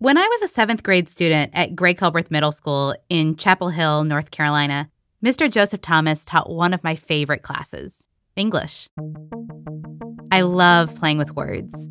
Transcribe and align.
When 0.00 0.16
I 0.16 0.28
was 0.28 0.42
a 0.42 0.54
seventh 0.54 0.84
grade 0.84 1.08
student 1.08 1.50
at 1.54 1.74
Grey 1.74 1.92
Culbreth 1.92 2.30
Middle 2.30 2.52
School 2.52 2.94
in 3.08 3.34
Chapel 3.34 3.68
Hill, 3.68 4.04
North 4.04 4.30
Carolina, 4.30 4.88
Mr. 5.24 5.50
Joseph 5.50 5.80
Thomas 5.80 6.24
taught 6.24 6.48
one 6.48 6.72
of 6.72 6.84
my 6.84 6.94
favorite 6.94 7.42
classes 7.42 8.06
English. 8.36 8.86
I 10.30 10.42
love 10.42 10.94
playing 10.94 11.18
with 11.18 11.34
words. 11.34 11.88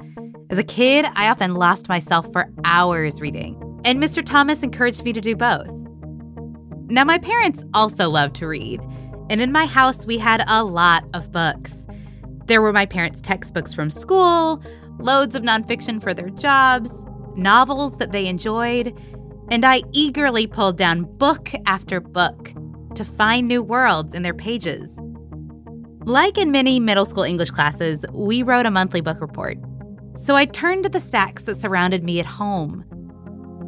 As 0.49 0.57
a 0.57 0.63
kid, 0.63 1.05
I 1.15 1.27
often 1.27 1.55
lost 1.55 1.89
myself 1.89 2.31
for 2.31 2.49
hours 2.63 3.19
reading, 3.19 3.61
and 3.83 4.01
Mr. 4.01 4.25
Thomas 4.25 4.63
encouraged 4.63 5.03
me 5.03 5.11
to 5.11 5.19
do 5.19 5.35
both. 5.35 5.69
Now, 6.89 7.03
my 7.03 7.17
parents 7.17 7.65
also 7.73 8.09
loved 8.09 8.35
to 8.35 8.47
read, 8.47 8.79
and 9.29 9.41
in 9.41 9.51
my 9.51 9.65
house, 9.65 10.05
we 10.05 10.17
had 10.17 10.45
a 10.47 10.63
lot 10.63 11.03
of 11.13 11.33
books. 11.33 11.75
There 12.45 12.61
were 12.61 12.71
my 12.71 12.85
parents' 12.85 13.19
textbooks 13.19 13.73
from 13.73 13.91
school, 13.91 14.63
loads 14.97 15.35
of 15.35 15.43
nonfiction 15.43 16.01
for 16.01 16.13
their 16.13 16.29
jobs, 16.29 17.03
novels 17.37 17.97
that 17.97 18.11
they 18.11 18.27
enjoyed, 18.27 18.97
and 19.49 19.65
I 19.65 19.83
eagerly 19.91 20.47
pulled 20.47 20.77
down 20.77 21.03
book 21.17 21.51
after 21.65 21.99
book 21.99 22.53
to 22.95 23.05
find 23.05 23.47
new 23.47 23.61
worlds 23.61 24.13
in 24.13 24.23
their 24.23 24.33
pages. 24.33 24.99
Like 26.05 26.37
in 26.37 26.51
many 26.51 26.79
middle 26.79 27.05
school 27.05 27.23
English 27.23 27.51
classes, 27.51 28.05
we 28.11 28.41
wrote 28.41 28.65
a 28.65 28.71
monthly 28.71 29.01
book 29.01 29.21
report. 29.21 29.57
So 30.17 30.35
I 30.35 30.45
turned 30.45 30.83
to 30.83 30.89
the 30.89 30.99
stacks 30.99 31.43
that 31.43 31.57
surrounded 31.57 32.03
me 32.03 32.19
at 32.19 32.25
home. 32.25 32.83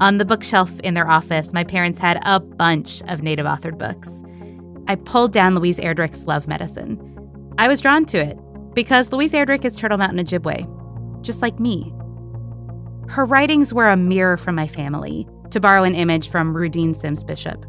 On 0.01 0.17
the 0.17 0.26
bookshelf 0.26 0.79
in 0.79 0.93
their 0.93 1.09
office, 1.09 1.54
my 1.54 1.63
parents 1.63 1.99
had 1.99 2.21
a 2.23 2.40
bunch 2.40 3.01
of 3.04 3.21
native 3.21 3.45
authored 3.45 3.77
books. 3.77 4.09
I 4.88 4.95
pulled 4.95 5.34
down 5.34 5.54
Louise 5.54 5.79
Erdrich's 5.79 6.26
Love 6.26 6.48
Medicine. 6.48 6.98
I 7.57 7.67
was 7.67 7.81
drawn 7.81 8.05
to 8.05 8.17
it 8.17 8.38
because 8.73 9.12
Louise 9.12 9.34
Erdrich 9.34 9.65
is 9.65 9.76
Turtle 9.76 9.98
Mountain 9.98 10.26
Ojibwe, 10.26 11.21
just 11.21 11.41
like 11.41 11.59
me. 11.59 11.93
Her 13.09 13.26
writings 13.26 13.73
were 13.73 13.90
a 13.90 13.98
mirror 13.98 14.38
from 14.38 14.54
my 14.54 14.68
family, 14.68 15.27
to 15.49 15.59
borrow 15.59 15.84
an 15.84 15.95
image 15.95 16.30
from 16.30 16.54
Rudine 16.54 16.95
Sims 16.95 17.23
Bishop. 17.23 17.66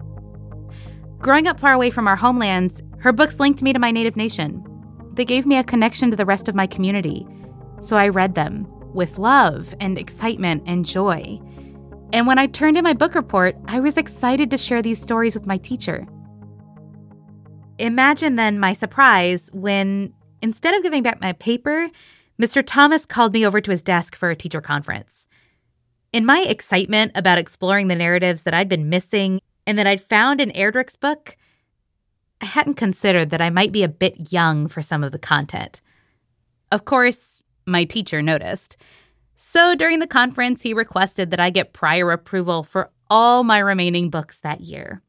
Growing 1.19 1.47
up 1.47 1.59
far 1.59 1.73
away 1.73 1.89
from 1.89 2.07
our 2.07 2.17
homelands, 2.17 2.83
her 2.99 3.11
books 3.11 3.41
linked 3.41 3.63
me 3.63 3.73
to 3.73 3.79
my 3.79 3.91
native 3.91 4.17
nation. 4.17 4.63
They 5.15 5.25
gave 5.25 5.47
me 5.47 5.57
a 5.57 5.65
connection 5.65 6.11
to 6.11 6.17
the 6.17 6.27
rest 6.27 6.47
of 6.47 6.55
my 6.55 6.67
community, 6.67 7.27
so 7.81 7.97
I 7.97 8.09
read 8.09 8.35
them 8.35 8.67
with 8.93 9.19
love 9.19 9.75
and 9.81 9.97
excitement 9.97 10.63
and 10.67 10.85
joy. 10.85 11.41
And 12.13 12.27
when 12.27 12.39
I 12.39 12.47
turned 12.47 12.77
in 12.77 12.85
my 12.85 12.93
book 12.93 13.15
report, 13.15 13.57
I 13.65 13.81
was 13.81 13.97
excited 13.97 14.51
to 14.51 14.59
share 14.59 14.83
these 14.83 15.01
stories 15.01 15.35
with 15.35 15.47
my 15.47 15.57
teacher. 15.57 16.07
Imagine 17.79 18.37
then 18.37 18.61
my 18.61 18.75
surprise 18.75 19.49
when, 19.55 20.13
instead 20.43 20.75
of 20.75 20.83
giving 20.83 21.03
back 21.03 21.23
my 21.23 21.33
paper, 21.33 21.89
Mr. 22.39 22.63
Thomas 22.67 23.07
called 23.07 23.33
me 23.33 23.47
over 23.47 23.61
to 23.61 23.71
his 23.71 23.83
desk 23.83 24.15
for 24.15 24.29
a 24.29 24.37
teacher 24.37 24.61
conference. 24.61 25.27
In 26.13 26.27
my 26.27 26.41
excitement 26.41 27.13
about 27.15 27.39
exploring 27.39 27.87
the 27.87 27.95
narratives 27.95 28.43
that 28.43 28.55
I'd 28.55 28.69
been 28.69 28.89
missing 28.89 29.41
and 29.65 29.79
that 29.79 29.87
I'd 29.87 30.03
found 30.03 30.41
in 30.41 30.51
Erdrich's 30.51 30.97
book, 30.97 31.37
I 32.41 32.47
hadn't 32.47 32.75
considered 32.75 33.31
that 33.31 33.41
I 33.41 33.51
might 33.51 33.71
be 33.71 33.85
a 33.85 33.89
bit 33.89 34.33
young 34.33 34.67
for 34.67 34.83
some 34.83 35.05
of 35.05 35.13
the 35.13 35.19
content. 35.19 35.81
Of 36.73 36.85
course, 36.85 37.43
my 37.65 37.85
teacher 37.85 38.23
noticed. 38.23 38.77
So 39.37 39.77
during 39.77 40.01
the 40.01 40.07
conference, 40.07 40.63
he 40.63 40.75
requested 40.75 41.31
that 41.31 41.41
I 41.41 41.51
get 41.51 41.73
prior 41.73 42.11
approval 42.11 42.65
for 42.65 42.91
all 43.09 43.45
my 43.45 43.59
remaining 43.59 44.11
books 44.11 44.41
that 44.41 44.61
year. 44.61 45.03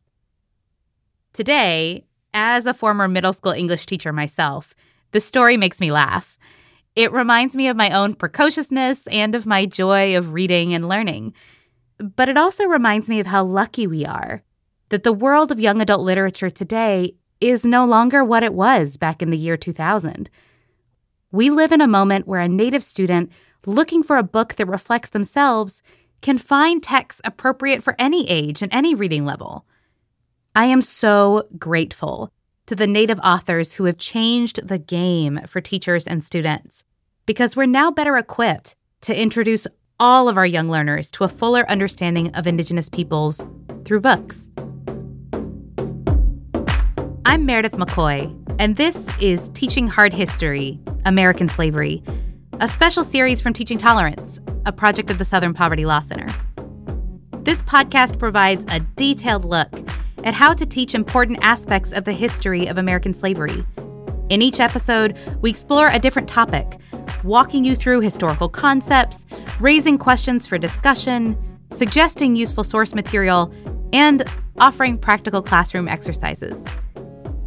Today, 1.34 2.06
as 2.34 2.68
a 2.68 2.74
former 2.74 3.08
middle 3.08 3.34
school 3.34 3.54
English 3.54 3.88
teacher 3.88 4.14
myself, 4.14 4.76
the 5.12 5.20
story 5.20 5.58
makes 5.58 5.80
me 5.80 5.92
laugh. 5.92 6.38
It 6.96 7.12
reminds 7.14 7.56
me 7.56 7.68
of 7.68 7.78
my 7.78 7.90
own 7.92 8.16
precociousness 8.16 9.08
and 9.08 9.34
of 9.34 9.46
my 9.46 9.66
joy 9.66 10.18
of 10.18 10.34
reading 10.34 10.74
and 10.74 10.90
learning. 10.90 11.34
But 11.98 12.30
it 12.30 12.38
also 12.38 12.66
reminds 12.66 13.08
me 13.08 13.20
of 13.20 13.28
how 13.28 13.44
lucky 13.44 13.88
we 13.88 14.06
are 14.06 14.44
that 14.90 15.04
the 15.04 15.14
world 15.14 15.52
of 15.52 15.60
young 15.60 15.82
adult 15.82 16.02
literature 16.02 16.50
today 16.50 17.16
is 17.40 17.64
no 17.64 17.86
longer 17.86 18.26
what 18.26 18.44
it 18.44 18.54
was 18.54 18.98
back 18.98 19.22
in 19.22 19.30
the 19.30 19.38
year 19.38 19.56
2000. 19.56 20.30
We 21.32 21.50
live 21.50 21.72
in 21.72 21.80
a 21.80 21.88
moment 21.88 22.28
where 22.28 22.42
a 22.42 22.50
native 22.50 22.84
student 22.84 23.32
looking 23.66 24.04
for 24.04 24.18
a 24.18 24.24
book 24.24 24.56
that 24.56 24.68
reflects 24.68 25.10
themselves 25.10 25.82
can 26.22 26.38
find 26.38 26.84
texts 26.84 27.22
appropriate 27.24 27.82
for 27.84 27.96
any 27.98 28.30
age 28.30 28.62
and 28.62 28.74
any 28.74 28.94
reading 28.94 29.24
level. 29.24 29.66
I 30.56 30.66
am 30.66 30.82
so 30.82 31.48
grateful 31.58 32.34
to 32.72 32.76
the 32.78 32.88
native 32.88 33.20
authors 33.20 33.74
who 33.74 33.84
have 33.84 33.98
changed 33.98 34.66
the 34.66 34.78
game 34.78 35.42
for 35.46 35.60
teachers 35.60 36.08
and 36.08 36.24
students 36.24 36.86
because 37.26 37.54
we're 37.54 37.66
now 37.66 37.92
better 37.92 38.16
equipped 38.16 38.78
to 39.02 39.14
introduce 39.14 39.68
all 40.00 40.30
of 40.30 40.38
our 40.38 40.46
young 40.46 40.70
learners 40.70 41.12
to 41.12 41.26
a 41.26 41.28
fuller 41.28 41.70
understanding 41.70 42.34
of 42.34 42.48
Indigenous 42.48 42.88
peoples 42.88 43.46
through 43.84 44.00
books. 44.00 44.48
I'm 47.26 47.46
Meredith 47.46 47.74
McCoy, 47.74 48.34
and 48.58 48.78
this 48.78 49.06
is 49.20 49.50
Teaching 49.50 49.88
Hard 49.88 50.14
History 50.14 50.80
American 51.04 51.50
Slavery, 51.50 52.02
a 52.62 52.70
special 52.70 53.04
series 53.04 53.42
from 53.42 53.52
Teaching 53.52 53.80
Tolerance, 53.80 54.40
a 54.66 54.72
project 54.72 55.12
of 55.12 55.18
the 55.18 55.26
Southern 55.26 55.54
Poverty 55.54 55.84
Law 55.84 56.00
Center. 56.00 56.34
This 57.40 57.62
podcast 57.64 58.18
provides 58.18 58.64
a 58.70 58.80
detailed 58.80 59.44
look 59.44 59.74
at 60.24 60.34
how 60.34 60.54
to 60.54 60.66
teach 60.66 60.96
important 60.96 61.40
aspects 61.42 61.92
of 61.92 62.06
the 62.06 62.14
history 62.14 62.68
of 62.68 62.78
American 62.78 63.14
slavery. 63.14 63.66
In 64.30 64.42
each 64.42 64.60
episode, 64.60 65.18
we 65.42 65.50
explore 65.50 65.88
a 65.88 66.00
different 66.00 66.30
topic 66.30 66.78
walking 67.24 67.64
you 67.64 67.76
through 67.76 68.02
historical 68.02 68.50
concepts, 68.50 69.26
raising 69.60 69.98
questions 69.98 70.48
for 70.48 70.58
discussion, 70.58 71.38
suggesting 71.72 72.36
useful 72.36 72.64
source 72.64 72.96
material, 72.96 73.54
and 73.94 74.24
offering 74.60 74.98
practical 74.98 75.42
classroom 75.42 75.88
exercises. 75.88 76.64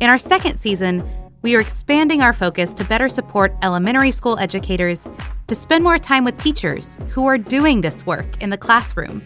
In 0.00 0.10
our 0.10 0.18
second 0.18 0.58
season, 0.58 1.02
we 1.42 1.54
are 1.54 1.60
expanding 1.60 2.22
our 2.22 2.32
focus 2.32 2.72
to 2.74 2.84
better 2.84 3.08
support 3.08 3.54
elementary 3.62 4.10
school 4.10 4.38
educators 4.38 5.06
to 5.46 5.54
spend 5.54 5.84
more 5.84 5.98
time 5.98 6.24
with 6.24 6.36
teachers 6.38 6.98
who 7.10 7.26
are 7.26 7.38
doing 7.38 7.80
this 7.80 8.06
work 8.06 8.42
in 8.42 8.50
the 8.50 8.56
classroom 8.56 9.22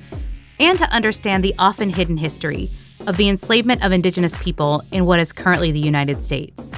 and 0.59 0.79
to 0.79 0.91
understand 0.91 1.45
the 1.45 1.55
often 1.59 1.91
hidden 1.91 2.17
history 2.17 2.71
of 3.07 3.17
the 3.17 3.29
enslavement 3.29 3.85
of 3.85 3.93
Indigenous 3.93 4.37
people 4.39 4.83
in 4.93 5.07
what 5.07 5.21
is 5.21 5.33
currently 5.33 5.71
the 5.73 5.79
United 5.79 6.23
States. 6.23 6.73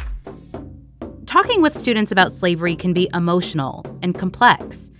Talking 1.26 1.62
with 1.62 1.78
students 1.78 2.12
about 2.12 2.32
slavery 2.32 2.76
can 2.76 2.92
be 2.92 3.08
emotional 3.14 3.84
and 4.03 4.19
complex. 4.19 4.91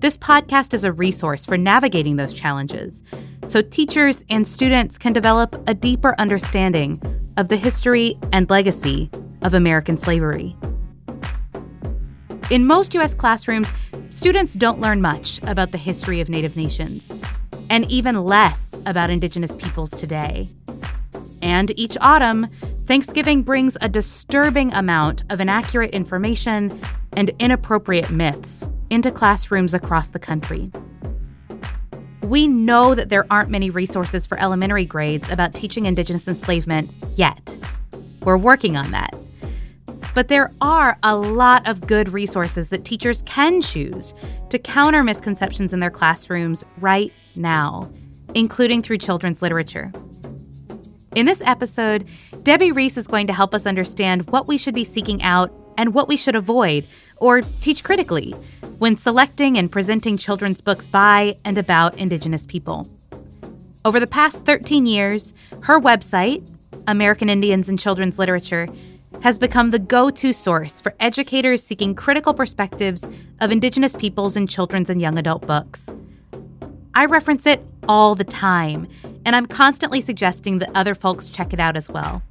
This 0.00 0.16
podcast 0.16 0.74
is 0.74 0.84
a 0.84 0.92
resource 0.92 1.44
for 1.44 1.56
navigating 1.56 2.16
those 2.16 2.32
challenges 2.32 3.02
so 3.46 3.62
teachers 3.62 4.22
and 4.28 4.46
students 4.46 4.98
can 4.98 5.12
develop 5.12 5.56
a 5.66 5.74
deeper 5.74 6.14
understanding 6.18 7.00
of 7.36 7.48
the 7.48 7.56
history 7.56 8.18
and 8.32 8.50
legacy 8.50 9.10
of 9.42 9.54
American 9.54 9.96
slavery. 9.96 10.56
In 12.50 12.66
most 12.66 12.94
U.S. 12.94 13.14
classrooms, 13.14 13.70
students 14.10 14.54
don't 14.54 14.80
learn 14.80 15.00
much 15.00 15.40
about 15.42 15.72
the 15.72 15.78
history 15.78 16.20
of 16.20 16.28
Native 16.28 16.56
nations, 16.56 17.10
and 17.70 17.90
even 17.90 18.24
less 18.24 18.74
about 18.86 19.10
Indigenous 19.10 19.54
peoples 19.54 19.90
today. 19.90 20.48
And 21.42 21.72
each 21.78 21.96
autumn, 22.00 22.48
Thanksgiving 22.86 23.42
brings 23.42 23.76
a 23.80 23.88
disturbing 23.88 24.72
amount 24.72 25.24
of 25.30 25.40
inaccurate 25.40 25.90
information 25.90 26.80
and 27.12 27.30
inappropriate 27.38 28.10
myths 28.10 28.68
into 28.90 29.10
classrooms 29.10 29.74
across 29.74 30.08
the 30.08 30.18
country. 30.18 30.70
We 32.22 32.46
know 32.46 32.94
that 32.94 33.08
there 33.08 33.26
aren't 33.30 33.50
many 33.50 33.70
resources 33.70 34.26
for 34.26 34.38
elementary 34.38 34.84
grades 34.84 35.30
about 35.30 35.54
teaching 35.54 35.86
Indigenous 35.86 36.28
enslavement 36.28 36.90
yet. 37.14 37.56
We're 38.22 38.36
working 38.36 38.76
on 38.76 38.90
that. 38.90 39.14
But 40.14 40.28
there 40.28 40.50
are 40.60 40.98
a 41.02 41.14
lot 41.16 41.66
of 41.68 41.86
good 41.86 42.08
resources 42.12 42.68
that 42.70 42.84
teachers 42.84 43.22
can 43.22 43.62
choose 43.62 44.14
to 44.50 44.58
counter 44.58 45.04
misconceptions 45.04 45.72
in 45.72 45.80
their 45.80 45.90
classrooms 45.90 46.64
right 46.78 47.12
now, 47.36 47.90
including 48.34 48.82
through 48.82 48.98
children's 48.98 49.42
literature. 49.42 49.92
In 51.14 51.24
this 51.24 51.40
episode, 51.40 52.08
Debbie 52.42 52.70
Reese 52.70 52.98
is 52.98 53.06
going 53.06 53.26
to 53.28 53.32
help 53.32 53.54
us 53.54 53.66
understand 53.66 54.28
what 54.30 54.46
we 54.46 54.58
should 54.58 54.74
be 54.74 54.84
seeking 54.84 55.22
out 55.22 55.52
and 55.78 55.94
what 55.94 56.06
we 56.06 56.16
should 56.16 56.36
avoid 56.36 56.86
or 57.16 57.40
teach 57.40 57.82
critically 57.82 58.32
when 58.78 58.96
selecting 58.96 59.56
and 59.56 59.72
presenting 59.72 60.18
children's 60.18 60.60
books 60.60 60.86
by 60.86 61.36
and 61.44 61.56
about 61.56 61.96
Indigenous 61.96 62.44
people. 62.44 62.86
Over 63.84 63.98
the 63.98 64.06
past 64.06 64.44
13 64.44 64.84
years, 64.84 65.32
her 65.62 65.80
website, 65.80 66.48
American 66.86 67.30
Indians 67.30 67.68
and 67.68 67.78
Children's 67.78 68.18
Literature, 68.18 68.68
has 69.22 69.38
become 69.38 69.70
the 69.70 69.78
go 69.78 70.10
to 70.10 70.32
source 70.32 70.80
for 70.80 70.94
educators 71.00 71.64
seeking 71.64 71.94
critical 71.94 72.34
perspectives 72.34 73.04
of 73.40 73.50
Indigenous 73.50 73.96
peoples 73.96 74.36
in 74.36 74.46
children's 74.46 74.90
and 74.90 75.00
young 75.00 75.18
adult 75.18 75.46
books. 75.46 75.88
I 76.94 77.06
reference 77.06 77.46
it 77.46 77.64
all 77.88 78.14
the 78.14 78.24
time, 78.24 78.88
and 79.28 79.36
I'm 79.36 79.44
constantly 79.44 80.00
suggesting 80.00 80.58
that 80.60 80.70
other 80.74 80.94
folks 80.94 81.28
check 81.28 81.52
it 81.52 81.60
out 81.60 81.76
as 81.76 81.90
well. 81.90 82.22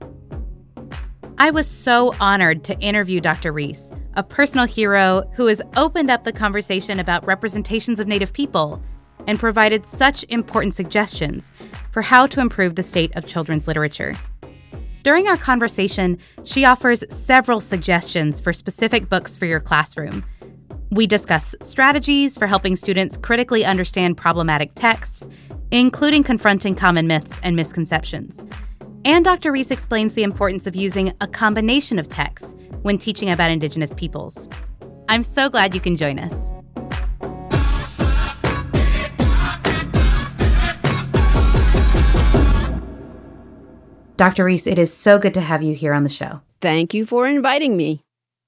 I 1.37 1.51
was 1.51 1.69
so 1.69 2.11
honored 2.19 2.63
to 2.63 2.79
interview 2.79 3.21
Dr. 3.21 3.53
Reese, 3.53 3.91
a 4.15 4.23
personal 4.23 4.65
hero 4.65 5.29
who 5.35 5.45
has 5.45 5.61
opened 5.75 6.09
up 6.09 6.23
the 6.23 6.31
conversation 6.31 6.99
about 6.99 7.27
representations 7.27 7.99
of 7.99 8.07
Native 8.07 8.33
people, 8.33 8.81
and 9.27 9.37
provided 9.37 9.85
such 9.85 10.25
important 10.29 10.73
suggestions 10.73 11.51
for 11.91 12.01
how 12.01 12.25
to 12.25 12.39
improve 12.39 12.73
the 12.73 12.81
state 12.81 13.15
of 13.15 13.27
children's 13.27 13.67
literature. 13.67 14.15
During 15.03 15.27
our 15.27 15.37
conversation, 15.37 16.17
she 16.45 16.65
offers 16.65 17.03
several 17.15 17.61
suggestions 17.61 18.39
for 18.39 18.51
specific 18.51 19.07
books 19.07 19.35
for 19.35 19.45
your 19.45 19.59
classroom. 19.59 20.25
We 20.89 21.05
discuss 21.05 21.53
strategies 21.61 22.37
for 22.39 22.47
helping 22.47 22.75
students 22.75 23.17
critically 23.17 23.65
understand 23.65 24.17
problematic 24.17 24.73
texts, 24.73 25.27
including 25.71 26.23
confronting 26.23 26.75
common 26.75 27.07
myths 27.07 27.39
and 27.43 27.55
misconceptions. 27.55 28.43
And 29.05 29.23
Dr. 29.23 29.51
Reese 29.51 29.71
explains 29.71 30.13
the 30.13 30.23
importance 30.23 30.67
of 30.67 30.75
using 30.75 31.13
a 31.21 31.27
combination 31.27 31.99
of 31.99 32.09
texts 32.09 32.55
when 32.81 32.97
teaching 32.97 33.29
about 33.29 33.51
Indigenous 33.51 33.93
peoples. 33.93 34.49
I'm 35.09 35.23
so 35.23 35.49
glad 35.49 35.73
you 35.73 35.81
can 35.81 35.95
join 35.95 36.19
us. 36.19 36.51
Dr. 44.17 44.45
Reese, 44.45 44.65
it 44.65 44.79
is 44.79 44.91
so 44.91 45.19
good 45.19 45.35
to 45.35 45.41
have 45.41 45.61
you 45.61 45.75
here 45.75 45.93
on 45.93 46.03
the 46.03 46.09
show. 46.09 46.41
Thank 46.59 46.93
you 46.95 47.05
for 47.05 47.27
inviting 47.27 47.77
me. 47.77 48.01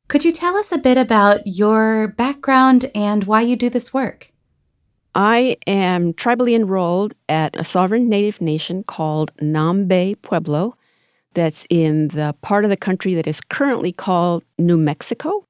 Could 0.07 0.25
you 0.25 0.31
tell 0.31 0.57
us 0.57 0.71
a 0.71 0.79
bit 0.79 0.97
about 0.97 1.45
your 1.45 2.07
background 2.07 2.89
and 2.95 3.25
why 3.25 3.41
you 3.41 3.55
do 3.55 3.69
this 3.69 3.93
work? 3.93 4.31
I 5.19 5.57
am 5.67 6.13
tribally 6.13 6.55
enrolled 6.55 7.13
at 7.27 7.53
a 7.57 7.65
sovereign 7.65 8.07
native 8.07 8.39
nation 8.39 8.83
called 8.83 9.35
Nambe 9.41 10.15
Pueblo, 10.21 10.77
that's 11.33 11.67
in 11.69 12.07
the 12.07 12.33
part 12.41 12.63
of 12.63 12.69
the 12.69 12.77
country 12.77 13.15
that 13.15 13.27
is 13.27 13.41
currently 13.41 13.91
called 13.91 14.45
New 14.57 14.77
Mexico. 14.77 15.45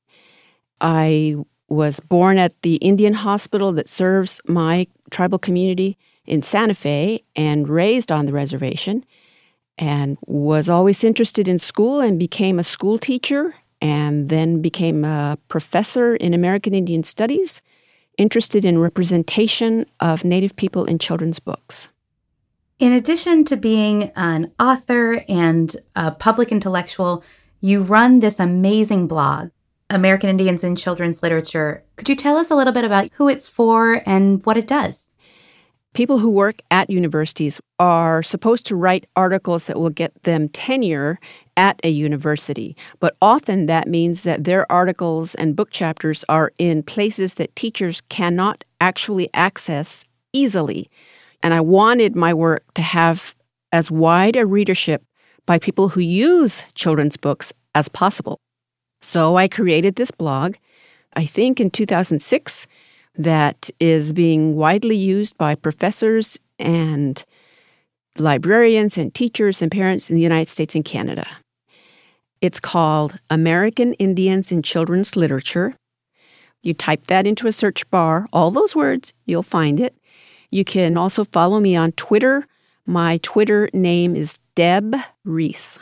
I 0.81 1.35
was 1.67 1.99
born 1.99 2.39
at 2.39 2.59
the 2.63 2.77
Indian 2.77 3.13
hospital 3.13 3.71
that 3.73 3.87
serves 3.87 4.41
my 4.47 4.87
tribal 5.11 5.37
community 5.37 5.99
in 6.25 6.41
Santa 6.41 6.73
Fe 6.73 7.23
and 7.35 7.69
raised 7.69 8.11
on 8.11 8.25
the 8.25 8.33
reservation 8.33 9.05
and 9.77 10.17
was 10.25 10.67
always 10.67 11.03
interested 11.03 11.47
in 11.47 11.59
school 11.59 12.01
and 12.01 12.17
became 12.17 12.57
a 12.57 12.63
school 12.63 12.97
teacher 12.97 13.53
and 13.83 14.29
then 14.29 14.63
became 14.63 15.05
a 15.05 15.37
professor 15.47 16.15
in 16.15 16.33
American 16.33 16.73
Indian 16.73 17.03
Studies, 17.03 17.61
interested 18.19 18.65
in 18.65 18.77
representation 18.77 19.85
of 19.99 20.23
Native 20.23 20.55
people 20.55 20.85
in 20.85 20.99
children's 20.99 21.39
books. 21.39 21.89
In 22.77 22.93
addition 22.93 23.43
to 23.45 23.57
being 23.57 24.11
an 24.15 24.51
author 24.59 25.23
and 25.27 25.75
a 25.95 26.11
public 26.11 26.51
intellectual, 26.51 27.23
you 27.59 27.81
run 27.81 28.19
this 28.19 28.39
amazing 28.39 29.07
blog, 29.07 29.49
American 29.89 30.29
Indians 30.29 30.63
in 30.63 30.75
Children's 30.75 31.23
Literature. 31.23 31.83
Could 31.97 32.07
you 32.07 32.15
tell 32.15 32.37
us 32.37 32.51
a 32.51 32.55
little 32.55 32.73
bit 32.73 32.85
about 32.85 33.09
who 33.13 33.27
it's 33.27 33.47
for 33.47 34.01
and 34.05 34.45
what 34.45 34.55
it 34.55 34.67
does? 34.67 35.09
People 35.93 36.19
who 36.19 36.29
work 36.29 36.61
at 36.69 36.89
universities 36.89 37.59
are 37.79 38.21
supposed 38.21 38.65
to 38.67 38.75
write 38.75 39.07
articles 39.15 39.65
that 39.65 39.79
will 39.79 39.89
get 39.89 40.21
them 40.21 40.47
tenure 40.47 41.19
at 41.59 41.77
a 41.83 41.89
university, 41.89 42.73
but 43.01 43.17
often 43.21 43.65
that 43.65 43.85
means 43.85 44.23
that 44.23 44.45
their 44.45 44.69
articles 44.71 45.35
and 45.35 45.57
book 45.57 45.71
chapters 45.71 46.23
are 46.29 46.53
in 46.57 46.81
places 46.81 47.33
that 47.33 47.53
teachers 47.57 48.01
cannot 48.07 48.63
actually 48.79 49.29
access 49.33 50.05
easily. 50.31 50.89
And 51.43 51.53
I 51.53 51.59
wanted 51.59 52.15
my 52.15 52.33
work 52.33 52.63
to 52.75 52.81
have 52.81 53.35
as 53.73 53.91
wide 53.91 54.37
a 54.37 54.45
readership 54.45 55.03
by 55.45 55.59
people 55.59 55.89
who 55.89 55.99
use 55.99 56.63
children's 56.75 57.17
books 57.17 57.51
as 57.75 57.89
possible. 57.89 58.39
So 59.01 59.35
I 59.35 59.49
created 59.49 59.97
this 59.97 60.11
blog, 60.11 60.55
I 61.17 61.25
think 61.25 61.59
in 61.59 61.71
2006 61.71 62.67
that 63.15 63.69
is 63.81 64.13
being 64.13 64.55
widely 64.55 64.95
used 64.95 65.37
by 65.37 65.55
professors 65.55 66.39
and 66.57 67.25
librarians 68.17 68.97
and 68.97 69.13
teachers 69.13 69.61
and 69.61 69.69
parents 69.69 70.09
in 70.09 70.15
the 70.15 70.21
United 70.21 70.49
States 70.49 70.73
and 70.73 70.85
Canada. 70.85 71.27
It's 72.41 72.61
called 72.61 73.19
American 73.29 73.93
Indians 73.95 74.49
in 74.49 74.61
Children's 74.61 75.17
Literature. 75.17 75.75
You 76.63 76.73
type 76.73 77.07
that 77.07 77.27
into 77.27 77.47
a 77.47 77.51
search 77.51 77.89
bar, 77.89 78.27
all 78.31 78.49
those 78.49 78.77
words, 78.77 79.13
you'll 79.25 79.43
find 79.43 79.77
it. 79.79 79.97
You 80.49 80.63
can 80.63 80.95
also 80.95 81.25
follow 81.25 81.59
me 81.59 81.75
on 81.75 81.91
Twitter. 81.93 82.47
My 82.85 83.17
Twitter 83.23 83.69
name 83.73 84.15
is 84.15 84.39
Deb 84.55 84.95
Reese. 85.25 85.79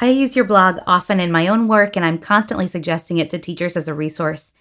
I 0.00 0.08
use 0.08 0.34
your 0.34 0.46
blog 0.46 0.78
often 0.86 1.20
in 1.20 1.30
my 1.30 1.48
own 1.48 1.68
work, 1.68 1.96
and 1.96 2.04
I'm 2.04 2.18
constantly 2.18 2.66
suggesting 2.66 3.18
it 3.18 3.28
to 3.30 3.38
teachers 3.38 3.76
as 3.76 3.88
a 3.88 3.94
resource. 3.94 4.52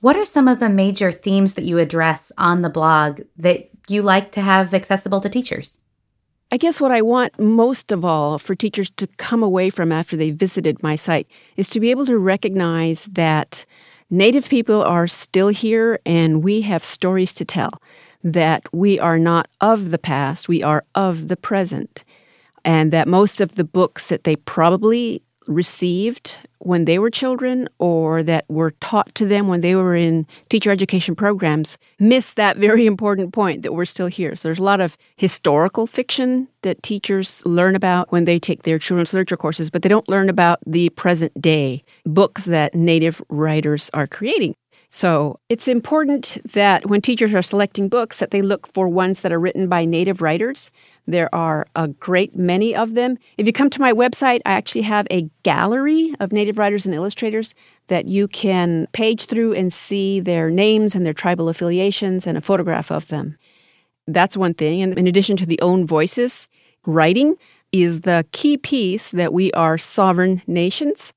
What 0.00 0.16
are 0.16 0.26
some 0.26 0.46
of 0.46 0.60
the 0.60 0.68
major 0.68 1.10
themes 1.10 1.54
that 1.54 1.64
you 1.64 1.78
address 1.78 2.32
on 2.36 2.60
the 2.60 2.68
blog 2.68 3.22
that 3.38 3.70
you 3.88 4.02
like 4.02 4.30
to 4.32 4.42
have 4.42 4.74
accessible 4.74 5.20
to 5.20 5.28
teachers? 5.30 5.78
I 6.52 6.56
guess 6.56 6.80
what 6.80 6.90
I 6.90 7.00
want 7.00 7.38
most 7.38 7.92
of 7.92 8.04
all 8.04 8.36
for 8.38 8.56
teachers 8.56 8.90
to 8.96 9.06
come 9.06 9.42
away 9.42 9.70
from 9.70 9.92
after 9.92 10.16
they 10.16 10.32
visited 10.32 10.82
my 10.82 10.96
site 10.96 11.28
is 11.56 11.68
to 11.70 11.78
be 11.78 11.92
able 11.92 12.06
to 12.06 12.18
recognize 12.18 13.04
that 13.12 13.64
Native 14.10 14.48
people 14.48 14.82
are 14.82 15.06
still 15.06 15.48
here 15.48 16.00
and 16.04 16.42
we 16.42 16.62
have 16.62 16.82
stories 16.82 17.32
to 17.34 17.44
tell, 17.44 17.80
that 18.24 18.64
we 18.74 18.98
are 18.98 19.20
not 19.20 19.46
of 19.60 19.90
the 19.90 19.98
past, 19.98 20.48
we 20.48 20.64
are 20.64 20.84
of 20.96 21.28
the 21.28 21.36
present, 21.36 22.04
and 22.64 22.92
that 22.92 23.06
most 23.06 23.40
of 23.40 23.54
the 23.54 23.62
books 23.62 24.08
that 24.08 24.24
they 24.24 24.34
probably 24.34 25.22
received 25.46 26.36
when 26.60 26.84
they 26.84 26.98
were 26.98 27.10
children 27.10 27.68
or 27.78 28.22
that 28.22 28.44
were 28.48 28.72
taught 28.80 29.14
to 29.14 29.26
them 29.26 29.48
when 29.48 29.60
they 29.60 29.74
were 29.74 29.96
in 29.96 30.26
teacher 30.48 30.70
education 30.70 31.14
programs 31.14 31.76
miss 31.98 32.34
that 32.34 32.56
very 32.56 32.86
important 32.86 33.32
point 33.32 33.62
that 33.62 33.72
we're 33.72 33.84
still 33.84 34.06
here. 34.06 34.36
So 34.36 34.48
there's 34.48 34.58
a 34.58 34.62
lot 34.62 34.80
of 34.80 34.96
historical 35.16 35.86
fiction 35.86 36.48
that 36.62 36.82
teachers 36.82 37.44
learn 37.46 37.74
about 37.74 38.12
when 38.12 38.26
they 38.26 38.38
take 38.38 38.62
their 38.62 38.78
children's 38.78 39.12
literature 39.12 39.36
courses, 39.36 39.70
but 39.70 39.82
they 39.82 39.88
don't 39.88 40.08
learn 40.08 40.28
about 40.28 40.58
the 40.66 40.90
present 40.90 41.32
day 41.40 41.82
books 42.04 42.44
that 42.44 42.74
Native 42.74 43.22
writers 43.28 43.90
are 43.94 44.06
creating. 44.06 44.54
So 44.92 45.38
it's 45.48 45.68
important 45.68 46.38
that 46.52 46.90
when 46.90 47.00
teachers 47.00 47.32
are 47.32 47.42
selecting 47.42 47.88
books 47.88 48.18
that 48.18 48.32
they 48.32 48.42
look 48.42 48.66
for 48.74 48.88
ones 48.88 49.20
that 49.20 49.30
are 49.30 49.38
written 49.38 49.68
by 49.68 49.84
native 49.84 50.20
writers. 50.20 50.72
There 51.06 51.32
are 51.32 51.68
a 51.76 51.86
great 51.86 52.36
many 52.36 52.74
of 52.74 52.94
them. 52.94 53.16
If 53.38 53.46
you 53.46 53.52
come 53.52 53.70
to 53.70 53.80
my 53.80 53.92
website, 53.92 54.40
I 54.44 54.52
actually 54.52 54.82
have 54.82 55.06
a 55.08 55.30
gallery 55.44 56.12
of 56.18 56.32
native 56.32 56.58
writers 56.58 56.86
and 56.86 56.94
illustrators 56.94 57.54
that 57.86 58.06
you 58.06 58.26
can 58.26 58.88
page 58.90 59.26
through 59.26 59.52
and 59.54 59.72
see 59.72 60.18
their 60.18 60.50
names 60.50 60.96
and 60.96 61.06
their 61.06 61.14
tribal 61.14 61.48
affiliations 61.48 62.26
and 62.26 62.36
a 62.36 62.40
photograph 62.40 62.90
of 62.90 63.06
them. 63.08 63.38
That's 64.08 64.36
one 64.36 64.54
thing. 64.54 64.82
And 64.82 64.98
in 64.98 65.06
addition 65.06 65.36
to 65.36 65.46
the 65.46 65.60
own 65.60 65.86
voices, 65.86 66.48
writing 66.84 67.36
is 67.70 68.00
the 68.00 68.26
key 68.32 68.58
piece 68.58 69.12
that 69.12 69.32
we 69.32 69.52
are 69.52 69.78
sovereign 69.78 70.42
nations 70.48 71.12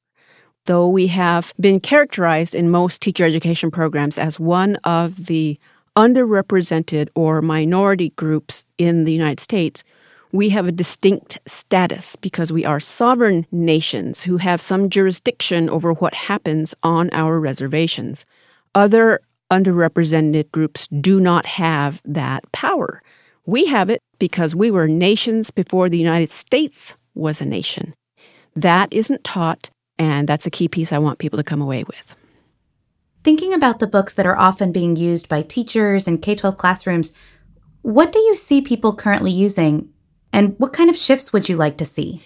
though 0.66 0.88
we 0.88 1.08
have 1.08 1.54
been 1.60 1.80
characterized 1.80 2.56
in 2.56 2.70
most 2.70 3.02
teacher 3.02 3.26
education 3.26 3.72
programs 3.72 4.18
as 4.18 4.40
one 4.40 4.76
of 4.84 5.26
the 5.26 5.60
underrepresented 5.96 7.10
or 7.16 7.42
minority 7.42 8.12
groups 8.16 8.66
in 8.78 9.04
the 9.04 9.12
United 9.12 9.40
States, 9.40 9.84
we 10.32 10.50
have 10.50 10.68
a 10.68 10.72
distinct 10.72 11.38
status 11.46 12.16
because 12.16 12.52
we 12.52 12.66
are 12.66 12.80
sovereign 12.80 13.46
nations 13.52 14.22
who 14.22 14.38
have 14.38 14.60
some 14.60 14.90
jurisdiction 14.90 15.70
over 15.70 15.94
what 15.94 16.16
happens 16.16 16.74
on 16.82 17.10
our 17.12 17.40
reservations. 17.40 18.26
Other 18.74 19.20
underrepresented 19.52 20.50
groups 20.52 20.88
do 20.88 21.20
not 21.20 21.46
have 21.46 22.02
that 22.06 22.52
power. 22.52 23.04
We 23.46 23.66
have 23.68 23.92
it 23.92 24.02
because 24.18 24.56
we 24.56 24.72
were 24.72 24.88
nations 24.88 25.52
before 25.52 25.90
the 25.90 25.98
United 26.00 26.32
States 26.32 26.96
was 27.14 27.40
a 27.40 27.46
nation. 27.46 27.94
That 28.56 28.92
isn't 28.92 29.24
taught 29.24 29.70
and 30.04 30.28
that's 30.28 30.46
a 30.46 30.52
key 30.52 30.68
piece 30.68 30.92
I 30.92 30.98
want 30.98 31.20
people 31.20 31.38
to 31.38 31.44
come 31.44 31.62
away 31.62 31.86
with. 31.86 32.16
Thinking 33.24 33.54
about 33.54 33.80
the 33.80 33.88
books 33.88 34.14
that 34.16 34.26
are 34.26 34.38
often 34.38 34.74
being 34.74 34.98
used 34.98 35.30
by 35.30 35.44
teachers 35.44 36.08
and 36.10 36.22
K 36.22 36.36
12 36.36 36.58
classrooms, 36.58 37.14
what 37.84 38.12
do 38.12 38.20
you 38.20 38.36
see 38.36 38.60
people 38.60 38.94
currently 38.94 39.32
using, 39.32 39.90
and 40.34 40.56
what 40.60 40.74
kind 40.74 40.90
of 40.90 40.98
shifts 40.98 41.32
would 41.32 41.48
you 41.48 41.56
like 41.56 41.78
to 41.78 41.86
see? 41.86 42.22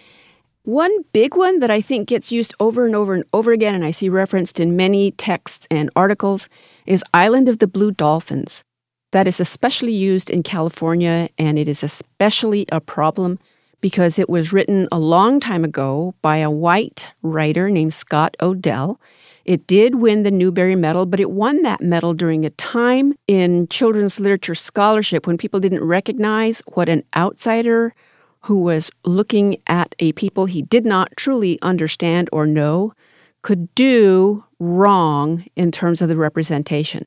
One 0.63 1.03
big 1.13 1.35
one 1.35 1.59
that 1.59 1.69
I 1.69 1.81
think 1.81 2.09
gets 2.09 2.31
used 2.31 2.55
over 2.59 2.85
and 2.87 2.95
over 2.95 3.13
and 3.13 3.23
over 3.31 3.51
again, 3.51 3.75
and 3.75 3.85
I 3.85 3.91
see 3.91 4.09
referenced 4.09 4.59
in 4.59 4.75
many 4.75 5.11
texts 5.11 5.67
and 5.69 5.91
articles, 5.95 6.49
is 6.87 7.03
Island 7.13 7.47
of 7.47 7.59
the 7.59 7.67
Blue 7.67 7.91
Dolphins. 7.91 8.63
That 9.11 9.27
is 9.27 9.39
especially 9.39 9.93
used 9.93 10.31
in 10.31 10.41
California, 10.41 11.29
and 11.37 11.59
it 11.59 11.67
is 11.67 11.83
especially 11.83 12.65
a 12.71 12.81
problem 12.81 13.37
because 13.81 14.17
it 14.17 14.29
was 14.29 14.53
written 14.53 14.87
a 14.91 14.99
long 14.99 15.39
time 15.39 15.63
ago 15.63 16.15
by 16.21 16.37
a 16.37 16.49
white 16.49 17.11
writer 17.21 17.69
named 17.69 17.93
Scott 17.93 18.35
O'Dell. 18.41 18.99
It 19.45 19.65
did 19.67 19.95
win 19.95 20.23
the 20.23 20.31
Newbery 20.31 20.75
Medal, 20.75 21.05
but 21.05 21.19
it 21.19 21.31
won 21.31 21.61
that 21.61 21.81
medal 21.81 22.13
during 22.13 22.45
a 22.45 22.49
time 22.51 23.13
in 23.27 23.67
children's 23.69 24.19
literature 24.19 24.55
scholarship 24.55 25.25
when 25.25 25.37
people 25.37 25.59
didn't 25.59 25.83
recognize 25.83 26.61
what 26.73 26.89
an 26.89 27.03
outsider 27.15 27.93
who 28.41 28.57
was 28.57 28.91
looking 29.05 29.57
at 29.67 29.95
a 29.99 30.11
people 30.13 30.45
he 30.45 30.61
did 30.61 30.85
not 30.85 31.11
truly 31.15 31.57
understand 31.61 32.29
or 32.31 32.45
know 32.45 32.93
could 33.41 33.73
do 33.75 34.43
wrong 34.59 35.45
in 35.55 35.71
terms 35.71 36.01
of 36.01 36.09
the 36.09 36.17
representation. 36.17 37.05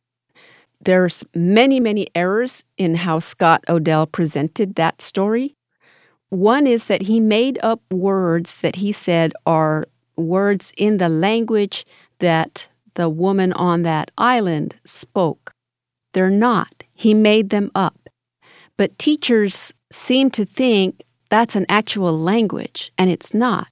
there's 0.83 1.25
many, 1.35 1.79
many 1.79 2.07
errors 2.15 2.65
in 2.79 2.95
how 2.95 3.19
Scott 3.19 3.63
O'Dell 3.69 4.07
presented 4.07 4.77
that 4.77 5.03
story. 5.03 5.55
One 6.31 6.67
is 6.67 6.87
that 6.87 7.03
he 7.03 7.21
made 7.21 7.59
up 7.63 7.83
words 7.91 8.61
that 8.61 8.77
he 8.77 8.93
said 8.93 9.33
are 9.47 9.87
words 10.17 10.73
in 10.77 10.99
the 10.99 11.09
language 11.09 11.85
that 12.21 12.69
the 12.95 13.09
woman 13.09 13.53
on 13.53 13.83
that 13.83 14.11
island 14.17 14.77
spoke. 14.85 15.53
They're 16.13 16.31
not. 16.31 16.85
He 16.93 17.15
made 17.15 17.51
them 17.51 17.71
up. 17.75 18.09
But 18.77 18.99
teachers 18.99 19.75
seem 19.93 20.31
to 20.31 20.45
think 20.45 21.03
that's 21.31 21.57
an 21.57 21.67
actual 21.69 22.19
language, 22.19 22.93
and 22.99 23.11
it's 23.11 23.35
not. 23.35 23.69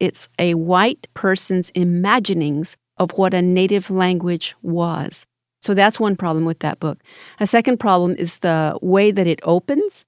It's 0.00 0.28
a 0.38 0.54
white 0.54 1.08
person's 1.14 1.70
imaginings 1.70 2.76
of 2.98 3.18
what 3.18 3.34
a 3.34 3.42
native 3.42 3.90
language 3.90 4.54
was. 4.62 5.26
So 5.62 5.74
that's 5.74 5.98
one 5.98 6.16
problem 6.16 6.44
with 6.44 6.60
that 6.60 6.80
book. 6.80 6.98
A 7.40 7.46
second 7.46 7.78
problem 7.78 8.14
is 8.16 8.38
the 8.38 8.78
way 8.80 9.10
that 9.10 9.26
it 9.26 9.40
opens. 9.42 10.04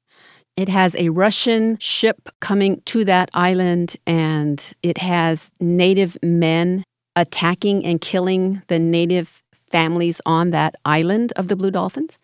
It 0.61 0.69
has 0.69 0.95
a 0.97 1.09
Russian 1.09 1.79
ship 1.79 2.29
coming 2.41 2.83
to 2.85 3.03
that 3.07 3.31
island, 3.33 3.97
and 4.07 4.63
it 4.83 4.99
has 4.99 5.51
native 5.59 6.19
men 6.23 6.85
attacking 7.17 7.87
and 7.87 7.99
killing 7.99 8.61
the 8.67 8.79
native 8.79 9.43
families 9.55 10.21
on 10.27 10.51
that 10.51 10.75
island 10.85 11.33
of 11.37 11.49
the 11.49 11.57
Blue 11.57 11.71
Dolphins, 11.71 12.19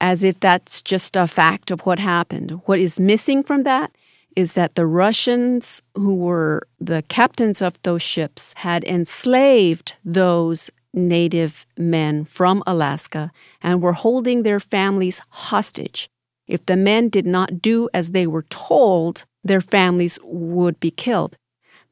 as 0.00 0.24
if 0.24 0.40
that's 0.40 0.80
just 0.80 1.16
a 1.16 1.26
fact 1.26 1.70
of 1.70 1.82
what 1.82 1.98
happened. 1.98 2.62
What 2.64 2.78
is 2.78 2.98
missing 2.98 3.42
from 3.42 3.64
that 3.64 3.92
is 4.36 4.54
that 4.54 4.74
the 4.74 4.86
Russians, 4.86 5.82
who 5.94 6.14
were 6.14 6.66
the 6.80 7.02
captains 7.10 7.60
of 7.60 7.78
those 7.82 8.00
ships, 8.00 8.54
had 8.56 8.84
enslaved 8.84 9.92
those 10.02 10.70
native 10.94 11.66
men 11.76 12.24
from 12.24 12.62
Alaska 12.66 13.30
and 13.60 13.82
were 13.82 13.92
holding 13.92 14.44
their 14.44 14.60
families 14.60 15.20
hostage. 15.28 16.08
If 16.46 16.66
the 16.66 16.76
men 16.76 17.08
did 17.08 17.26
not 17.26 17.60
do 17.60 17.88
as 17.92 18.10
they 18.10 18.26
were 18.26 18.44
told, 18.44 19.24
their 19.42 19.60
families 19.60 20.18
would 20.22 20.78
be 20.80 20.90
killed. 20.90 21.36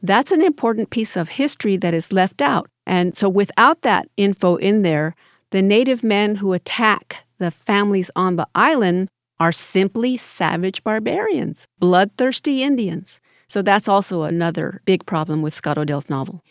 That's 0.03 0.33
an 0.33 0.43
important 0.43 0.91
piece 0.91 1.17
of 1.17 1.31
history 1.31 1.77
that 1.79 1.95
is 1.95 2.13
left 2.13 2.43
out. 2.43 2.69
And 2.87 3.17
so, 3.17 3.29
without 3.29 3.83
that 3.83 4.09
info 4.17 4.57
in 4.57 4.83
there, 4.83 5.15
the 5.51 5.63
native 5.63 6.05
men 6.05 6.37
who 6.37 6.53
attack 6.53 7.25
the 7.39 7.51
families 7.51 8.11
on 8.15 8.37
the 8.37 8.47
island 8.55 9.09
are 9.41 9.53
simply 9.53 10.17
savage 10.17 10.85
barbarians, 10.85 11.67
bloodthirsty 11.79 12.63
Indians. 12.63 13.21
So 13.49 13.63
that's 13.63 13.89
also 13.89 14.23
another 14.23 14.81
big 14.85 15.07
problem 15.07 15.43
with 15.43 15.55
Scott 15.55 15.79
O'Dell's 15.79 16.11
novel. 16.11 16.43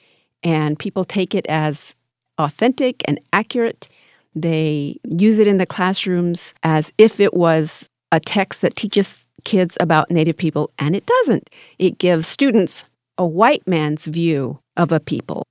And 0.43 0.77
people 0.77 1.05
take 1.05 1.33
it 1.33 1.45
as 1.47 1.95
authentic 2.37 3.01
and 3.05 3.19
accurate. 3.31 3.89
They 4.35 4.97
use 5.03 5.39
it 5.39 5.47
in 5.47 5.57
the 5.57 5.65
classrooms 5.65 6.53
as 6.63 6.91
if 6.97 7.19
it 7.19 7.33
was 7.33 7.89
a 8.13 8.19
text 8.19 8.61
that 8.61 8.75
teaches 8.75 9.25
kids 9.43 9.75
about 9.79 10.11
Native 10.11 10.37
people, 10.37 10.71
and 10.77 10.95
it 10.95 11.05
doesn't. 11.05 11.49
It 11.79 11.97
gives 11.97 12.27
students 12.27 12.85
a 13.17 13.25
white 13.25 13.67
man's 13.67 14.05
view 14.05 14.59
of 14.77 14.91
a 14.91 14.99
people. 14.99 15.43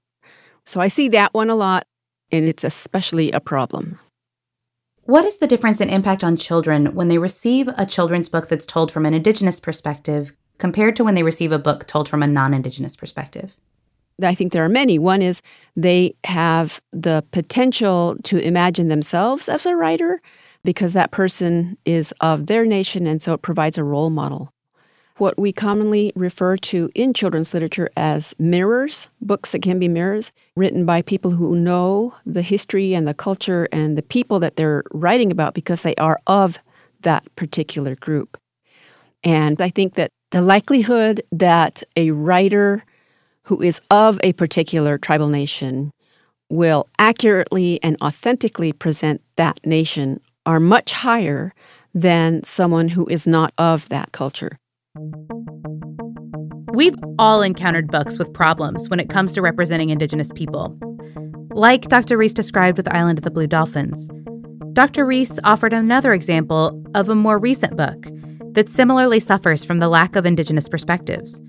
So 0.64 0.80
I 0.80 0.86
see 0.86 1.08
that 1.08 1.34
one 1.34 1.50
a 1.50 1.56
lot, 1.56 1.86
and 2.30 2.44
it's 2.44 2.62
especially 2.62 3.32
a 3.32 3.40
problem. 3.40 3.98
What 5.02 5.24
is 5.24 5.38
the 5.38 5.48
difference 5.48 5.80
in 5.80 5.90
impact 5.90 6.22
on 6.22 6.36
children 6.36 6.94
when 6.94 7.08
they 7.08 7.18
receive 7.18 7.66
a 7.76 7.84
children's 7.84 8.28
book 8.28 8.48
that's 8.48 8.64
told 8.64 8.92
from 8.92 9.04
an 9.04 9.14
Indigenous 9.14 9.58
perspective 9.58 10.32
compared 10.58 10.94
to 10.94 11.04
when 11.04 11.16
they 11.16 11.24
receive 11.24 11.50
a 11.50 11.58
book 11.58 11.88
told 11.88 12.08
from 12.08 12.22
a 12.22 12.28
non 12.28 12.54
Indigenous 12.54 12.94
perspective? 12.94 13.56
I 14.22 14.36
think 14.36 14.52
there 14.52 14.64
are 14.64 14.68
many. 14.68 15.00
One 15.00 15.20
is 15.20 15.42
they 15.74 16.14
have 16.22 16.80
the 16.92 17.24
potential 17.32 18.16
to 18.22 18.38
imagine 18.38 18.86
themselves 18.86 19.48
as 19.48 19.66
a 19.66 19.74
writer 19.74 20.20
because 20.64 20.92
that 20.92 21.10
person 21.10 21.76
is 21.84 22.12
of 22.20 22.46
their 22.46 22.64
nation, 22.64 23.06
and 23.06 23.20
so 23.20 23.34
it 23.34 23.42
provides 23.42 23.78
a 23.78 23.84
role 23.84 24.10
model 24.10 24.52
what 25.18 25.38
we 25.38 25.52
commonly 25.52 26.12
refer 26.16 26.56
to 26.56 26.90
in 26.94 27.14
children's 27.14 27.54
literature 27.54 27.88
as 27.96 28.34
mirrors, 28.40 29.08
books 29.20 29.52
that 29.52 29.62
can 29.62 29.78
be 29.78 29.88
mirrors, 29.88 30.32
written 30.56 30.84
by 30.84 31.02
people 31.02 31.30
who 31.30 31.54
know 31.54 32.12
the 32.26 32.42
history 32.42 32.92
and 32.92 33.06
the 33.06 33.14
culture 33.14 33.68
and 33.70 33.96
the 33.96 34.02
people 34.02 34.40
that 34.40 34.56
they're 34.56 34.82
writing 34.92 35.30
about 35.30 35.54
because 35.54 35.82
they 35.82 35.94
are 35.94 36.18
of 36.26 36.58
that 37.02 37.24
particular 37.36 37.94
group. 37.94 38.36
And 39.22 39.60
I 39.60 39.70
think 39.70 39.94
that 39.94 40.10
the 40.30 40.42
likelihood 40.42 41.22
that 41.30 41.84
a 41.96 42.10
writer 42.10 42.84
who 43.44 43.60
is 43.62 43.80
of 43.90 44.18
a 44.22 44.32
particular 44.32 44.98
tribal 44.98 45.28
nation 45.28 45.92
will 46.48 46.88
accurately 46.98 47.80
and 47.82 47.96
authentically 48.02 48.72
present 48.72 49.20
that 49.36 49.60
nation 49.64 50.20
are 50.46 50.60
much 50.60 50.92
higher 50.92 51.54
than 51.94 52.42
someone 52.42 52.88
who 52.88 53.06
is 53.06 53.26
not 53.26 53.52
of 53.58 53.88
that 53.90 54.12
culture. 54.12 54.58
We've 56.72 56.96
all 57.18 57.42
encountered 57.42 57.90
books 57.90 58.18
with 58.18 58.32
problems 58.32 58.88
when 58.88 58.98
it 58.98 59.10
comes 59.10 59.34
to 59.34 59.42
representing 59.42 59.90
Indigenous 59.90 60.32
people. 60.34 60.76
Like 61.50 61.88
Dr. 61.88 62.16
Reese 62.16 62.32
described 62.32 62.78
with 62.78 62.92
Island 62.92 63.18
of 63.18 63.24
the 63.24 63.30
Blue 63.30 63.46
Dolphins. 63.46 64.08
Dr. 64.72 65.04
Reese 65.04 65.38
offered 65.44 65.74
another 65.74 66.14
example 66.14 66.82
of 66.94 67.10
a 67.10 67.14
more 67.14 67.38
recent 67.38 67.76
book 67.76 68.06
that 68.54 68.70
similarly 68.70 69.20
suffers 69.20 69.64
from 69.64 69.80
the 69.80 69.88
lack 69.88 70.16
of 70.16 70.24
Indigenous 70.24 70.68
perspectives 70.68 71.40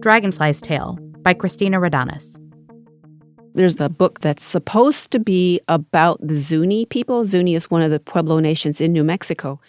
Dragonfly's 0.00 0.62
Tale 0.62 0.98
by 1.22 1.34
Kristina 1.34 1.76
Rodanas. 1.76 2.38
There's 3.54 3.80
a 3.80 3.88
book 3.88 4.20
that's 4.20 4.44
supposed 4.44 5.10
to 5.10 5.18
be 5.18 5.60
about 5.66 6.24
the 6.26 6.36
Zuni 6.36 6.84
people. 6.86 7.24
Zuni 7.24 7.54
is 7.54 7.70
one 7.70 7.82
of 7.82 7.90
the 7.90 7.98
Pueblo 7.98 8.38
nations 8.38 8.80
in 8.80 8.92
New 8.92 9.02
Mexico. 9.02 9.60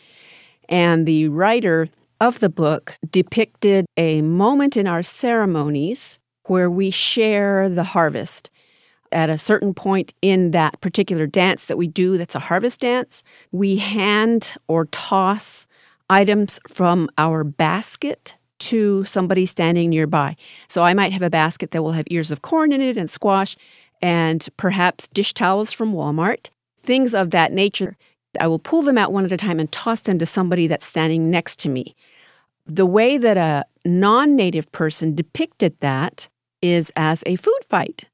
And 0.69 1.07
the 1.07 1.29
writer 1.29 1.89
of 2.19 2.39
the 2.39 2.49
book 2.49 2.97
depicted 3.09 3.85
a 3.97 4.21
moment 4.21 4.77
in 4.77 4.85
our 4.87 5.01
ceremonies 5.01 6.19
where 6.45 6.69
we 6.69 6.91
share 6.91 7.69
the 7.69 7.83
harvest. 7.83 8.51
At 9.11 9.29
a 9.29 9.37
certain 9.37 9.73
point 9.73 10.13
in 10.21 10.51
that 10.51 10.79
particular 10.79 11.25
dance 11.25 11.65
that 11.65 11.77
we 11.77 11.87
do, 11.87 12.17
that's 12.17 12.35
a 12.35 12.39
harvest 12.39 12.81
dance, 12.81 13.23
we 13.51 13.77
hand 13.77 14.55
or 14.67 14.85
toss 14.85 15.67
items 16.09 16.59
from 16.67 17.09
our 17.17 17.43
basket 17.43 18.35
to 18.61 19.03
somebody 19.03 19.45
standing 19.45 19.89
nearby. 19.89 20.35
So 20.67 20.83
I 20.83 20.93
might 20.93 21.11
have 21.11 21.21
a 21.21 21.29
basket 21.29 21.71
that 21.71 21.83
will 21.83 21.91
have 21.91 22.07
ears 22.09 22.31
of 22.31 22.41
corn 22.41 22.71
in 22.71 22.81
it 22.81 22.97
and 22.97 23.09
squash 23.09 23.55
and 24.01 24.47
perhaps 24.57 25.07
dish 25.09 25.33
towels 25.33 25.71
from 25.71 25.93
Walmart, 25.93 26.49
things 26.79 27.13
of 27.13 27.31
that 27.31 27.51
nature. 27.51 27.97
I 28.39 28.47
will 28.47 28.59
pull 28.59 28.81
them 28.81 28.97
out 28.97 29.11
one 29.11 29.25
at 29.25 29.31
a 29.31 29.37
time 29.37 29.59
and 29.59 29.71
toss 29.71 30.01
them 30.01 30.17
to 30.19 30.25
somebody 30.25 30.67
that's 30.67 30.85
standing 30.85 31.29
next 31.29 31.59
to 31.59 31.69
me 31.69 31.95
the 32.65 32.85
way 32.85 33.17
that 33.17 33.37
a 33.37 33.65
non 33.85 34.35
native 34.35 34.71
person 34.71 35.15
depicted 35.15 35.75
that 35.79 36.29
is 36.61 36.91
as 36.95 37.23
a 37.25 37.35
food 37.35 37.59
fight. 37.67 38.05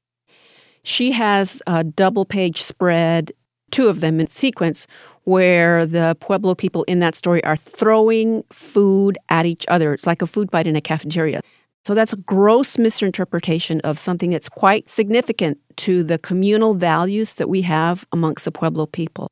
She 0.82 1.12
has 1.12 1.62
a 1.66 1.84
double 1.84 2.24
page 2.24 2.62
spread, 2.62 3.32
two 3.70 3.88
of 3.88 4.00
them 4.00 4.20
in 4.20 4.26
sequence, 4.26 4.86
where 5.24 5.86
the 5.86 6.16
Pueblo 6.20 6.54
people 6.54 6.84
in 6.84 7.00
that 7.00 7.14
story 7.14 7.42
are 7.44 7.56
throwing 7.56 8.42
food 8.50 9.18
at 9.28 9.46
each 9.46 9.64
other. 9.68 9.92
It's 9.92 10.06
like 10.06 10.22
a 10.22 10.26
food 10.26 10.50
fight 10.50 10.66
in 10.66 10.76
a 10.76 10.80
cafeteria. 10.80 11.40
So 11.84 11.94
that's 11.94 12.12
a 12.12 12.16
gross 12.16 12.76
misinterpretation 12.76 13.80
of 13.80 13.98
something 13.98 14.30
that's 14.30 14.48
quite 14.48 14.90
significant 14.90 15.58
to 15.76 16.02
the 16.04 16.18
communal 16.18 16.74
values 16.74 17.36
that 17.36 17.48
we 17.48 17.62
have 17.62 18.06
amongst 18.12 18.44
the 18.44 18.52
Pueblo 18.52 18.86
people. 18.86 19.28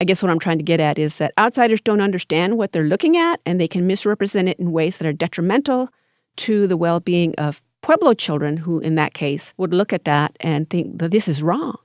I 0.00 0.04
guess 0.04 0.22
what 0.22 0.30
I'm 0.30 0.38
trying 0.38 0.58
to 0.58 0.64
get 0.64 0.80
at 0.80 0.98
is 0.98 1.18
that 1.18 1.34
outsiders 1.38 1.80
don't 1.80 2.00
understand 2.00 2.56
what 2.56 2.72
they're 2.72 2.84
looking 2.84 3.16
at 3.16 3.40
and 3.44 3.60
they 3.60 3.68
can 3.68 3.86
misrepresent 3.86 4.48
it 4.48 4.58
in 4.58 4.72
ways 4.72 4.96
that 4.96 5.06
are 5.06 5.12
detrimental 5.12 5.90
to 6.36 6.66
the 6.66 6.76
well 6.76 7.00
being 7.00 7.34
of 7.36 7.62
Pueblo 7.82 8.14
children, 8.14 8.56
who 8.56 8.80
in 8.80 8.94
that 8.94 9.14
case 9.14 9.54
would 9.56 9.74
look 9.74 9.92
at 9.92 10.04
that 10.04 10.36
and 10.40 10.68
think 10.68 10.98
that 10.98 11.10
this 11.10 11.28
is 11.28 11.42
wrong. 11.42 11.76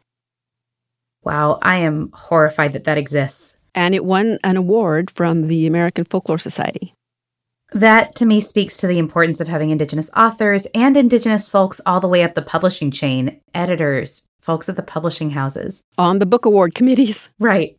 Wow, 1.25 1.57
I 1.61 1.77
am 1.77 2.11
horrified 2.13 2.73
that 2.73 2.83
that 2.83 2.97
exists. 2.97 3.57
And 3.73 3.93
it 3.93 4.05
won 4.05 4.39
an 4.43 4.55
award 4.55 5.11
from 5.11 5.47
the 5.47 5.67
American 5.67 6.05
Folklore 6.05 6.37
Society. 6.37 6.93
That 7.73 8.15
to 8.15 8.25
me 8.25 8.39
speaks 8.39 8.77
to 8.77 8.87
the 8.87 8.99
importance 8.99 9.41
of 9.41 9.47
having 9.47 9.71
Indigenous 9.71 10.09
authors 10.15 10.67
and 10.75 10.95
Indigenous 10.95 11.47
folks 11.47 11.81
all 11.85 11.99
the 11.99 12.07
way 12.07 12.23
up 12.23 12.35
the 12.35 12.41
publishing 12.41 12.91
chain, 12.91 13.41
editors, 13.53 14.27
folks 14.39 14.69
at 14.69 14.75
the 14.75 14.83
publishing 14.83 15.31
houses. 15.31 15.83
On 15.97 16.19
the 16.19 16.25
book 16.25 16.45
award 16.45 16.75
committees. 16.75 17.29
Right. 17.39 17.77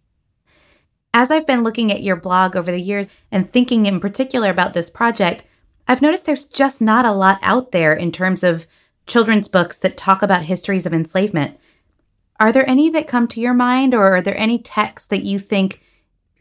As 1.15 1.31
I've 1.31 1.47
been 1.47 1.63
looking 1.63 1.91
at 1.91 2.03
your 2.03 2.17
blog 2.17 2.57
over 2.57 2.71
the 2.71 2.79
years 2.79 3.09
and 3.33 3.49
thinking 3.49 3.87
in 3.87 4.01
particular 4.01 4.51
about 4.51 4.75
this 4.75 4.91
project, 4.91 5.45
I've 5.89 6.03
noticed 6.03 6.27
there's 6.27 6.45
just 6.45 6.83
not 6.83 7.07
a 7.07 7.13
lot 7.13 7.39
out 7.41 7.73
there 7.73 7.95
in 7.95 8.13
terms 8.13 8.45
of 8.45 8.67
children's 9.07 9.49
books 9.49 9.79
that 9.79 9.97
talk 9.97 10.21
about 10.21 10.43
histories 10.43 10.85
of 10.85 10.93
enslavement. 10.93 11.59
Are 12.39 12.53
there 12.53 12.69
any 12.69 12.91
that 12.91 13.09
come 13.09 13.29
to 13.29 13.41
your 13.41 13.55
mind, 13.55 13.95
or 13.95 14.17
are 14.17 14.23
there 14.23 14.37
any 14.37 14.59
texts 14.59 15.09
that 15.09 15.23
you 15.23 15.39
think 15.39 15.81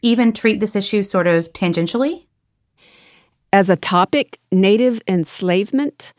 even 0.02 0.32
treat 0.32 0.60
this 0.60 0.76
issue 0.76 1.02
sort 1.02 1.26
of 1.26 1.52
tangentially? 1.52 2.26
As 3.52 3.70
a 3.70 3.76
topic, 3.76 4.38
Native 4.52 5.00
enslavement 5.08 6.12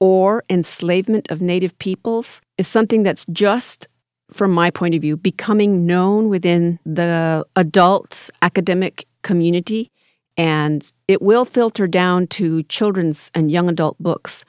or 0.00 0.44
enslavement 0.50 1.30
of 1.30 1.40
Native 1.40 1.78
peoples 1.78 2.40
is 2.58 2.68
something 2.68 3.02
that's 3.02 3.24
just 3.32 3.88
from 4.30 4.50
my 4.50 4.70
point 4.70 4.94
of 4.94 5.00
view, 5.00 5.16
becoming 5.16 5.86
known 5.86 6.28
within 6.28 6.78
the 6.84 7.44
adult 7.56 8.30
academic 8.42 9.06
community, 9.22 9.90
and 10.36 10.92
it 11.06 11.22
will 11.22 11.44
filter 11.44 11.86
down 11.86 12.26
to 12.26 12.62
children's 12.64 13.30
and 13.34 13.50
young 13.50 13.68
adult 13.68 13.96
books. 13.98 14.44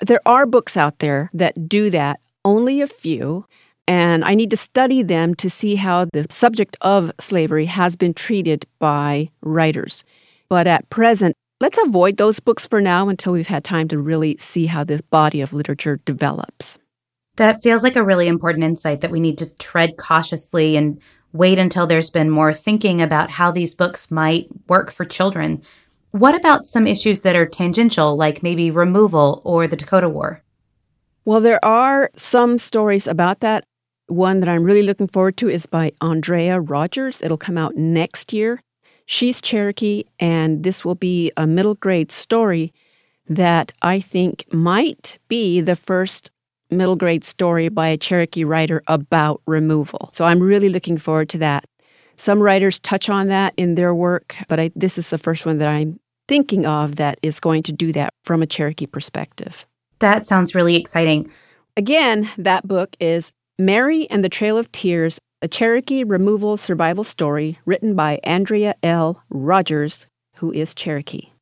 There 0.00 0.20
are 0.26 0.46
books 0.46 0.76
out 0.76 0.98
there 0.98 1.30
that 1.34 1.68
do 1.68 1.90
that, 1.90 2.20
only 2.44 2.80
a 2.80 2.86
few, 2.86 3.46
and 3.88 4.22
I 4.22 4.34
need 4.34 4.50
to 4.50 4.56
study 4.56 5.02
them 5.02 5.34
to 5.36 5.48
see 5.48 5.74
how 5.74 6.04
the 6.12 6.26
subject 6.28 6.76
of 6.82 7.10
slavery 7.18 7.64
has 7.64 7.96
been 7.96 8.12
treated 8.12 8.66
by 8.78 9.30
writers. 9.40 10.04
But 10.50 10.66
at 10.66 10.90
present, 10.90 11.34
let's 11.58 11.78
avoid 11.82 12.18
those 12.18 12.38
books 12.38 12.66
for 12.66 12.82
now 12.82 13.08
until 13.08 13.32
we've 13.32 13.48
had 13.48 13.64
time 13.64 13.88
to 13.88 13.98
really 13.98 14.36
see 14.38 14.66
how 14.66 14.84
this 14.84 15.00
body 15.00 15.40
of 15.40 15.54
literature 15.54 16.00
develops. 16.04 16.78
That 17.36 17.62
feels 17.62 17.82
like 17.82 17.96
a 17.96 18.04
really 18.04 18.28
important 18.28 18.64
insight 18.64 19.00
that 19.00 19.10
we 19.10 19.20
need 19.20 19.38
to 19.38 19.46
tread 19.46 19.96
cautiously 19.96 20.76
and 20.76 21.00
wait 21.32 21.58
until 21.58 21.86
there's 21.86 22.10
been 22.10 22.28
more 22.28 22.52
thinking 22.52 23.00
about 23.00 23.30
how 23.30 23.50
these 23.50 23.74
books 23.74 24.10
might 24.10 24.48
work 24.68 24.90
for 24.90 25.06
children. 25.06 25.62
What 26.10 26.34
about 26.34 26.66
some 26.66 26.86
issues 26.86 27.22
that 27.22 27.36
are 27.36 27.46
tangential, 27.46 28.16
like 28.16 28.42
maybe 28.42 28.70
removal 28.70 29.40
or 29.44 29.66
the 29.66 29.76
Dakota 29.76 30.10
War? 30.10 30.42
Well, 31.24 31.40
there 31.40 31.64
are 31.64 32.10
some 32.16 32.58
stories 32.58 33.06
about 33.06 33.40
that. 33.40 33.64
One 34.08 34.40
that 34.40 34.48
I'm 34.48 34.64
really 34.64 34.82
looking 34.82 35.06
forward 35.06 35.36
to 35.36 35.48
is 35.48 35.66
by 35.66 35.92
Andrea 36.00 36.60
Rogers. 36.60 37.22
It'll 37.22 37.36
come 37.36 37.58
out 37.58 37.76
next 37.76 38.32
year. 38.32 38.60
She's 39.04 39.40
Cherokee, 39.40 40.04
and 40.18 40.64
this 40.64 40.84
will 40.84 40.94
be 40.94 41.30
a 41.36 41.46
middle 41.46 41.74
grade 41.74 42.10
story 42.10 42.72
that 43.28 43.72
I 43.82 44.00
think 44.00 44.44
might 44.52 45.18
be 45.28 45.60
the 45.60 45.76
first 45.76 46.30
middle 46.70 46.96
grade 46.96 47.24
story 47.24 47.68
by 47.68 47.88
a 47.88 47.96
Cherokee 47.96 48.44
writer 48.44 48.82
about 48.86 49.42
removal. 49.46 50.10
So 50.14 50.24
I'm 50.24 50.40
really 50.40 50.68
looking 50.68 50.98
forward 50.98 51.28
to 51.30 51.38
that. 51.38 51.64
Some 52.16 52.40
writers 52.40 52.80
touch 52.80 53.08
on 53.08 53.28
that 53.28 53.54
in 53.56 53.74
their 53.74 53.94
work, 53.94 54.36
but 54.48 54.58
I, 54.58 54.70
this 54.74 54.98
is 54.98 55.10
the 55.10 55.18
first 55.18 55.46
one 55.46 55.58
that 55.58 55.68
I'm 55.68 56.00
thinking 56.26 56.66
of 56.66 56.96
that 56.96 57.18
is 57.22 57.40
going 57.40 57.62
to 57.64 57.72
do 57.72 57.92
that 57.92 58.12
from 58.24 58.42
a 58.42 58.46
Cherokee 58.46 58.86
perspective. 58.86 59.66
That 60.00 60.26
sounds 60.26 60.54
really 60.54 60.76
exciting. 60.76 61.30
Again, 61.76 62.28
that 62.38 62.66
book 62.66 62.96
is 63.00 63.32
Mary 63.60 64.08
and 64.08 64.22
the 64.22 64.28
Trail 64.28 64.56
of 64.56 64.70
Tears, 64.70 65.18
a 65.42 65.48
Cherokee 65.48 66.04
removal 66.04 66.56
survival 66.56 67.02
story 67.02 67.58
written 67.66 67.96
by 67.96 68.20
Andrea 68.22 68.76
L. 68.84 69.24
Rogers, 69.30 70.06
who 70.36 70.52
is 70.52 70.72
Cherokee. 70.72 71.32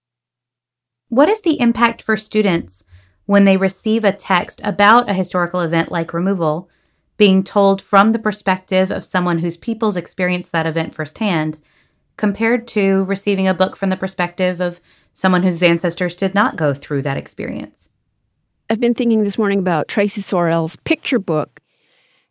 What 1.10 1.28
is 1.28 1.42
the 1.42 1.60
impact 1.60 2.00
for 2.00 2.16
students 2.16 2.84
when 3.26 3.44
they 3.44 3.58
receive 3.58 4.02
a 4.02 4.12
text 4.12 4.62
about 4.64 5.10
a 5.10 5.12
historical 5.12 5.60
event 5.60 5.92
like 5.92 6.14
removal, 6.14 6.70
being 7.18 7.44
told 7.44 7.82
from 7.82 8.12
the 8.12 8.18
perspective 8.18 8.90
of 8.90 9.04
someone 9.04 9.40
whose 9.40 9.58
peoples 9.58 9.98
experienced 9.98 10.52
that 10.52 10.66
event 10.66 10.94
firsthand, 10.94 11.60
compared 12.16 12.66
to 12.68 13.04
receiving 13.04 13.46
a 13.46 13.52
book 13.52 13.76
from 13.76 13.90
the 13.90 13.96
perspective 13.96 14.58
of 14.58 14.80
someone 15.12 15.42
whose 15.42 15.62
ancestors 15.62 16.14
did 16.14 16.34
not 16.34 16.56
go 16.56 16.72
through 16.72 17.02
that 17.02 17.18
experience? 17.18 17.90
I've 18.70 18.80
been 18.80 18.94
thinking 18.94 19.22
this 19.22 19.36
morning 19.36 19.58
about 19.58 19.86
Traci 19.86 20.20
Sorell's 20.20 20.76
picture 20.76 21.18
book, 21.18 21.60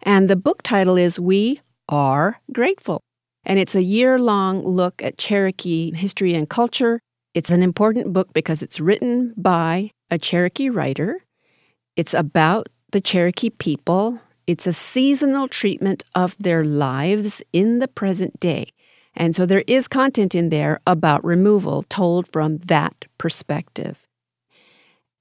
and 0.05 0.29
the 0.29 0.35
book 0.35 0.61
title 0.61 0.97
is 0.97 1.19
We 1.19 1.59
Are 1.89 2.39
Grateful. 2.53 3.01
And 3.43 3.59
it's 3.59 3.75
a 3.75 3.81
year 3.81 4.19
long 4.19 4.63
look 4.63 5.03
at 5.03 5.17
Cherokee 5.17 5.91
history 5.93 6.35
and 6.35 6.47
culture. 6.47 6.99
It's 7.33 7.49
an 7.49 7.63
important 7.63 8.13
book 8.13 8.31
because 8.31 8.61
it's 8.61 8.79
written 8.79 9.33
by 9.35 9.89
a 10.11 10.19
Cherokee 10.19 10.69
writer. 10.69 11.25
It's 11.95 12.13
about 12.13 12.69
the 12.91 13.01
Cherokee 13.01 13.49
people. 13.49 14.19
It's 14.47 14.67
a 14.67 14.73
seasonal 14.73 15.47
treatment 15.47 16.03
of 16.13 16.37
their 16.37 16.63
lives 16.63 17.41
in 17.51 17.79
the 17.79 17.87
present 17.87 18.39
day. 18.39 18.71
And 19.15 19.35
so 19.35 19.45
there 19.45 19.63
is 19.65 19.87
content 19.87 20.35
in 20.35 20.49
there 20.49 20.79
about 20.85 21.25
removal 21.25 21.83
told 21.83 22.31
from 22.31 22.57
that 22.59 23.05
perspective. 23.17 23.97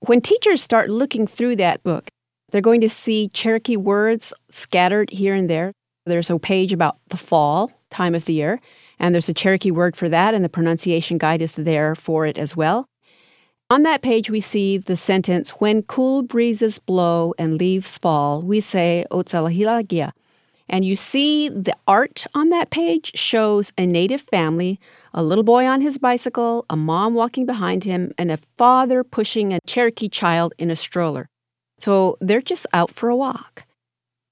When 0.00 0.21
teachers 0.21 0.62
start 0.62 0.90
looking 0.90 1.27
through 1.27 1.57
that 1.57 1.83
book, 1.83 2.11
they're 2.55 2.61
going 2.61 2.83
to 2.83 2.88
see 2.88 3.31
Cherokee 3.31 3.77
words 3.77 4.33
scattered 4.49 5.11
here 5.11 5.35
and 5.35 5.51
there. 5.51 5.73
There's 6.07 6.31
a 6.31 6.38
page 6.38 6.73
about 6.73 6.99
the 7.09 7.17
fall 7.17 7.73
time 7.90 8.14
of 8.14 8.27
the 8.27 8.33
year, 8.33 8.61
and 9.01 9.12
there's 9.12 9.29
a 9.29 9.35
Cherokee 9.35 9.73
word 9.73 9.97
for 9.97 10.09
that, 10.09 10.35
and 10.35 10.45
the 10.45 10.49
pronunciation 10.49 11.19
guide 11.19 11.43
is 11.43 11.57
there 11.57 11.97
for 11.97 12.27
it 12.27 12.38
as 12.38 12.55
well. 12.55 12.87
On 13.71 13.83
that 13.83 14.03
page, 14.03 14.31
we 14.31 14.40
see 14.40 14.79
the 14.79 14.97
sentence, 14.97 15.51
When 15.59 15.83
cool 15.83 16.23
breezes 16.23 16.79
blow 16.79 17.35
and 17.38 17.59
leaves 17.59 17.99
fall, 17.99 18.40
we 18.40 18.61
say 18.61 19.05
Otsaliheliga. 19.11 20.12
And 20.69 20.85
you 20.85 20.95
see 20.95 21.49
the 21.49 21.77
art 21.88 22.25
on 22.37 22.51
that 22.51 22.71
page 22.71 23.11
shows 23.17 23.73
a 23.77 23.85
native 23.85 24.21
family, 24.21 24.79
a 25.12 25.25
little 25.25 25.43
boy 25.43 25.67
on 25.67 25.81
his 25.81 25.99
bicycle, 25.99 26.67
a 26.71 26.77
mom 26.77 27.14
walking 27.14 27.47
behind 27.47 27.83
him, 27.83 28.12
and 28.17 28.31
a 28.31 28.38
father 28.57 29.03
pushing 29.03 29.53
a 29.53 29.59
Cherokee 29.67 30.09
child 30.09 30.55
in 30.57 30.71
a 30.71 30.77
stroller. 30.77 31.29
So 31.85 32.16
they're 32.18 32.40
just 32.40 32.66
out 32.73 32.90
for 32.90 33.11
a 33.11 33.16
walk. 33.16 33.64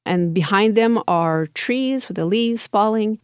And 0.07 0.33
behind 0.33 0.75
them 0.75 1.03
are 1.07 1.49
trees 1.49 2.09
with 2.09 2.17
the 2.17 2.25
leaves 2.25 2.67
falling. 2.67 3.19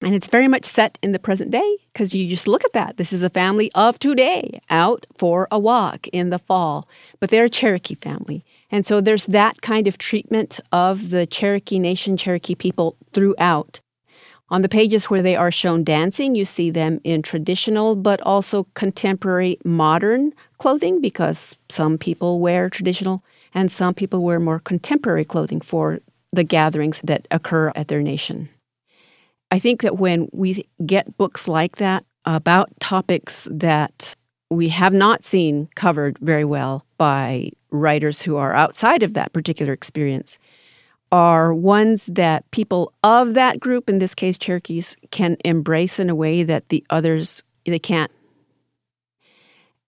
And 0.00 0.14
it's 0.14 0.28
very 0.28 0.46
much 0.46 0.64
set 0.64 0.96
in 1.02 1.10
the 1.10 1.18
present 1.18 1.50
day 1.50 1.78
because 1.92 2.14
you 2.14 2.28
just 2.28 2.46
look 2.46 2.64
at 2.64 2.72
that. 2.74 2.98
This 2.98 3.12
is 3.12 3.24
a 3.24 3.30
family 3.30 3.72
of 3.74 3.98
today 3.98 4.60
out 4.70 5.06
for 5.16 5.48
a 5.50 5.58
walk 5.58 6.06
in 6.12 6.30
the 6.30 6.38
fall, 6.38 6.86
but 7.18 7.30
they're 7.30 7.46
a 7.46 7.50
Cherokee 7.50 7.96
family. 7.96 8.44
And 8.70 8.86
so 8.86 9.00
there's 9.00 9.26
that 9.26 9.60
kind 9.60 9.88
of 9.88 9.98
treatment 9.98 10.60
of 10.70 11.10
the 11.10 11.26
Cherokee 11.26 11.80
Nation, 11.80 12.16
Cherokee 12.16 12.54
people 12.54 12.96
throughout. 13.12 13.80
On 14.50 14.62
the 14.62 14.68
pages 14.68 15.06
where 15.06 15.22
they 15.22 15.34
are 15.34 15.50
shown 15.50 15.82
dancing, 15.82 16.36
you 16.36 16.44
see 16.44 16.70
them 16.70 17.00
in 17.02 17.22
traditional 17.22 17.96
but 17.96 18.20
also 18.20 18.68
contemporary 18.74 19.58
modern 19.64 20.32
clothing 20.58 21.00
because 21.00 21.56
some 21.68 21.98
people 21.98 22.38
wear 22.38 22.70
traditional 22.70 23.24
and 23.54 23.70
some 23.70 23.94
people 23.94 24.22
wear 24.22 24.40
more 24.40 24.58
contemporary 24.58 25.24
clothing 25.24 25.60
for 25.60 26.00
the 26.32 26.44
gatherings 26.44 27.00
that 27.04 27.26
occur 27.30 27.72
at 27.74 27.88
their 27.88 28.02
nation. 28.02 28.48
I 29.50 29.58
think 29.58 29.82
that 29.82 29.98
when 29.98 30.28
we 30.32 30.66
get 30.84 31.16
books 31.16 31.46
like 31.46 31.76
that 31.76 32.04
about 32.24 32.68
topics 32.80 33.48
that 33.50 34.14
we 34.50 34.68
have 34.68 34.92
not 34.92 35.24
seen 35.24 35.68
covered 35.74 36.18
very 36.18 36.44
well 36.44 36.84
by 36.98 37.50
writers 37.70 38.22
who 38.22 38.36
are 38.36 38.54
outside 38.54 39.02
of 39.02 39.14
that 39.14 39.32
particular 39.32 39.72
experience, 39.72 40.38
are 41.12 41.54
ones 41.54 42.06
that 42.06 42.50
people 42.50 42.92
of 43.04 43.34
that 43.34 43.60
group, 43.60 43.88
in 43.88 44.00
this 44.00 44.14
case 44.14 44.36
Cherokees, 44.36 44.96
can 45.12 45.36
embrace 45.44 46.00
in 46.00 46.10
a 46.10 46.14
way 46.14 46.42
that 46.42 46.68
the 46.70 46.84
others 46.90 47.44
they 47.64 47.78
can't. 47.78 48.10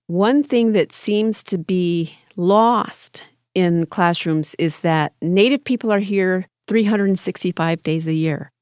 One 0.06 0.44
thing 0.44 0.72
that 0.72 0.92
seems 0.92 1.42
to 1.44 1.58
be 1.58 2.16
lost 2.36 3.24
in 3.56 3.86
classrooms 3.86 4.54
is 4.58 4.82
that 4.82 5.14
Native 5.22 5.64
people 5.64 5.90
are 5.90 5.98
here 5.98 6.46
365 6.68 7.82
days 7.82 8.06
a 8.06 8.12
year. 8.12 8.52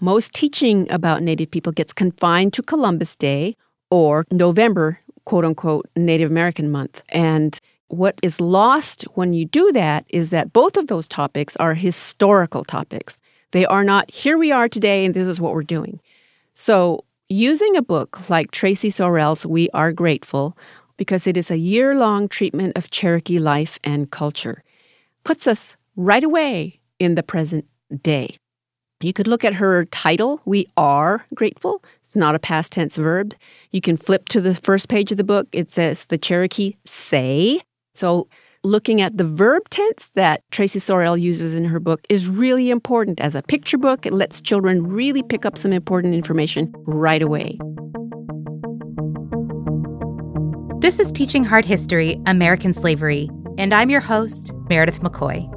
Most 0.00 0.34
teaching 0.34 0.90
about 0.90 1.22
Native 1.22 1.52
people 1.52 1.70
gets 1.70 1.92
confined 1.92 2.52
to 2.54 2.62
Columbus 2.62 3.14
Day 3.14 3.56
or 3.92 4.24
November, 4.32 4.98
quote 5.24 5.44
unquote, 5.44 5.88
Native 5.94 6.28
American 6.28 6.72
month. 6.72 7.00
And 7.10 7.58
what 7.88 8.18
is 8.24 8.40
lost 8.40 9.04
when 9.14 9.34
you 9.34 9.44
do 9.44 9.70
that 9.70 10.04
is 10.08 10.30
that 10.30 10.52
both 10.52 10.76
of 10.76 10.88
those 10.88 11.06
topics 11.06 11.54
are 11.56 11.74
historical 11.74 12.64
topics. 12.64 13.20
They 13.52 13.64
are 13.66 13.84
not, 13.84 14.10
here 14.10 14.36
we 14.36 14.50
are 14.50 14.68
today 14.68 15.04
and 15.04 15.14
this 15.14 15.28
is 15.28 15.40
what 15.40 15.54
we're 15.54 15.62
doing. 15.62 16.00
So, 16.54 17.04
using 17.28 17.76
a 17.76 17.82
book 17.82 18.28
like 18.28 18.50
Traci 18.50 18.90
Sorell's 18.90 19.46
We 19.46 19.70
Are 19.70 19.92
Grateful, 19.92 20.56
because 20.96 21.26
it 21.26 21.36
is 21.36 21.50
a 21.50 21.58
year 21.58 21.94
long 21.94 22.28
treatment 22.28 22.76
of 22.76 22.90
Cherokee 22.90 23.38
life 23.38 23.78
and 23.84 24.10
culture, 24.10 24.62
puts 25.24 25.46
us 25.46 25.76
right 25.96 26.24
away 26.24 26.80
in 26.98 27.14
the 27.14 27.22
present 27.22 27.66
day. 28.02 28.36
You 29.00 29.12
could 29.12 29.26
look 29.26 29.44
at 29.44 29.54
her 29.54 29.84
title, 29.86 30.40
We 30.46 30.66
Are 30.76 31.26
Grateful. 31.34 31.82
It's 32.04 32.16
not 32.16 32.34
a 32.34 32.38
past 32.38 32.72
tense 32.72 32.96
verb. 32.96 33.34
You 33.70 33.80
can 33.80 33.96
flip 33.96 34.28
to 34.30 34.40
the 34.40 34.54
first 34.54 34.88
page 34.88 35.10
of 35.10 35.18
the 35.18 35.24
book. 35.24 35.48
It 35.52 35.70
says 35.70 36.06
the 36.06 36.16
Cherokee 36.16 36.76
say. 36.86 37.60
So, 37.94 38.28
looking 38.62 39.02
at 39.02 39.18
the 39.18 39.24
verb 39.24 39.68
tense 39.68 40.10
that 40.14 40.42
Traci 40.50 40.80
Sorell 40.80 41.20
uses 41.20 41.54
in 41.54 41.66
her 41.66 41.80
book 41.80 42.00
is 42.08 42.28
really 42.28 42.70
important. 42.70 43.20
As 43.20 43.34
a 43.34 43.42
picture 43.42 43.76
book, 43.76 44.06
it 44.06 44.14
lets 44.14 44.40
children 44.40 44.86
really 44.86 45.22
pick 45.22 45.44
up 45.44 45.58
some 45.58 45.72
important 45.72 46.14
information 46.14 46.74
right 46.86 47.20
away. 47.20 47.58
This 50.84 51.00
is 51.00 51.10
Teaching 51.10 51.44
Hard 51.44 51.64
History 51.64 52.20
American 52.26 52.74
Slavery, 52.74 53.30
and 53.56 53.72
I'm 53.72 53.88
your 53.88 54.02
host, 54.02 54.52
Meredith 54.68 55.00
McCoy. 55.00 55.50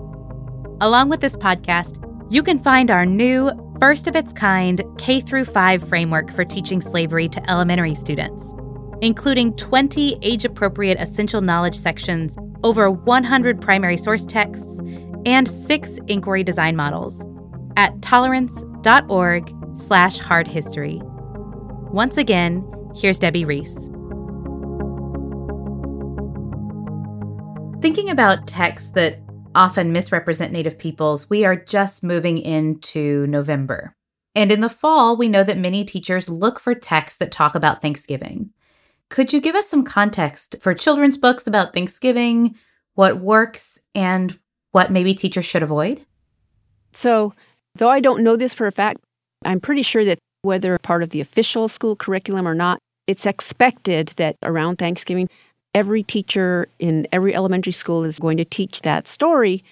Along 0.79 1.09
with 1.09 1.19
this 1.19 1.35
podcast, 1.35 2.01
you 2.31 2.41
can 2.41 2.57
find 2.57 2.89
our 2.89 3.05
new, 3.05 3.51
first 3.77 4.07
of 4.07 4.15
its 4.15 4.31
kind 4.31 4.81
K 4.97 5.19
through 5.19 5.43
5 5.43 5.83
framework 5.89 6.31
for 6.31 6.45
teaching 6.45 6.79
slavery 6.79 7.27
to 7.27 7.49
elementary 7.51 7.93
students, 7.93 8.53
including 9.01 9.53
20 9.57 10.17
age 10.21 10.45
appropriate 10.45 10.97
essential 10.97 11.41
knowledge 11.41 11.75
sections, 11.75 12.37
over 12.63 12.89
100 12.89 13.59
primary 13.59 13.97
source 13.97 14.25
texts, 14.25 14.79
and 15.25 15.49
six 15.49 15.99
inquiry 16.07 16.45
design 16.45 16.77
models. 16.77 17.25
at 17.75 18.01
tolerance.org 18.01 19.53
slash 19.75 20.19
hard 20.19 20.47
history. 20.47 21.01
Once 21.91 22.15
again, 22.15 22.65
here's 22.95 23.19
Debbie 23.19 23.43
Reese. 23.43 23.89
Thinking 27.79 28.09
about 28.09 28.47
texts 28.47 28.89
that 28.89 29.19
often 29.53 29.91
misrepresent 29.91 30.51
Native 30.51 30.79
peoples, 30.79 31.29
we 31.29 31.45
are 31.45 31.55
just 31.55 32.03
moving 32.03 32.39
into 32.39 33.27
November. 33.27 33.95
And 34.33 34.51
in 34.51 34.61
the 34.61 34.69
fall, 34.69 35.15
we 35.15 35.29
know 35.29 35.43
that 35.43 35.59
many 35.59 35.85
teachers 35.85 36.27
look 36.27 36.59
for 36.59 36.73
texts 36.73 37.19
that 37.19 37.31
talk 37.31 37.53
about 37.53 37.81
Thanksgiving. 37.81 38.49
Could 39.09 39.31
you 39.31 39.39
give 39.39 39.55
us 39.55 39.67
some 39.67 39.85
context 39.85 40.55
for 40.59 40.73
children's 40.73 41.17
books 41.17 41.45
about 41.45 41.73
Thanksgiving, 41.73 42.55
what 42.95 43.19
works, 43.19 43.77
and 43.93 44.39
what 44.71 44.91
maybe 44.91 45.13
teachers 45.13 45.45
should 45.45 45.63
avoid? 45.63 46.03
So, 46.93 47.33
though 47.75 47.89
I 47.89 47.99
don't 47.99 48.23
know 48.23 48.35
this 48.35 48.55
for 48.55 48.65
a 48.65 48.71
fact, 48.71 49.01
I'm 49.45 49.61
pretty 49.61 49.83
sure 49.83 50.03
that 50.03 50.17
whether 50.41 50.79
part 50.79 51.03
of 51.03 51.11
the 51.11 51.21
official 51.21 51.67
school 51.67 51.95
curriculum 51.95 52.47
or 52.47 52.55
not, 52.55 52.79
it's 53.05 53.27
expected 53.27 54.09
that 54.17 54.35
around 54.43 54.77
Thanksgiving, 54.77 55.29
every 55.77 56.01
teacher 56.01 56.67
in 56.79 57.07
every 57.11 57.35
elementary 57.35 57.71
school 57.71 58.03
is 58.03 58.17
going 58.17 58.37
to 58.37 58.43
teach 58.43 58.81
that 58.81 59.07
story 59.07 59.63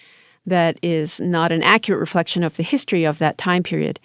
that 0.46 0.78
is 0.84 1.20
not 1.20 1.52
an 1.52 1.64
accurate 1.64 2.00
reflection 2.00 2.44
of 2.44 2.56
the 2.58 2.64
history 2.64 3.04
of 3.06 3.18
that 3.18 3.40
time 3.40 3.64
period. 3.64 4.00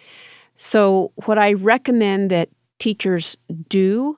So, 0.56 1.12
what 1.26 1.36
I 1.36 1.52
recommend 1.52 2.30
that 2.30 2.48
teachers 2.78 3.36
do 3.68 4.16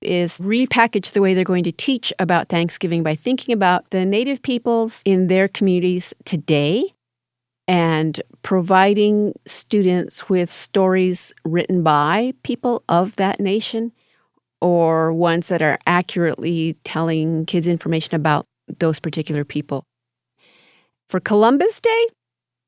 is 0.00 0.38
repackage 0.38 1.10
the 1.10 1.20
way 1.20 1.34
they're 1.34 1.42
going 1.42 1.64
to 1.64 1.72
teach 1.72 2.12
about 2.20 2.48
Thanksgiving 2.48 3.02
by 3.02 3.16
thinking 3.16 3.52
about 3.52 3.90
the 3.90 4.06
Native 4.06 4.40
peoples 4.40 5.02
in 5.04 5.26
their 5.26 5.48
communities 5.48 6.14
today 6.24 6.94
and 7.66 8.22
providing 8.42 9.34
students 9.44 10.28
with 10.28 10.52
stories 10.52 11.34
written 11.44 11.82
by 11.82 12.32
people 12.44 12.84
of 12.88 13.16
that 13.16 13.40
nation 13.40 13.90
or 14.60 15.12
ones 15.12 15.48
that 15.48 15.62
are 15.62 15.78
accurately 15.86 16.76
telling 16.84 17.46
kids 17.46 17.66
information 17.66 18.14
about 18.14 18.44
those 18.78 18.98
particular 19.00 19.44
people. 19.44 19.84
For 21.08 21.20
Columbus 21.20 21.80
Day, 21.80 22.06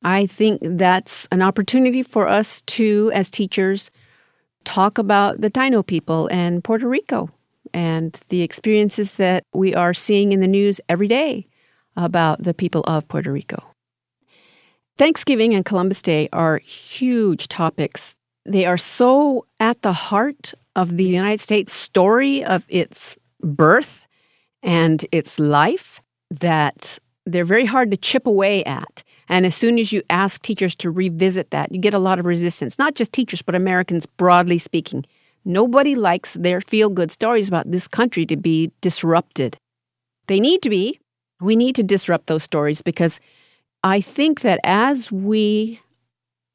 I 0.02 0.26
think 0.26 0.60
that's 0.62 1.28
an 1.30 1.42
opportunity 1.42 2.02
for 2.02 2.26
us 2.26 2.62
to, 2.62 3.10
as 3.12 3.30
teachers, 3.30 3.90
talk 4.64 4.98
about 4.98 5.40
the 5.40 5.50
Taino 5.50 5.86
people 5.86 6.28
and 6.32 6.64
Puerto 6.64 6.88
Rico 6.88 7.30
and 7.74 8.18
the 8.28 8.42
experiences 8.42 9.16
that 9.16 9.44
we 9.52 9.74
are 9.74 9.92
seeing 9.92 10.32
in 10.32 10.40
the 10.40 10.48
news 10.48 10.80
every 10.88 11.08
day 11.08 11.46
about 11.96 12.42
the 12.42 12.54
people 12.54 12.82
of 12.86 13.06
Puerto 13.08 13.30
Rico. 13.30 13.62
Thanksgiving 14.96 15.54
and 15.54 15.64
Columbus 15.64 16.02
Day 16.02 16.28
are 16.32 16.58
huge 16.58 17.48
topics. 17.48 18.16
They 18.44 18.66
are 18.66 18.76
so 18.76 19.46
at 19.58 19.82
the 19.82 19.92
heart 19.92 20.54
of 20.80 20.96
the 20.96 21.04
United 21.04 21.40
States 21.40 21.74
story 21.74 22.42
of 22.42 22.64
its 22.68 23.18
birth 23.42 24.06
and 24.62 25.04
its 25.12 25.38
life 25.38 26.00
that 26.30 26.98
they're 27.26 27.44
very 27.44 27.66
hard 27.66 27.90
to 27.90 27.98
chip 27.98 28.26
away 28.26 28.64
at. 28.64 29.04
And 29.28 29.44
as 29.44 29.54
soon 29.54 29.78
as 29.78 29.92
you 29.92 30.02
ask 30.08 30.40
teachers 30.40 30.74
to 30.76 30.90
revisit 30.90 31.50
that, 31.50 31.70
you 31.70 31.78
get 31.78 31.92
a 31.92 31.98
lot 31.98 32.18
of 32.18 32.24
resistance, 32.24 32.78
not 32.78 32.94
just 32.94 33.12
teachers, 33.12 33.42
but 33.42 33.54
Americans 33.54 34.06
broadly 34.06 34.56
speaking. 34.56 35.04
Nobody 35.44 35.94
likes 35.94 36.32
their 36.32 36.62
feel 36.62 36.88
good 36.88 37.10
stories 37.10 37.48
about 37.48 37.70
this 37.70 37.86
country 37.86 38.24
to 38.26 38.36
be 38.36 38.72
disrupted. 38.80 39.58
They 40.28 40.40
need 40.40 40.62
to 40.62 40.70
be. 40.70 40.98
We 41.42 41.56
need 41.56 41.74
to 41.76 41.82
disrupt 41.82 42.26
those 42.26 42.42
stories 42.42 42.80
because 42.80 43.20
I 43.84 44.00
think 44.00 44.40
that 44.40 44.60
as 44.64 45.12
we 45.12 45.80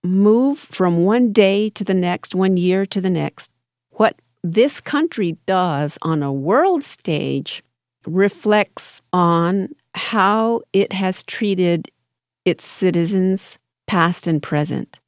move 0.03 0.57
from 0.57 1.03
one 1.05 1.31
day 1.31 1.69
to 1.71 1.83
the 1.83 1.93
next, 1.93 2.33
one 2.33 2.57
year 2.57 2.85
to 2.87 3.01
the 3.01 3.09
next, 3.09 3.51
what 3.97 4.15
this 4.43 4.79
country 4.79 5.37
does 5.45 5.97
on 6.01 6.21
a 6.21 6.31
world 6.31 6.83
stage 6.83 7.63
reflects 8.05 9.01
on 9.11 9.69
how 9.95 10.61
it 10.73 10.93
has 10.93 11.23
treated 11.23 11.89
its 12.45 12.63
citizens, 12.65 13.57
past 13.87 14.27
and 14.27 14.41
present. 14.41 14.99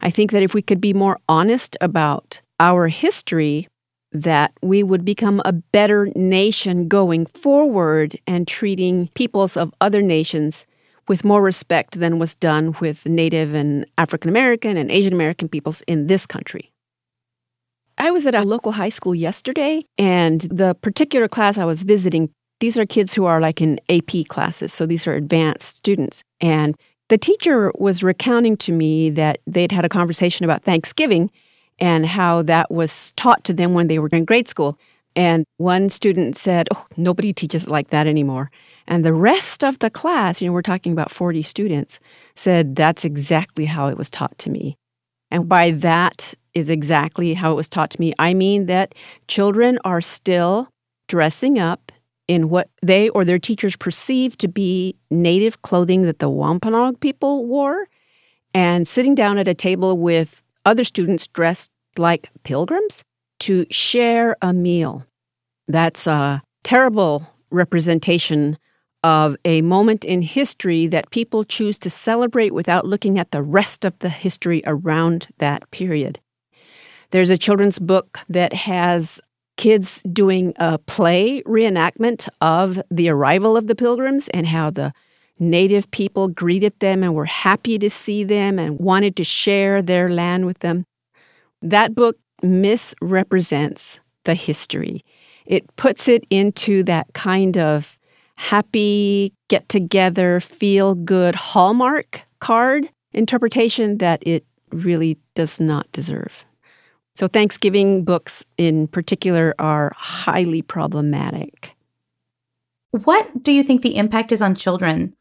I 0.00 0.10
think 0.10 0.30
that 0.30 0.42
if 0.42 0.54
we 0.54 0.62
could 0.62 0.80
be 0.80 0.92
more 0.92 1.18
honest 1.28 1.76
about 1.80 2.40
our 2.60 2.88
history, 2.88 3.68
that 4.12 4.52
we 4.62 4.82
would 4.82 5.04
become 5.04 5.42
a 5.44 5.52
better 5.52 6.10
nation 6.14 6.88
going 6.88 7.26
forward 7.26 8.18
and 8.26 8.46
treating 8.46 9.08
peoples 9.14 9.56
of 9.56 9.74
other 9.80 10.02
nations 10.02 10.66
with 11.08 11.24
more 11.24 11.42
respect 11.42 11.98
than 11.98 12.18
was 12.18 12.34
done 12.34 12.74
with 12.80 13.06
Native 13.06 13.54
and 13.54 13.86
African 13.98 14.28
American 14.28 14.76
and 14.76 14.90
Asian 14.90 15.12
American 15.12 15.48
peoples 15.48 15.82
in 15.82 16.06
this 16.06 16.26
country. 16.26 16.70
I 18.00 18.10
was 18.10 18.24
at 18.24 18.34
a 18.34 18.44
local 18.44 18.72
high 18.72 18.88
school 18.88 19.14
yesterday, 19.14 19.84
and 19.98 20.40
the 20.50 20.74
particular 20.80 21.28
class 21.28 21.58
I 21.58 21.66
was 21.66 21.82
visiting, 21.82 22.30
these 22.58 22.78
are 22.78 22.86
kids 22.86 23.12
who 23.12 23.26
are 23.26 23.40
like 23.40 23.60
in 23.60 23.78
AP 23.90 24.26
classes, 24.28 24.72
so 24.72 24.86
these 24.86 25.06
are 25.06 25.12
advanced 25.12 25.76
students. 25.76 26.22
And 26.40 26.74
the 27.10 27.18
teacher 27.18 27.70
was 27.74 28.02
recounting 28.02 28.56
to 28.58 28.72
me 28.72 29.10
that 29.10 29.40
they'd 29.46 29.70
had 29.70 29.84
a 29.84 29.90
conversation 29.90 30.44
about 30.44 30.64
Thanksgiving 30.64 31.30
and 31.78 32.06
how 32.06 32.40
that 32.42 32.70
was 32.70 33.12
taught 33.16 33.44
to 33.44 33.52
them 33.52 33.74
when 33.74 33.88
they 33.88 33.98
were 33.98 34.08
in 34.12 34.24
grade 34.24 34.48
school. 34.48 34.78
And 35.14 35.44
one 35.58 35.90
student 35.90 36.38
said, 36.38 36.68
Oh, 36.74 36.86
nobody 36.96 37.34
teaches 37.34 37.64
it 37.64 37.70
like 37.70 37.90
that 37.90 38.06
anymore. 38.06 38.50
And 38.86 39.04
the 39.04 39.12
rest 39.12 39.62
of 39.62 39.78
the 39.80 39.90
class, 39.90 40.40
you 40.40 40.48
know, 40.48 40.54
we're 40.54 40.62
talking 40.62 40.92
about 40.92 41.10
40 41.10 41.42
students, 41.42 42.00
said, 42.34 42.76
That's 42.76 43.04
exactly 43.04 43.66
how 43.66 43.88
it 43.88 43.98
was 43.98 44.08
taught 44.08 44.38
to 44.38 44.50
me. 44.50 44.78
And 45.30 45.48
by 45.48 45.70
that 45.72 46.34
is 46.54 46.70
exactly 46.70 47.34
how 47.34 47.52
it 47.52 47.56
was 47.56 47.68
taught 47.68 47.90
to 47.90 48.00
me. 48.00 48.12
I 48.18 48.34
mean 48.34 48.66
that 48.66 48.94
children 49.28 49.78
are 49.84 50.00
still 50.00 50.68
dressing 51.08 51.58
up 51.58 51.92
in 52.28 52.48
what 52.48 52.68
they 52.82 53.08
or 53.10 53.24
their 53.24 53.38
teachers 53.38 53.76
perceive 53.76 54.36
to 54.38 54.48
be 54.48 54.96
native 55.10 55.62
clothing 55.62 56.02
that 56.02 56.20
the 56.20 56.30
Wampanoag 56.30 57.00
people 57.00 57.46
wore 57.46 57.88
and 58.54 58.86
sitting 58.86 59.14
down 59.14 59.38
at 59.38 59.48
a 59.48 59.54
table 59.54 59.98
with 59.98 60.42
other 60.64 60.84
students 60.84 61.26
dressed 61.28 61.70
like 61.96 62.30
pilgrims 62.44 63.02
to 63.40 63.66
share 63.70 64.36
a 64.42 64.52
meal. 64.52 65.04
That's 65.66 66.06
a 66.06 66.42
terrible 66.62 67.26
representation 67.50 68.58
of 69.02 69.36
a 69.44 69.62
moment 69.62 70.04
in 70.04 70.22
history 70.22 70.86
that 70.86 71.10
people 71.10 71.44
choose 71.44 71.78
to 71.78 71.90
celebrate 71.90 72.52
without 72.52 72.86
looking 72.86 73.18
at 73.18 73.30
the 73.30 73.42
rest 73.42 73.84
of 73.84 73.98
the 74.00 74.08
history 74.08 74.62
around 74.66 75.28
that 75.38 75.70
period. 75.70 76.20
There's 77.10 77.30
a 77.30 77.38
children's 77.38 77.78
book 77.78 78.18
that 78.28 78.52
has 78.52 79.20
kids 79.56 80.02
doing 80.04 80.54
a 80.56 80.78
play 80.78 81.42
reenactment 81.42 82.28
of 82.40 82.80
the 82.90 83.08
arrival 83.08 83.56
of 83.56 83.66
the 83.66 83.74
pilgrims 83.74 84.28
and 84.28 84.46
how 84.46 84.70
the 84.70 84.92
native 85.38 85.90
people 85.90 86.28
greeted 86.28 86.78
them 86.80 87.02
and 87.02 87.14
were 87.14 87.24
happy 87.24 87.78
to 87.78 87.90
see 87.90 88.24
them 88.24 88.58
and 88.58 88.78
wanted 88.78 89.16
to 89.16 89.24
share 89.24 89.82
their 89.82 90.08
land 90.10 90.46
with 90.46 90.58
them. 90.60 90.84
That 91.62 91.94
book 91.94 92.16
misrepresents 92.42 94.00
the 94.24 94.34
history. 94.34 95.04
It 95.46 95.74
puts 95.76 96.08
it 96.08 96.24
into 96.30 96.82
that 96.84 97.12
kind 97.12 97.58
of 97.58 97.98
happy, 98.40 99.34
get 99.48 99.68
together, 99.68 100.40
feel 100.40 100.94
good 100.94 101.34
Hallmark 101.34 102.22
card 102.40 102.88
interpretation 103.12 103.98
that 103.98 104.26
it 104.26 104.46
really 104.72 105.18
does 105.34 105.60
not 105.60 105.90
deserve. 105.92 106.44
So, 107.16 107.28
Thanksgiving 107.28 108.02
books 108.02 108.46
in 108.56 108.88
particular 108.88 109.54
are 109.58 109.92
highly 109.94 110.62
problematic. 110.62 111.76
What 112.92 113.42
do 113.42 113.52
you 113.52 113.62
think 113.62 113.82
the 113.82 113.96
impact 113.96 114.32
is 114.32 114.40
on 114.40 114.54
children 114.54 115.14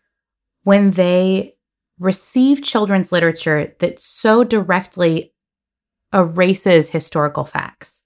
when 0.63 0.91
they 0.91 1.55
receive 1.99 2.63
children's 2.63 3.11
literature 3.11 3.75
that 3.79 3.99
so 3.99 4.45
directly 4.45 5.33
erases 6.13 6.89
historical 6.89 7.43
facts? 7.43 8.01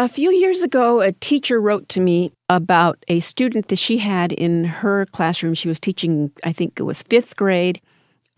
A 0.00 0.06
few 0.06 0.30
years 0.30 0.62
ago, 0.62 1.00
a 1.00 1.10
teacher 1.10 1.60
wrote 1.60 1.88
to 1.88 2.00
me 2.00 2.30
about 2.48 3.04
a 3.08 3.18
student 3.18 3.66
that 3.66 3.80
she 3.80 3.98
had 3.98 4.30
in 4.30 4.62
her 4.62 5.06
classroom. 5.06 5.54
She 5.54 5.66
was 5.66 5.80
teaching, 5.80 6.30
I 6.44 6.52
think 6.52 6.78
it 6.78 6.84
was 6.84 7.02
fifth 7.02 7.34
grade, 7.34 7.80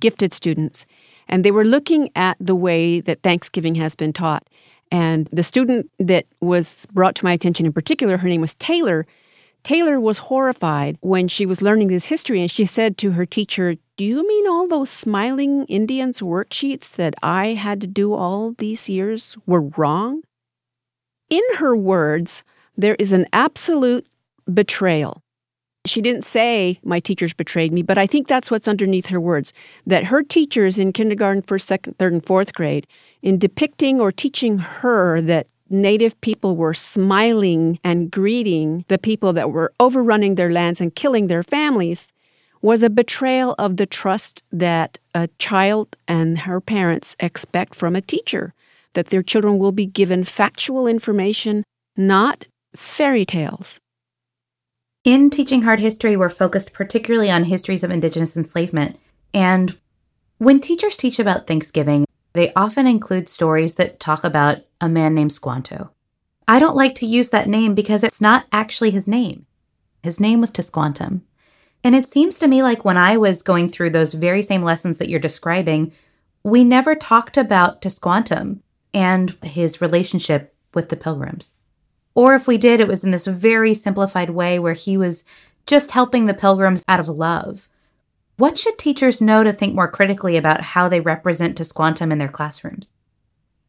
gifted 0.01 0.33
students. 0.33 0.87
And 1.29 1.45
they 1.45 1.51
were 1.51 1.67
looking 1.67 2.09
at 2.17 2.39
the 2.41 2.55
way 2.55 3.03
that 3.03 3.23
Thanksgiving 3.23 3.75
has 3.75 3.95
been 3.95 4.15
taught. 4.15 4.49
And 4.91 5.29
the 5.33 5.43
student 5.43 5.91
that 5.99 6.25
was 6.41 6.87
brought 6.95 7.15
to 7.17 7.27
my 7.27 7.35
attention 7.35 7.67
in 7.67 7.75
particular, 7.75 8.17
her 8.17 8.29
name 8.29 8.41
was 8.41 8.55
Taylor. 8.55 9.07
Taylor 9.63 10.01
was 10.01 10.17
horrified 10.17 10.97
when 11.03 11.29
she 11.29 11.45
was 11.45 11.61
learning 11.61 11.89
this 11.89 12.07
history, 12.07 12.41
and 12.41 12.51
she 12.51 12.65
said 12.65 12.97
to 12.97 13.11
her 13.11 13.27
teacher, 13.27 13.77
Do 13.99 14.07
you 14.07 14.27
mean 14.27 14.49
all 14.49 14.67
those 14.67 14.89
smiling 14.89 15.67
Indians 15.67 16.23
worksheets 16.23 16.93
that 16.93 17.17
I 17.23 17.49
had 17.49 17.83
to 17.83 17.87
do 17.87 18.15
all 18.15 18.55
these 18.57 18.89
years 18.89 19.37
were 19.45 19.69
wrong? 19.77 20.23
In 21.31 21.43
her 21.57 21.77
words, 21.77 22.45
there 22.77 22.97
is 22.97 23.13
an 23.13 23.27
absolute 23.33 24.07
betrayal. 24.53 25.23
She 25.87 26.03
didn't 26.03 26.25
say, 26.25 26.79
My 26.85 27.01
teachers 27.01 27.33
betrayed 27.33 27.73
me, 27.73 27.83
but 27.83 27.97
I 27.97 28.07
think 28.07 28.29
that's 28.29 28.51
what's 28.51 28.69
underneath 28.69 29.07
her 29.07 29.21
words 29.21 29.53
that 29.87 30.05
her 30.05 30.23
teachers 30.23 30.79
in 30.79 30.93
kindergarten, 30.93 31.43
first, 31.43 31.67
second, 31.67 31.97
third, 31.99 32.13
and 32.13 32.25
fourth 32.25 32.53
grade, 32.53 32.87
in 33.23 33.39
depicting 33.39 34.01
or 34.01 34.13
teaching 34.13 34.59
her 34.59 35.23
that 35.23 35.47
Native 35.73 36.21
people 36.21 36.57
were 36.57 36.75
smiling 36.75 37.79
and 37.85 38.11
greeting 38.11 38.85
the 38.89 38.99
people 38.99 39.33
that 39.33 39.53
were 39.53 39.73
overrunning 39.79 40.35
their 40.35 40.51
lands 40.51 40.81
and 40.81 40.97
killing 40.97 41.29
their 41.29 41.45
families 41.45 42.13
was 42.61 42.83
a 42.83 42.91
betrayal 42.91 43.55
of 43.57 43.77
the 43.77 43.87
trust 43.87 44.43
that 44.51 44.99
a 45.15 45.29
child 45.39 45.97
and 46.09 46.41
her 46.41 46.61
parents 46.61 47.15
expect 47.21 47.77
from 47.77 47.95
a 47.95 48.01
teacher, 48.03 48.53
that 48.95 49.09
their 49.09 49.23
children 49.23 49.59
will 49.59 49.73
be 49.73 49.87
given 49.87 50.25
factual 50.25 50.87
information, 50.87 51.65
not 51.97 52.47
fairy 52.75 53.25
tales. 53.25 53.79
In 55.05 55.31
Teaching 55.31 55.63
Hard 55.63 55.81
History, 55.81 56.17
we're 56.17 56.29
focused 56.29 56.73
particularly 56.73 57.31
on 57.31 57.45
histories 57.45 57.83
of 57.83 57.91
Indigenous 57.91 58.37
enslavement. 58.37 58.99
And 59.33 59.79
when 60.39 60.61
teachers 60.61 60.97
teach 60.97 61.19
about 61.19 61.47
Thanksgiving, 61.47 62.05
they 62.33 62.53
often 62.55 62.87
include 62.87 63.29
stories 63.29 63.75
that 63.75 63.99
talk 63.99 64.25
about 64.25 64.59
a 64.81 64.89
man 64.89 65.15
named 65.15 65.33
Squanto. 65.33 65.91
I 66.47 66.59
don't 66.59 66.77
like 66.77 66.95
to 66.97 67.07
use 67.07 67.31
that 67.31 67.49
name 67.49 67.75
because 67.75 68.05
it's 68.05 68.21
not 68.21 68.47
actually 68.53 68.91
his 68.91 69.09
name. 69.09 69.47
His 70.03 70.21
name 70.21 70.41
was 70.41 70.51
Tisquantum. 70.51 71.23
And 71.83 71.95
it 71.95 72.09
seems 72.09 72.39
to 72.39 72.49
me 72.49 72.63
like 72.63 72.85
when 72.85 72.97
I 72.97 73.17
was 73.17 73.43
going 73.43 73.69
through 73.69 73.91
those 73.91 74.13
very 74.13 74.43
same 74.43 74.63
lessons 74.63 74.99
that 74.99 75.09
you're 75.09 75.21
describing, 75.21 75.93
we 76.43 76.65
never 76.65 76.95
talked 76.95 77.37
about 77.37 77.81
Tisquantum 77.81 78.61
and 78.93 79.31
his 79.43 79.81
relationship 79.81 80.55
with 80.75 80.89
the 80.89 80.97
pilgrims. 80.97 81.55
Or 82.15 82.35
if 82.35 82.47
we 82.47 82.59
did, 82.59 82.81
it 82.81 82.89
was 82.89 83.05
in 83.05 83.11
this 83.11 83.27
very 83.27 83.75
simplified 83.75 84.31
way 84.31 84.59
where 84.59 84.75
he 84.75 84.97
was 84.97 85.25
just 85.67 85.93
helping 85.93 86.27
the 86.27 86.35
pilgrims 86.35 86.85
out 86.89 87.01
of 87.01 87.09
love. 87.09 87.69
What 88.37 88.59
should 88.59 88.79
teachers 88.79 89.21
know 89.21 89.45
to 89.45 89.53
think 89.53 89.75
more 89.75 89.91
critically 89.91 90.37
about 90.37 90.63
how 90.63 90.89
they 90.89 91.01
represent 91.01 91.59
Tisquantum 91.59 92.11
in 92.11 92.19
their 92.19 92.29
classrooms? 92.29 92.93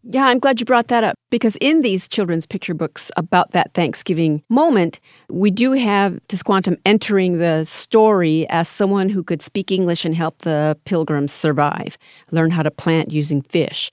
Yeah, 0.04 0.26
I'm 0.26 0.40
glad 0.40 0.60
you 0.60 0.66
brought 0.66 0.88
that 0.88 1.04
up 1.04 1.16
because 1.30 1.58
in 1.58 1.82
these 1.82 2.08
children's 2.08 2.48
picture 2.48 2.74
books 2.74 3.12
about 3.18 3.52
that 3.52 3.72
Thanksgiving 3.74 4.42
moment, 4.50 5.00
we 5.30 5.52
do 5.52 5.74
have 5.74 6.20
Tisquantum 6.28 6.80
entering 6.86 7.38
the 7.38 7.66
story 7.66 8.48
as 8.50 8.68
someone 8.68 9.10
who 9.10 9.24
could 9.24 9.44
speak 9.44 9.72
English 9.72 10.04
and 10.04 10.16
help 10.16 10.40
the 10.40 10.76
pilgrims 10.86 11.32
survive, 11.32 12.00
learn 12.32 12.50
how 12.50 12.64
to 12.64 12.72
plant 12.72 13.12
using 13.12 13.44
fish. 13.44 13.92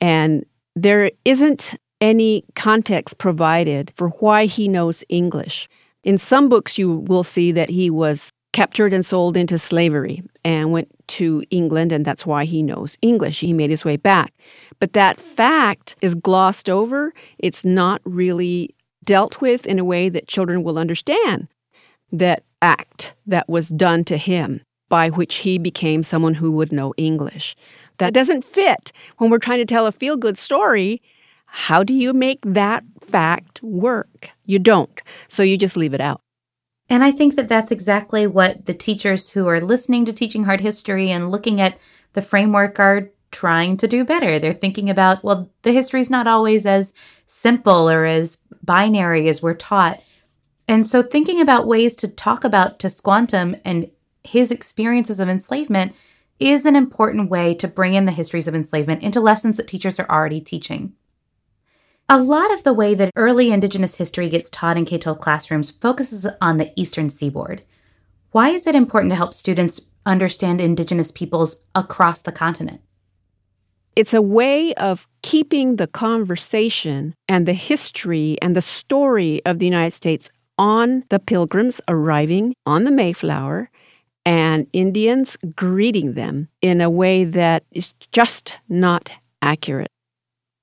And 0.00 0.44
there 0.82 1.10
isn't 1.24 1.74
any 2.00 2.44
context 2.54 3.18
provided 3.18 3.92
for 3.96 4.08
why 4.10 4.46
he 4.46 4.68
knows 4.68 5.02
English. 5.08 5.68
In 6.04 6.18
some 6.18 6.48
books, 6.48 6.78
you 6.78 6.98
will 6.98 7.24
see 7.24 7.52
that 7.52 7.70
he 7.70 7.90
was 7.90 8.30
captured 8.52 8.92
and 8.92 9.04
sold 9.04 9.36
into 9.36 9.58
slavery 9.58 10.22
and 10.44 10.72
went 10.72 10.88
to 11.08 11.42
England, 11.50 11.92
and 11.92 12.04
that's 12.04 12.24
why 12.24 12.44
he 12.44 12.62
knows 12.62 12.96
English. 13.02 13.40
He 13.40 13.52
made 13.52 13.70
his 13.70 13.84
way 13.84 13.96
back. 13.96 14.32
But 14.78 14.92
that 14.92 15.18
fact 15.18 15.96
is 16.00 16.14
glossed 16.14 16.70
over. 16.70 17.12
It's 17.38 17.64
not 17.64 18.00
really 18.04 18.74
dealt 19.04 19.40
with 19.40 19.66
in 19.66 19.78
a 19.78 19.84
way 19.84 20.08
that 20.08 20.28
children 20.28 20.62
will 20.62 20.78
understand 20.78 21.48
that 22.12 22.42
act 22.62 23.14
that 23.26 23.48
was 23.48 23.68
done 23.68 24.04
to 24.04 24.16
him 24.16 24.60
by 24.88 25.10
which 25.10 25.36
he 25.36 25.58
became 25.58 26.02
someone 26.02 26.34
who 26.34 26.50
would 26.52 26.72
know 26.72 26.94
English. 26.96 27.54
That 27.98 28.14
doesn't 28.14 28.44
fit 28.44 28.92
when 29.18 29.30
we're 29.30 29.38
trying 29.38 29.58
to 29.58 29.64
tell 29.64 29.86
a 29.86 29.92
feel 29.92 30.16
good 30.16 30.38
story. 30.38 31.02
How 31.46 31.82
do 31.82 31.94
you 31.94 32.12
make 32.12 32.40
that 32.42 32.84
fact 33.00 33.62
work? 33.62 34.30
You 34.44 34.58
don't. 34.58 35.00
So 35.28 35.42
you 35.42 35.56
just 35.56 35.76
leave 35.76 35.94
it 35.94 36.00
out. 36.00 36.20
And 36.90 37.04
I 37.04 37.10
think 37.10 37.36
that 37.36 37.48
that's 37.48 37.70
exactly 37.70 38.26
what 38.26 38.66
the 38.66 38.74
teachers 38.74 39.30
who 39.30 39.46
are 39.46 39.60
listening 39.60 40.06
to 40.06 40.12
Teaching 40.12 40.44
Hard 40.44 40.60
History 40.60 41.10
and 41.10 41.30
looking 41.30 41.60
at 41.60 41.78
the 42.14 42.22
framework 42.22 42.78
are 42.78 43.10
trying 43.30 43.76
to 43.76 43.86
do 43.86 44.04
better. 44.04 44.38
They're 44.38 44.54
thinking 44.54 44.88
about, 44.88 45.22
well, 45.22 45.50
the 45.62 45.72
history 45.72 46.00
is 46.00 46.08
not 46.08 46.26
always 46.26 46.64
as 46.64 46.94
simple 47.26 47.90
or 47.90 48.06
as 48.06 48.38
binary 48.62 49.28
as 49.28 49.42
we're 49.42 49.54
taught. 49.54 50.00
And 50.66 50.86
so 50.86 51.02
thinking 51.02 51.40
about 51.40 51.66
ways 51.66 51.94
to 51.96 52.08
talk 52.08 52.44
about 52.44 52.78
Tisquantum 52.78 53.60
and 53.64 53.90
his 54.24 54.50
experiences 54.50 55.20
of 55.20 55.28
enslavement 55.28 55.94
is 56.38 56.64
an 56.64 56.76
important 56.76 57.30
way 57.30 57.54
to 57.54 57.68
bring 57.68 57.94
in 57.94 58.04
the 58.04 58.12
histories 58.12 58.48
of 58.48 58.54
enslavement 58.54 59.02
into 59.02 59.20
lessons 59.20 59.56
that 59.56 59.68
teachers 59.68 59.98
are 59.98 60.08
already 60.10 60.40
teaching. 60.40 60.92
A 62.08 62.18
lot 62.18 62.52
of 62.52 62.62
the 62.62 62.72
way 62.72 62.94
that 62.94 63.12
early 63.16 63.50
Indigenous 63.50 63.96
history 63.96 64.28
gets 64.28 64.48
taught 64.48 64.78
in 64.78 64.84
K 64.84 64.98
12 64.98 65.18
classrooms 65.18 65.70
focuses 65.70 66.26
on 66.40 66.56
the 66.56 66.72
Eastern 66.74 67.10
Seaboard. 67.10 67.62
Why 68.30 68.50
is 68.50 68.66
it 68.66 68.74
important 68.74 69.10
to 69.10 69.16
help 69.16 69.34
students 69.34 69.80
understand 70.06 70.60
Indigenous 70.60 71.10
peoples 71.10 71.64
across 71.74 72.20
the 72.20 72.32
continent? 72.32 72.80
It's 73.94 74.14
a 74.14 74.22
way 74.22 74.72
of 74.74 75.08
keeping 75.22 75.76
the 75.76 75.86
conversation 75.86 77.14
and 77.28 77.46
the 77.46 77.52
history 77.52 78.38
and 78.40 78.54
the 78.54 78.62
story 78.62 79.44
of 79.44 79.58
the 79.58 79.66
United 79.66 79.92
States 79.92 80.30
on 80.56 81.04
the 81.08 81.18
pilgrims 81.18 81.80
arriving 81.88 82.54
on 82.64 82.84
the 82.84 82.90
Mayflower 82.90 83.70
and 84.28 84.66
Indians 84.74 85.38
greeting 85.56 86.12
them 86.12 86.48
in 86.60 86.82
a 86.82 86.90
way 86.90 87.24
that 87.24 87.64
is 87.72 87.94
just 88.12 88.52
not 88.68 89.10
accurate. 89.40 89.88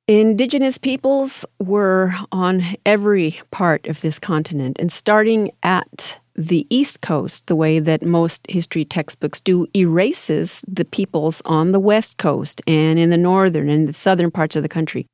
Indigenous 0.08 0.78
peoples 0.78 1.44
were 1.58 2.14
on 2.32 2.64
every 2.86 3.42
part 3.50 3.88
of 3.88 4.02
this 4.02 4.20
continent, 4.20 4.78
and 4.80 4.92
starting 4.92 5.52
at 5.64 6.20
the 6.36 6.68
East 6.70 7.02
Coast, 7.02 7.48
the 7.48 7.56
way 7.56 7.80
that 7.80 8.04
most 8.04 8.46
history 8.48 8.86
textbooks 8.86 9.42
do, 9.42 9.66
erases 9.76 10.64
the 10.68 10.86
peoples 10.86 11.42
on 11.46 11.72
the 11.72 11.80
West 11.80 12.18
Coast 12.18 12.62
and 12.68 13.00
in 13.00 13.10
the 13.10 13.18
northern 13.18 13.68
and 13.68 13.88
the 13.88 13.94
southern 13.94 14.30
parts 14.30 14.56
of 14.56 14.62
the 14.62 14.70
country. 14.70 15.08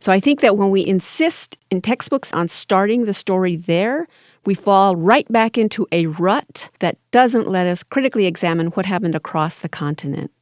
So 0.00 0.12
I 0.12 0.20
think 0.20 0.42
that 0.42 0.56
when 0.56 0.70
we 0.70 0.86
insist 0.86 1.58
in 1.72 1.82
textbooks 1.82 2.32
on 2.32 2.46
starting 2.46 3.04
the 3.04 3.14
story 3.14 3.56
there, 3.56 4.06
we 4.44 4.54
fall 4.54 4.96
right 4.96 5.30
back 5.30 5.58
into 5.58 5.86
a 5.92 6.06
rut 6.06 6.70
that 6.80 6.98
doesn't 7.10 7.48
let 7.48 7.66
us 7.66 7.82
critically 7.82 8.26
examine 8.26 8.68
what 8.68 8.86
happened 8.86 9.14
across 9.14 9.58
the 9.58 9.68
continent. 9.68 10.32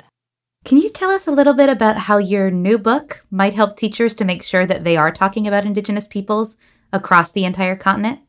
Can 0.64 0.78
you 0.78 0.90
tell 0.90 1.10
us 1.10 1.26
a 1.26 1.32
little 1.32 1.54
bit 1.54 1.68
about 1.68 1.96
how 1.96 2.18
your 2.18 2.50
new 2.50 2.78
book 2.78 3.24
might 3.30 3.54
help 3.54 3.76
teachers 3.76 4.14
to 4.14 4.24
make 4.24 4.42
sure 4.42 4.66
that 4.66 4.84
they 4.84 4.96
are 4.96 5.10
talking 5.10 5.46
about 5.46 5.64
Indigenous 5.64 6.06
peoples 6.06 6.56
across 6.92 7.32
the 7.32 7.44
entire 7.44 7.76
continent? 7.76 8.20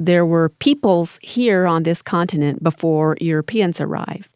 there 0.00 0.24
were 0.24 0.48
peoples 0.48 1.18
here 1.22 1.66
on 1.66 1.82
this 1.82 2.00
continent 2.00 2.62
before 2.62 3.16
Europeans 3.20 3.80
arrived. 3.80 4.30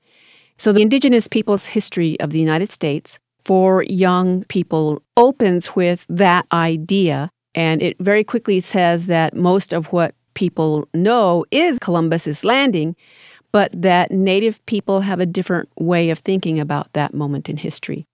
So 0.59 0.73
the 0.73 0.83
indigenous 0.83 1.27
peoples' 1.27 1.67
history 1.67 2.21
of 2.21 2.31
the 2.31 2.39
United 2.39 2.71
States 2.71 3.19
for 3.45 3.83
young 3.85 4.45
people 4.45 5.03
opens 5.17 5.75
with 5.75 6.07
that 6.09 6.47
idea. 6.53 7.31
And 7.55 7.83
it 7.83 7.97
very 7.99 8.25
quickly 8.25 8.61
says 8.61 9.07
that 9.07 9.35
most 9.35 9.73
of 9.73 9.93
what 9.93 10.15
people 10.35 10.89
know 10.95 11.45
is 11.51 11.79
Columbus's 11.79 12.45
landing, 12.45 12.97
but 13.53 13.71
that 13.73 14.11
Native 14.11 14.65
people 14.67 15.01
have 15.01 15.21
a 15.21 15.27
different 15.27 15.69
way 15.79 16.11
of 16.11 16.19
thinking 16.19 16.59
about 16.59 16.93
that 16.95 17.15
moment 17.15 17.49
in 17.49 17.57
history. 17.57 18.07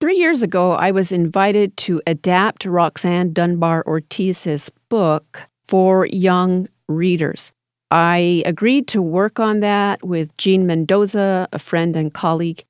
Three 0.00 0.16
years 0.16 0.42
ago, 0.42 0.72
I 0.72 0.90
was 0.90 1.12
invited 1.12 1.76
to 1.78 2.02
adapt 2.06 2.64
Roxanne 2.64 3.32
Dunbar 3.32 3.82
Ortiz's 3.86 4.70
book, 4.88 5.46
for 5.66 6.06
young 6.06 6.68
readers. 6.88 7.52
I 7.90 8.42
agreed 8.46 8.88
to 8.88 9.02
work 9.02 9.38
on 9.38 9.60
that 9.60 10.02
with 10.04 10.36
Jean 10.36 10.66
Mendoza, 10.66 11.48
a 11.52 11.58
friend 11.58 11.96
and 11.96 12.12
colleague. 12.12 12.64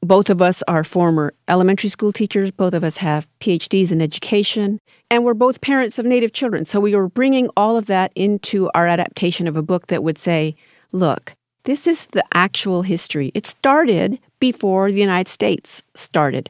Both 0.00 0.30
of 0.30 0.40
us 0.40 0.62
are 0.68 0.84
former 0.84 1.34
elementary 1.48 1.88
school 1.88 2.12
teachers. 2.12 2.52
Both 2.52 2.72
of 2.72 2.84
us 2.84 2.98
have 2.98 3.28
PhDs 3.40 3.90
in 3.90 4.00
education. 4.00 4.78
And 5.10 5.24
we're 5.24 5.34
both 5.34 5.60
parents 5.60 5.98
of 5.98 6.06
Native 6.06 6.32
children. 6.32 6.64
So 6.64 6.78
we 6.78 6.94
were 6.94 7.08
bringing 7.08 7.48
all 7.56 7.76
of 7.76 7.86
that 7.86 8.12
into 8.14 8.70
our 8.74 8.86
adaptation 8.86 9.48
of 9.48 9.56
a 9.56 9.62
book 9.62 9.88
that 9.88 10.04
would 10.04 10.18
say, 10.18 10.54
look, 10.92 11.34
this 11.64 11.86
is 11.86 12.06
the 12.06 12.24
actual 12.32 12.82
history. 12.82 13.32
It 13.34 13.44
started 13.44 14.18
before 14.38 14.92
the 14.92 15.00
United 15.00 15.28
States 15.28 15.82
started. 15.94 16.48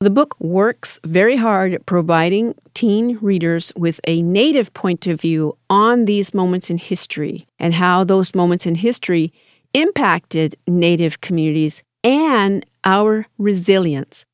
The 0.00 0.10
book 0.10 0.38
works 0.38 1.00
very 1.04 1.36
hard 1.36 1.72
at 1.72 1.86
providing 1.86 2.54
teen 2.74 3.18
readers 3.22 3.72
with 3.76 4.00
a 4.06 4.20
native 4.22 4.74
point 4.74 5.06
of 5.06 5.20
view 5.20 5.56
on 5.70 6.04
these 6.04 6.34
moments 6.34 6.70
in 6.70 6.76
history 6.76 7.46
and 7.58 7.74
how 7.74 8.04
those 8.04 8.34
moments 8.34 8.66
in 8.66 8.74
history 8.74 9.32
impacted 9.72 10.56
native 10.66 11.20
communities 11.20 11.82
and 12.02 12.66
our 12.84 13.26
resilience. 13.38 14.24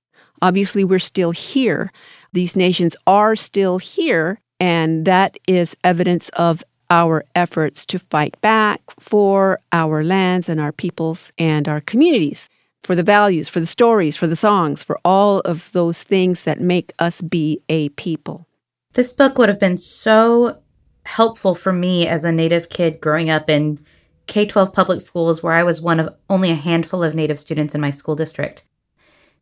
Obviously, 0.42 0.84
we're 0.84 0.98
still 0.98 1.30
here. 1.30 1.90
These 2.32 2.56
nations 2.56 2.96
are 3.06 3.36
still 3.36 3.78
here, 3.78 4.40
and 4.60 5.04
that 5.06 5.38
is 5.46 5.76
evidence 5.82 6.28
of 6.30 6.62
our 6.90 7.24
efforts 7.34 7.84
to 7.86 7.98
fight 7.98 8.40
back 8.40 8.80
for 9.00 9.60
our 9.72 10.04
lands 10.04 10.48
and 10.48 10.60
our 10.60 10.72
peoples 10.72 11.32
and 11.38 11.68
our 11.68 11.80
communities 11.80 12.48
for 12.84 12.94
the 12.94 13.02
values, 13.02 13.48
for 13.48 13.58
the 13.58 13.66
stories, 13.66 14.16
for 14.16 14.26
the 14.26 14.36
songs, 14.36 14.82
for 14.82 14.98
all 15.04 15.40
of 15.40 15.72
those 15.72 16.04
things 16.04 16.44
that 16.44 16.60
make 16.60 16.92
us 16.98 17.20
be 17.20 17.60
a 17.68 17.88
people. 17.90 18.46
This 18.92 19.12
book 19.12 19.36
would 19.38 19.48
have 19.48 19.58
been 19.58 19.78
so 19.78 20.62
helpful 21.04 21.54
for 21.54 21.72
me 21.72 22.06
as 22.06 22.24
a 22.24 22.32
Native 22.32 22.68
kid 22.68 23.00
growing 23.00 23.28
up 23.28 23.50
in 23.50 23.84
K 24.26 24.46
12 24.46 24.72
public 24.72 25.00
schools 25.00 25.42
where 25.42 25.52
I 25.52 25.62
was 25.62 25.80
one 25.80 26.00
of 26.00 26.14
only 26.28 26.50
a 26.50 26.56
handful 26.56 27.02
of 27.02 27.14
Native 27.14 27.38
students 27.38 27.74
in 27.74 27.80
my 27.80 27.90
school 27.90 28.16
district. 28.16 28.64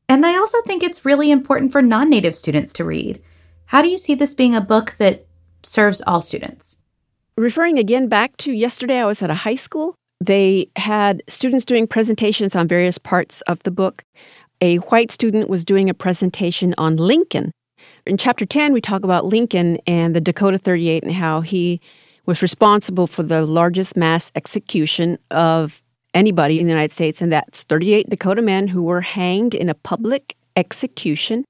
And 0.09 0.25
I 0.27 0.37
also 0.37 0.61
think 0.63 0.83
it's 0.83 1.05
really 1.05 1.31
important 1.31 1.73
for 1.73 1.83
non 1.83 2.11
Native 2.11 2.35
students 2.35 2.73
to 2.75 2.85
read. 2.85 3.23
How 3.67 3.83
do 3.83 3.89
you 3.89 3.97
see 3.97 4.15
this 4.15 4.35
being 4.35 4.55
a 4.55 4.61
book 4.61 4.95
that 4.99 5.27
serves 5.63 6.03
all 6.07 6.21
students? 6.21 6.77
Referring 7.37 7.79
again 7.79 8.09
back 8.09 8.37
to 8.39 8.53
yesterday, 8.53 9.01
I 9.01 9.07
was 9.07 9.23
at 9.23 9.31
a 9.31 9.35
high 9.35 9.55
school. 9.55 9.95
They 10.21 10.71
had 10.77 11.23
students 11.29 11.65
doing 11.65 11.87
presentations 11.87 12.55
on 12.55 12.69
various 12.69 12.99
parts 12.99 13.41
of 13.43 13.63
the 13.65 13.71
book. 13.71 14.05
A 14.61 14.77
white 14.77 15.11
student 15.11 15.49
was 15.49 15.65
doing 15.65 15.91
a 15.91 15.95
presentation 15.95 16.75
on 16.79 16.97
Lincoln. 16.97 17.51
In 18.07 18.17
chapter 18.17 18.47
10, 18.47 18.73
we 18.73 18.81
talk 18.81 19.03
about 19.03 19.27
Lincoln 19.27 19.79
and 19.87 20.15
the 20.15 20.21
Dakota 20.21 20.59
38 20.59 21.03
and 21.03 21.13
how 21.13 21.41
he 21.41 21.81
was 22.27 22.43
responsible 22.43 23.07
for 23.07 23.23
the 23.23 23.45
largest 23.45 23.97
mass 23.97 24.33
execution 24.35 25.19
of 25.31 25.83
anybody 26.15 26.61
in 26.61 26.67
the 26.67 26.73
United 26.73 26.93
States, 26.93 27.21
and 27.21 27.33
that's 27.33 27.65
38 27.65 28.09
Dakota 28.09 28.43
men 28.43 28.69
who 28.69 28.83
were 28.83 29.01
hanged 29.01 29.55
in 29.55 29.69
a 29.69 29.75
public 29.75 30.37
execution. 30.57 31.45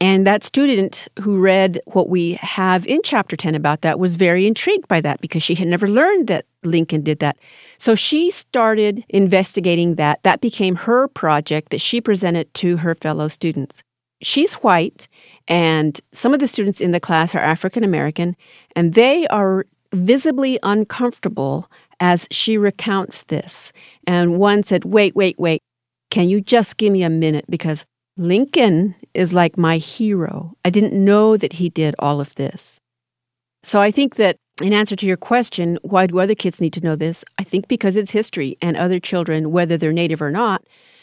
And 0.00 0.26
that 0.26 0.42
student 0.42 1.06
who 1.20 1.38
read 1.38 1.80
what 1.86 2.08
we 2.08 2.32
have 2.42 2.84
in 2.88 3.02
chapter 3.04 3.36
10 3.36 3.54
about 3.54 3.82
that 3.82 4.00
was 4.00 4.16
very 4.16 4.48
intrigued 4.48 4.88
by 4.88 5.00
that 5.00 5.20
because 5.20 5.44
she 5.44 5.54
had 5.54 5.68
never 5.68 5.86
learned 5.86 6.26
that 6.26 6.44
Lincoln 6.64 7.02
did 7.02 7.20
that. 7.20 7.38
So 7.78 7.94
she 7.94 8.32
started 8.32 9.04
investigating 9.10 9.94
that. 9.94 10.20
That 10.24 10.40
became 10.40 10.74
her 10.74 11.06
project 11.06 11.70
that 11.70 11.80
she 11.80 12.00
presented 12.00 12.52
to 12.54 12.78
her 12.78 12.96
fellow 12.96 13.28
students. 13.28 13.84
She's 14.22 14.54
white, 14.54 15.06
and 15.48 16.00
some 16.12 16.34
of 16.34 16.40
the 16.40 16.46
students 16.46 16.80
in 16.80 16.92
the 16.92 17.00
class 17.00 17.34
are 17.34 17.38
African 17.38 17.84
American, 17.84 18.36
and 18.76 18.94
they 18.94 19.26
are 19.28 19.66
visibly 19.92 20.58
uncomfortable 20.62 21.70
as 22.00 22.26
she 22.30 22.56
recounts 22.58 23.24
this. 23.24 23.72
And 24.06 24.38
one 24.38 24.62
said, 24.62 24.84
Wait, 24.84 25.14
wait, 25.14 25.38
wait. 25.38 25.60
Can 26.10 26.28
you 26.28 26.40
just 26.40 26.76
give 26.76 26.92
me 26.92 27.02
a 27.02 27.10
minute? 27.10 27.46
Because 27.48 27.84
Lincoln 28.16 28.94
is 29.14 29.32
like 29.32 29.56
my 29.56 29.78
hero. 29.78 30.54
I 30.64 30.70
didn't 30.70 30.92
know 30.92 31.36
that 31.36 31.54
he 31.54 31.70
did 31.70 31.94
all 31.98 32.20
of 32.20 32.34
this. 32.34 32.78
So 33.62 33.80
I 33.80 33.90
think 33.90 34.16
that 34.16 34.36
in 34.60 34.72
answer 34.72 34.96
to 34.96 35.06
your 35.06 35.16
question, 35.16 35.78
why 35.82 36.06
do 36.06 36.18
other 36.18 36.34
kids 36.34 36.60
need 36.60 36.72
to 36.74 36.80
know 36.80 36.96
this? 36.96 37.24
I 37.38 37.44
think 37.44 37.68
because 37.68 37.96
it's 37.96 38.10
history 38.10 38.58
and 38.60 38.76
other 38.76 39.00
children, 39.00 39.50
whether 39.50 39.76
they're 39.76 39.92
native 39.92 40.20
or 40.20 40.30
not, 40.30 40.62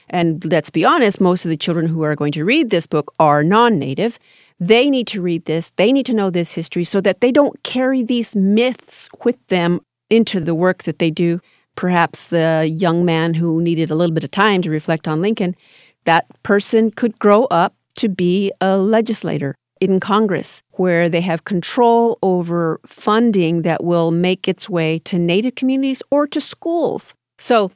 and 0.10 0.44
let's 0.46 0.70
be 0.70 0.86
honest, 0.86 1.22
most 1.22 1.46
of 1.46 1.50
the 1.50 1.58
children 1.58 1.88
who 1.88 2.04
are 2.04 2.16
going 2.16 2.32
to 2.34 2.46
read 2.46 2.70
this 2.70 2.88
book 2.88 3.14
are 3.20 3.44
non 3.44 3.78
native. 3.80 4.20
They 4.60 4.90
need 4.90 5.08
to 5.08 5.22
read 5.22 5.46
this, 5.46 5.72
they 5.78 5.94
need 5.94 6.06
to 6.08 6.14
know 6.14 6.30
this 6.30 6.54
history 6.54 6.84
so 6.84 7.00
that 7.02 7.22
they 7.22 7.32
don't 7.32 7.62
carry 7.64 8.04
these 8.04 8.36
myths 8.36 9.08
with 9.24 9.38
them 9.48 9.80
into 10.10 10.40
the 10.40 10.56
work 10.56 10.84
that 10.84 11.00
they 11.00 11.12
do. 11.12 11.40
Perhaps 11.76 12.28
the 12.28 12.70
young 12.70 13.06
man 13.06 13.34
who 13.34 13.62
needed 13.62 13.90
a 13.90 13.96
little 13.96 14.14
bit 14.14 14.26
of 14.26 14.32
time 14.32 14.62
to 14.64 14.70
reflect 14.70 15.08
on 15.08 15.22
Lincoln, 15.22 15.56
that 16.04 16.26
person 16.44 16.92
could 16.92 17.18
grow 17.20 17.46
up 17.46 17.74
to 17.96 18.10
be 18.10 18.52
a 18.60 18.78
legislator 18.78 19.56
in 19.80 20.00
Congress 20.00 20.62
where 20.72 21.08
they 21.08 21.22
have 21.22 21.46
control 21.46 22.18
over 22.22 22.80
funding 22.86 23.62
that 23.62 23.84
will 23.84 24.12
make 24.12 24.48
its 24.48 24.70
way 24.70 25.00
to 25.00 25.18
Native 25.18 25.56
communities 25.56 26.04
or 26.12 26.28
to 26.28 26.42
schools. 26.42 27.14
So 27.38 27.72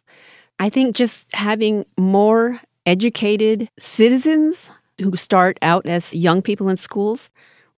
I 0.63 0.69
think 0.69 0.95
just 0.95 1.28
having 1.34 1.86
more 1.97 2.62
educated 2.86 3.67
citizens 3.78 4.71
who 5.02 5.13
start 5.17 5.58
out 5.62 5.86
as 5.86 6.15
young 6.15 6.41
people 6.41 6.69
in 6.69 6.78
schools 6.78 7.32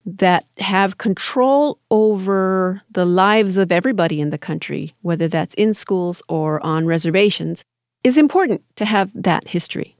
that 0.04 0.44
have 0.58 0.98
control 0.98 1.78
over 1.90 2.82
the 2.90 3.06
lives 3.06 3.56
of 3.56 3.72
everybody 3.72 4.20
in 4.20 4.28
the 4.28 4.36
country, 4.36 4.94
whether 5.00 5.28
that's 5.28 5.54
in 5.54 5.72
schools 5.72 6.22
or 6.28 6.62
on 6.62 6.84
reservations, 6.84 7.64
is 8.02 8.18
important 8.18 8.60
to 8.76 8.84
have 8.84 9.10
that 9.14 9.48
history. 9.48 9.96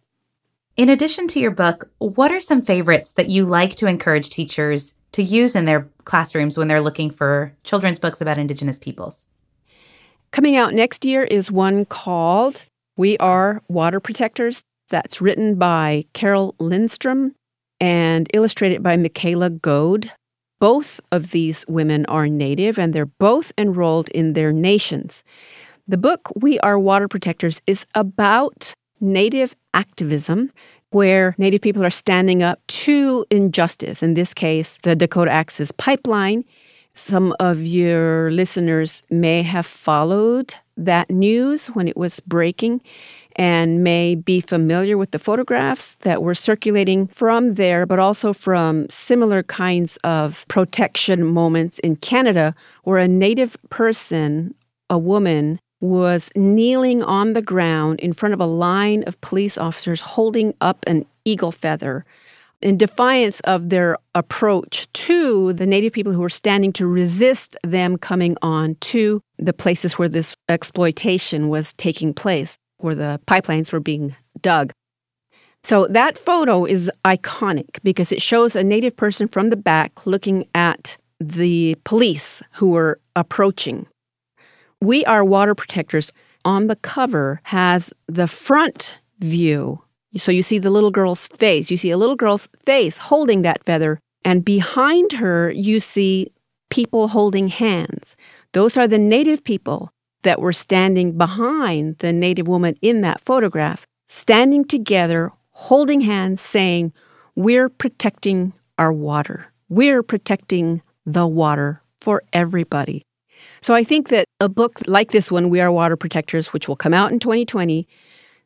In 0.77 0.90
addition 0.90 1.27
to 1.29 1.40
your 1.40 1.53
book, 1.53 1.88
what 2.01 2.33
are 2.33 2.40
some 2.40 2.61
favorites 2.61 3.12
that 3.12 3.31
you 3.31 3.47
like 3.47 3.77
to 3.77 3.87
encourage 3.87 4.29
teachers 4.29 4.92
to 5.12 5.23
use 5.23 5.57
in 5.57 5.64
their 5.64 5.88
classrooms 6.05 6.59
when 6.59 6.68
they're 6.68 6.83
looking 6.83 7.09
for 7.09 7.55
children's 7.64 7.99
books 7.99 8.20
about 8.20 8.37
Indigenous 8.37 8.79
peoples? 8.79 9.25
Coming 10.33 10.55
out 10.55 10.75
next 10.75 11.07
year 11.07 11.23
is 11.23 11.51
one 11.51 11.87
called 11.87 12.66
We 12.96 13.18
Are 13.18 13.61
Water 13.66 13.98
Protectors. 13.98 14.62
That's 14.88 15.20
written 15.20 15.57
by 15.57 16.04
Carole 16.12 16.54
Lindstrom 16.61 17.35
and 17.80 18.28
illustrated 18.33 18.85
by 18.85 18.96
Michaela 18.96 19.50
Goade. 19.50 20.12
Both 20.61 21.00
of 21.11 21.33
these 21.33 21.64
women 21.66 22.07
are 22.07 22.28
Native 22.28 22.78
and 22.78 22.92
they're 22.94 23.04
both 23.04 23.50
enrolled 23.59 24.11
in 24.11 24.35
their 24.35 24.52
nations. 24.52 25.24
The 25.88 25.96
book, 25.96 26.30
We 26.37 26.61
Are 26.61 26.78
Water 26.78 27.09
Protectors, 27.09 27.61
is 27.66 27.85
about 27.96 28.74
Native 29.00 29.57
activism 29.74 30.52
where 30.90 31.35
Native 31.37 31.62
people 31.62 31.85
are 31.85 31.90
standing 31.90 32.44
up 32.44 32.64
to 32.68 33.26
injustice. 33.28 34.04
In 34.04 34.14
this 34.14 34.33
case, 34.33 34.78
the 34.85 34.94
Dakota 34.94 35.33
Access 35.33 35.72
Pipeline 35.72 36.44
some 36.94 37.35
of 37.40 37.62
your 37.62 38.30
listeners 38.30 39.02
may 39.11 39.42
have 39.42 39.66
followed 39.66 40.54
that 40.76 41.11
news 41.11 41.68
when 41.68 41.88
it 41.88 41.96
was 41.96 42.20
breaking 42.20 42.80
and 43.37 43.83
may 43.83 44.14
be 44.14 44.40
familiar 44.40 44.96
with 44.96 45.11
the 45.11 45.18
photographs 45.18 45.96
that 45.96 46.22
were 46.22 46.35
circulating 46.35 47.09
from 47.09 47.54
there, 47.54 47.85
but 47.85 47.98
also 47.98 48.33
from 48.33 48.88
similar 48.88 49.42
kinds 49.42 49.96
of 50.04 50.46
protection 50.48 51.24
moments 51.24 51.80
in 51.80 51.96
Canada 51.96 52.54
where 52.85 52.98
a 52.98 53.09
Native 53.09 53.57
person, 53.70 54.54
a 54.88 54.98
woman, 54.98 55.59
was 55.80 56.30
kneeling 56.37 57.02
on 57.02 57.33
the 57.33 57.42
ground 57.42 58.00
in 58.00 58.12
front 58.12 58.33
of 58.33 58.40
a 58.40 58.46
line 58.46 59.02
of 59.07 59.20
police 59.20 59.59
officers 59.59 60.00
holding 60.00 60.54
up 60.61 60.85
an 60.87 61.04
eagle 61.24 61.52
feather 61.52 62.04
in 62.64 62.79
defiance 62.79 63.40
of 63.40 63.68
their 63.68 63.96
approach 64.14 64.90
to 64.94 65.53
the 65.53 65.66
native 65.66 65.92
people 65.92 66.14
who 66.14 66.20
were 66.20 66.31
standing 66.31 66.72
to 66.72 66.87
resist 66.87 67.57
them 67.62 67.98
coming 67.98 68.37
on 68.40 68.74
to 68.81 69.20
the 69.38 69.53
places 69.53 69.98
where 69.98 70.09
this 70.09 70.35
exploitation 70.48 71.50
was 71.50 71.74
taking 71.74 72.14
place, 72.14 72.57
where 72.79 72.94
the 72.94 73.20
pipelines 73.27 73.70
were 73.70 73.81
being 73.81 74.16
dug. 74.40 74.72
So 75.62 75.87
that 75.88 76.18
photo 76.18 76.64
is 76.64 76.90
iconic 77.05 77.79
because 77.83 78.11
it 78.11 78.22
shows 78.22 78.57
a 78.57 78.64
native 78.64 78.96
person 78.96 79.29
from 79.29 79.50
the 79.50 79.57
back 79.57 80.07
looking 80.07 80.46
at 80.55 80.96
the 81.20 81.77
police 81.85 82.42
who 82.53 82.70
were 82.70 82.98
approaching. 83.14 83.87
We 84.81 85.05
Are 85.05 85.24
Water 85.24 85.55
Protectors 85.55 86.12
on 86.46 86.66
the 86.66 86.77
cover 86.77 87.40
has 87.44 87.92
the 88.09 88.27
front 88.27 88.94
view 89.20 89.83
so 90.16 90.31
you 90.31 90.42
see 90.42 90.59
the 90.59 90.70
little 90.70 90.90
girl's 90.90 91.29
face. 91.29 91.70
You 91.70 91.77
see 91.77 91.90
a 91.90 91.98
little 91.98 92.16
girl's 92.16 92.48
face 92.64 92.96
holding 92.96 93.42
that 93.42 93.64
feather. 93.64 93.98
And 94.24 94.44
behind 94.44 95.12
her, 95.12 95.50
you 95.50 95.81
see 95.81 96.33
people 96.70 97.09
holding 97.09 97.48
hands. 97.48 98.16
Those 98.53 98.77
are 98.77 98.88
the 98.88 98.98
native 98.98 99.44
people 99.44 99.90
that 100.22 100.40
were 100.40 100.53
standing 100.53 101.16
behind 101.16 101.98
the 101.98 102.12
native 102.12 102.48
woman 102.48 102.77
in 102.81 103.03
that 103.03 103.20
photograph, 103.20 103.87
standing 104.09 104.64
together, 104.64 105.31
holding 105.50 106.00
hands, 106.00 106.40
saying, 106.40 106.92
We're 107.37 107.68
protecting 107.68 108.55
our 108.79 108.92
water. 108.92 109.46
We're 109.68 110.03
protecting 110.03 110.83
the 111.05 111.27
water 111.27 111.83
for 112.00 112.22
everybody. 112.33 113.03
So 113.61 113.74
I 113.74 113.85
think 113.85 114.09
that 114.09 114.27
a 114.40 114.48
book 114.48 114.81
like 114.87 115.11
this 115.11 115.31
one, 115.31 115.50
We 115.50 115.61
Are 115.61 115.72
Water 115.72 115.96
Protectors, 115.96 116.53
which 116.53 116.68
will 116.68 116.77
come 116.77 116.94
out 116.94 117.12
in 117.12 117.18
2020, 117.18 117.87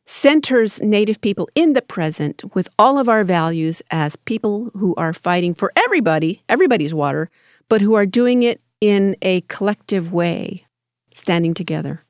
centers 0.09 0.81
Native 0.81 1.21
people 1.21 1.47
in 1.53 1.73
the 1.73 1.83
present 1.83 2.43
with 2.55 2.67
all 2.79 2.97
of 2.97 3.07
our 3.07 3.23
values 3.23 3.83
as 3.91 4.15
people 4.15 4.71
who 4.73 4.95
are 4.95 5.13
fighting 5.13 5.53
for 5.53 5.71
everybody, 5.75 6.41
everybody's 6.49 6.95
water, 6.95 7.29
but 7.69 7.79
who 7.79 7.93
are 7.93 8.07
doing 8.07 8.41
it 8.41 8.59
in 8.81 9.15
a 9.21 9.41
collective 9.41 10.11
way, 10.11 10.65
standing 11.13 11.53
together. 11.53 12.03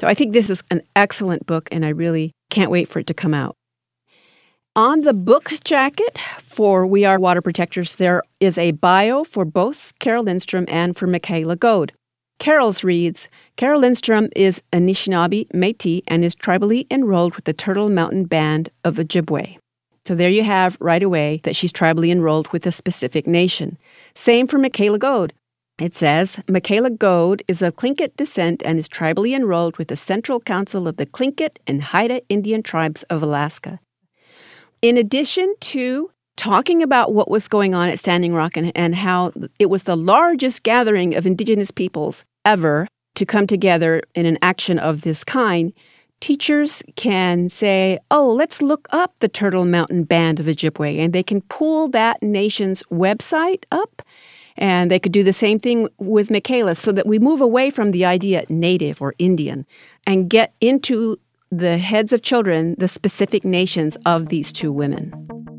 So 0.00 0.06
I 0.06 0.14
think 0.14 0.32
this 0.32 0.48
is 0.48 0.62
an 0.70 0.80
excellent 0.96 1.46
book, 1.46 1.68
and 1.70 1.84
I 1.84 1.90
really 1.90 2.32
can't 2.48 2.70
wait 2.70 2.88
for 2.88 3.00
it 3.00 3.06
to 3.08 3.14
come 3.14 3.34
out. 3.34 3.56
On 4.74 5.02
the 5.02 5.12
book 5.12 5.52
jacket 5.64 6.18
for 6.40 6.86
We 6.86 7.04
Are 7.04 7.20
Water 7.20 7.42
Protectors, 7.42 7.96
there 7.96 8.22
is 8.40 8.56
a 8.56 8.70
bio 8.70 9.22
for 9.22 9.44
both 9.44 9.92
Carole 9.98 10.24
Lindstrom 10.24 10.64
and 10.66 10.96
for 10.96 11.06
Michaela 11.06 11.56
Goade. 11.56 11.92
Carole's 12.38 12.84
reads 12.84 13.28
Carole 13.56 13.80
Lindstrom 13.80 14.28
is 14.36 14.62
Anishinaabe 14.72 15.52
Metis 15.54 16.02
and 16.08 16.24
is 16.24 16.34
tribally 16.34 16.86
enrolled 16.90 17.36
with 17.36 17.44
the 17.44 17.52
Turtle 17.52 17.88
Mountain 17.88 18.24
Band 18.24 18.70
of 18.84 18.96
Ojibwe. 18.96 19.58
So 20.06 20.14
there 20.14 20.30
you 20.30 20.42
have 20.42 20.76
right 20.80 21.02
away 21.02 21.40
that 21.44 21.56
she's 21.56 21.72
tribally 21.72 22.10
enrolled 22.10 22.52
with 22.52 22.66
a 22.66 22.72
specific 22.72 23.26
nation. 23.26 23.78
Same 24.14 24.46
for 24.46 24.58
Michaela 24.58 24.98
Goade. 24.98 25.32
It 25.78 25.94
says 25.94 26.40
Michaela 26.48 26.90
Goade 26.90 27.42
is 27.48 27.62
of 27.62 27.74
Tlingit 27.76 28.14
descent 28.16 28.62
and 28.64 28.78
is 28.78 28.88
tribally 28.88 29.34
enrolled 29.34 29.76
with 29.76 29.88
the 29.88 29.96
Central 29.96 30.40
Council 30.40 30.86
of 30.86 30.98
the 30.98 31.06
Tlingit 31.06 31.56
and 31.66 31.82
Haida 31.82 32.20
Indian 32.28 32.62
Tribes 32.62 33.02
of 33.04 33.22
Alaska. 33.22 33.80
In 34.82 34.98
addition 34.98 35.54
to 35.60 36.10
talking 36.36 36.82
about 36.82 37.14
what 37.14 37.30
was 37.30 37.48
going 37.48 37.74
on 37.74 37.88
at 37.88 37.98
Standing 37.98 38.34
Rock 38.34 38.56
and, 38.56 38.72
and 38.74 38.94
how 38.94 39.32
it 39.58 39.66
was 39.66 39.84
the 39.84 39.96
largest 39.96 40.62
gathering 40.62 41.14
of 41.14 41.26
indigenous 41.26 41.70
peoples 41.70 42.24
ever 42.44 42.88
to 43.14 43.24
come 43.24 43.46
together 43.46 44.02
in 44.14 44.26
an 44.26 44.38
action 44.42 44.78
of 44.78 45.02
this 45.02 45.24
kind, 45.24 45.72
teachers 46.20 46.82
can 46.96 47.48
say, 47.48 47.98
oh, 48.10 48.28
let's 48.30 48.62
look 48.62 48.88
up 48.90 49.18
the 49.20 49.28
Turtle 49.28 49.64
Mountain 49.64 50.04
Band 50.04 50.40
of 50.40 50.46
Ojibwe, 50.46 50.98
and 50.98 51.12
they 51.12 51.22
can 51.22 51.42
pull 51.42 51.88
that 51.88 52.22
nation's 52.22 52.82
website 52.84 53.64
up. 53.70 54.02
And 54.56 54.88
they 54.90 55.00
could 55.00 55.12
do 55.12 55.24
the 55.24 55.32
same 55.32 55.58
thing 55.58 55.88
with 55.98 56.30
Michaela's 56.30 56.78
so 56.78 56.92
that 56.92 57.08
we 57.08 57.18
move 57.18 57.40
away 57.40 57.70
from 57.70 57.90
the 57.90 58.04
idea 58.04 58.44
native 58.48 59.02
or 59.02 59.14
Indian 59.18 59.66
and 60.06 60.30
get 60.30 60.54
into 60.60 61.18
the 61.50 61.76
heads 61.76 62.12
of 62.12 62.22
children 62.22 62.76
the 62.78 62.88
specific 62.88 63.44
nations 63.44 63.96
of 64.06 64.28
these 64.28 64.52
two 64.52 64.72
women. 64.72 65.53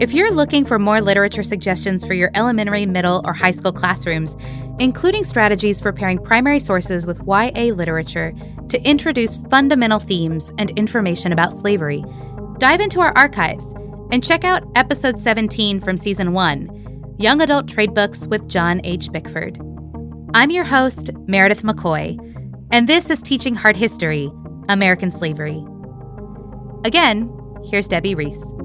If 0.00 0.12
you're 0.12 0.30
looking 0.30 0.64
for 0.64 0.78
more 0.78 1.00
literature 1.00 1.42
suggestions 1.42 2.06
for 2.06 2.14
your 2.14 2.30
elementary, 2.34 2.86
middle, 2.86 3.20
or 3.24 3.32
high 3.32 3.50
school 3.50 3.72
classrooms, 3.72 4.36
including 4.78 5.24
strategies 5.24 5.80
for 5.80 5.92
pairing 5.92 6.20
primary 6.20 6.60
sources 6.60 7.04
with 7.04 7.20
YA 7.26 7.74
literature 7.74 8.32
to 8.68 8.80
introduce 8.88 9.34
fundamental 9.50 9.98
themes 9.98 10.52
and 10.56 10.70
information 10.78 11.32
about 11.32 11.52
slavery, 11.52 12.04
dive 12.58 12.80
into 12.80 13.00
our 13.00 13.12
archives 13.16 13.74
and 14.12 14.22
check 14.22 14.44
out 14.44 14.62
episode 14.76 15.18
17 15.18 15.80
from 15.80 15.96
season 15.96 16.32
1 16.32 17.16
Young 17.18 17.40
Adult 17.40 17.66
Trade 17.66 17.92
Books 17.92 18.24
with 18.28 18.46
John 18.46 18.80
H. 18.84 19.10
Bickford. 19.10 19.60
I'm 20.32 20.52
your 20.52 20.62
host, 20.62 21.10
Meredith 21.26 21.64
McCoy, 21.64 22.16
and 22.70 22.88
this 22.88 23.10
is 23.10 23.20
Teaching 23.20 23.56
Hard 23.56 23.74
History 23.74 24.30
American 24.68 25.10
Slavery. 25.10 25.60
Again, 26.84 27.28
here's 27.64 27.88
Debbie 27.88 28.14
Reese. 28.14 28.57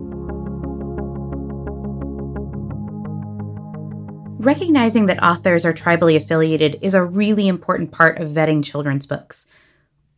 Recognizing 4.44 5.06
that 5.06 5.24
authors 5.24 5.64
are 5.64 5.74
tribally 5.74 6.18
affiliated 6.18 6.78
is 6.82 6.94
a 6.94 7.02
really 7.02 7.48
important 7.48 7.94
part 7.94 8.20
of 8.20 8.32
vetting 8.32 8.62
children's 8.62 9.06
books. 9.06 9.48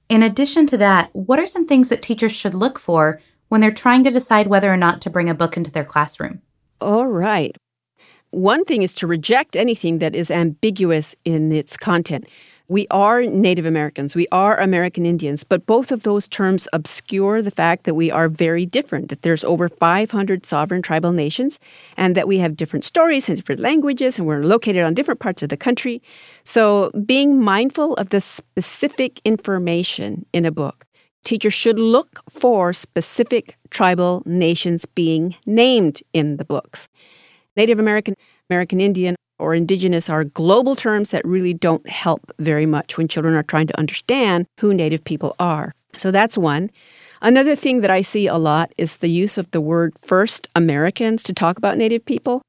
In 0.09 0.23
addition 0.23 0.65
to 0.65 0.77
that, 0.77 1.11
what 1.13 1.37
are 1.37 1.45
some 1.45 1.67
things 1.67 1.89
that 1.89 2.01
teachers 2.01 2.31
should 2.31 2.55
look 2.55 2.79
for 2.79 3.21
when 3.49 3.61
they're 3.61 3.69
trying 3.69 4.03
to 4.03 4.09
decide 4.09 4.47
whether 4.47 4.73
or 4.73 4.77
not 4.77 4.99
to 5.03 5.11
bring 5.11 5.29
a 5.29 5.35
book 5.35 5.55
into 5.55 5.69
their 5.69 5.85
classroom? 5.85 6.41
All 6.81 7.05
right. 7.05 7.55
One 8.31 8.65
thing 8.65 8.81
is 8.81 8.93
to 8.95 9.05
reject 9.05 9.55
anything 9.55 9.99
that 9.99 10.15
is 10.15 10.31
ambiguous 10.31 11.15
in 11.23 11.51
its 11.51 11.77
content. 11.77 12.25
We 12.67 12.87
are 12.89 13.21
Native 13.21 13.67
Americans, 13.67 14.15
we 14.15 14.25
are 14.31 14.59
American 14.59 15.05
Indians, 15.05 15.43
but 15.43 15.67
both 15.67 15.91
of 15.91 16.01
those 16.01 16.27
terms 16.27 16.67
obscure 16.73 17.43
the 17.43 17.51
fact 17.51 17.83
that 17.83 17.93
we 17.93 18.09
are 18.09 18.27
very 18.27 18.65
different, 18.65 19.09
that 19.09 19.21
there's 19.21 19.43
over 19.43 19.69
500 19.69 20.47
sovereign 20.47 20.81
tribal 20.81 21.11
nations, 21.11 21.59
and 21.95 22.15
that 22.15 22.27
we 22.27 22.39
have 22.39 22.57
different 22.57 22.83
stories 22.83 23.29
and 23.29 23.37
different 23.37 23.61
languages, 23.61 24.17
and 24.17 24.25
we're 24.25 24.43
located 24.43 24.83
on 24.83 24.95
different 24.95 25.19
parts 25.19 25.43
of 25.43 25.49
the 25.49 25.57
country. 25.57 26.01
So, 26.43 26.89
being 27.05 27.39
mindful 27.39 27.93
of 27.97 28.09
the 28.09 28.19
specific 28.19 29.21
information 29.23 30.25
in 30.33 30.43
a 30.43 30.51
book, 30.51 30.87
teachers 31.23 31.53
should 31.53 31.77
look 31.77 32.19
for 32.27 32.73
specific 32.73 33.57
tribal 33.69 34.23
nations 34.25 34.85
being 34.87 35.35
named 35.45 36.01
in 36.13 36.37
the 36.37 36.45
books. 36.45 36.87
Native 37.55 37.77
American, 37.77 38.15
American 38.49 38.81
Indian, 38.81 39.15
or 39.39 39.53
indigenous 39.53 40.09
are 40.09 40.23
global 40.23 40.75
terms 40.75 41.11
that 41.11 41.25
really 41.25 41.53
don't 41.53 41.87
help 41.89 42.31
very 42.39 42.65
much 42.65 42.97
when 42.97 43.07
children 43.07 43.35
are 43.35 43.43
trying 43.43 43.67
to 43.67 43.77
understand 43.77 44.45
who 44.59 44.73
Native 44.73 45.03
people 45.03 45.35
are. 45.39 45.73
So 45.97 46.11
that's 46.11 46.37
one. 46.37 46.69
Another 47.21 47.55
thing 47.55 47.81
that 47.81 47.89
I 47.89 48.01
see 48.01 48.27
a 48.27 48.37
lot 48.37 48.71
is 48.77 48.97
the 48.97 49.09
use 49.09 49.37
of 49.37 49.49
the 49.51 49.61
word 49.61 49.97
first 49.97 50.49
Americans 50.55 51.23
to 51.23 51.33
talk 51.33 51.57
about 51.57 51.77
Native 51.77 52.05
people. 52.05 52.41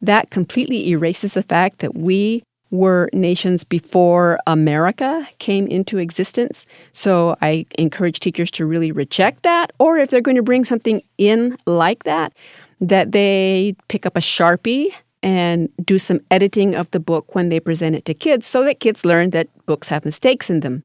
That 0.00 0.30
completely 0.30 0.88
erases 0.90 1.34
the 1.34 1.42
fact 1.42 1.80
that 1.80 1.94
we 1.94 2.42
were 2.70 3.08
nations 3.12 3.62
before 3.62 4.38
America 4.46 5.28
came 5.38 5.66
into 5.68 5.98
existence. 5.98 6.66
So 6.92 7.36
I 7.40 7.66
encourage 7.78 8.20
teachers 8.20 8.50
to 8.52 8.66
really 8.66 8.90
reject 8.90 9.44
that, 9.44 9.72
or 9.78 9.98
if 9.98 10.10
they're 10.10 10.20
going 10.20 10.36
to 10.36 10.42
bring 10.42 10.64
something 10.64 11.02
in 11.16 11.56
like 11.66 12.02
that, 12.04 12.32
that 12.80 13.12
they 13.12 13.76
pick 13.88 14.06
up 14.06 14.16
a 14.16 14.20
Sharpie 14.20 14.92
and 15.24 15.70
do 15.82 15.98
some 15.98 16.20
editing 16.30 16.74
of 16.74 16.90
the 16.90 17.00
book 17.00 17.34
when 17.34 17.48
they 17.48 17.58
present 17.58 17.96
it 17.96 18.04
to 18.04 18.12
kids 18.12 18.46
so 18.46 18.62
that 18.62 18.78
kids 18.78 19.06
learn 19.06 19.30
that 19.30 19.48
books 19.64 19.88
have 19.88 20.04
mistakes 20.04 20.50
in 20.50 20.60
them. 20.60 20.84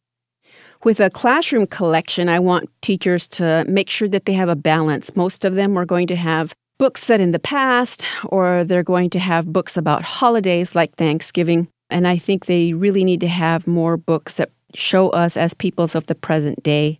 With 0.86 1.02
a 1.02 1.10
classroom 1.10 1.68
collection, 1.68 2.30
I 2.30 2.40
want 2.40 2.70
teachers 2.82 3.28
to 3.28 3.66
make 3.68 3.90
sure 3.90 4.08
that 4.08 4.24
they 4.24 4.34
have 4.34 4.48
a 4.48 4.56
balance. 4.56 5.14
Most 5.18 5.44
of 5.44 5.56
them 5.56 5.78
are 5.78 5.86
going 5.86 6.08
to 6.08 6.16
have 6.16 6.56
books 6.78 7.04
set 7.04 7.20
in 7.20 7.32
the 7.32 7.40
past, 7.40 8.08
or 8.28 8.64
they're 8.64 8.82
going 8.82 9.10
to 9.10 9.20
have 9.20 9.52
books 9.52 9.76
about 9.76 10.04
holidays 10.04 10.74
like 10.74 10.96
Thanksgiving. 10.96 11.68
And 11.90 12.08
I 12.08 12.18
think 12.18 12.46
they 12.46 12.72
really 12.72 13.04
need 13.04 13.20
to 13.20 13.28
have 13.28 13.68
more 13.68 13.98
books 13.98 14.36
that 14.36 14.52
show 14.74 15.10
us 15.10 15.36
as 15.36 15.54
peoples 15.54 15.96
of 15.96 16.06
the 16.06 16.16
present 16.16 16.64
day. 16.64 16.98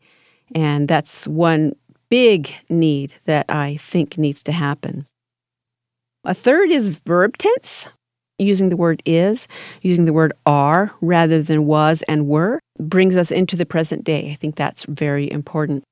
And 0.54 0.90
that's 0.90 1.26
one 1.26 1.72
big 2.10 2.54
need 2.68 3.14
that 3.24 3.46
I 3.48 3.78
think 3.78 4.18
needs 4.18 4.44
to 4.44 4.52
happen. 4.52 5.06
A 6.26 6.34
third 6.34 6.70
is 6.70 7.00
verb 7.06 7.38
tense, 7.38 7.88
using 8.38 8.70
the 8.70 8.78
word 8.78 9.02
is, 9.06 9.48
using 9.82 10.06
the 10.06 10.14
word 10.14 10.34
are 10.46 10.94
rather 11.02 11.42
than 11.42 11.66
was 11.66 12.02
and 12.04 12.28
were, 12.28 12.60
brings 12.80 13.16
us 13.16 13.32
into 13.32 13.56
the 13.56 13.66
present 13.66 14.04
day. 14.04 14.32
I 14.32 14.36
think 14.36 14.56
that's 14.56 14.84
very 14.86 15.32
important. 15.32 15.84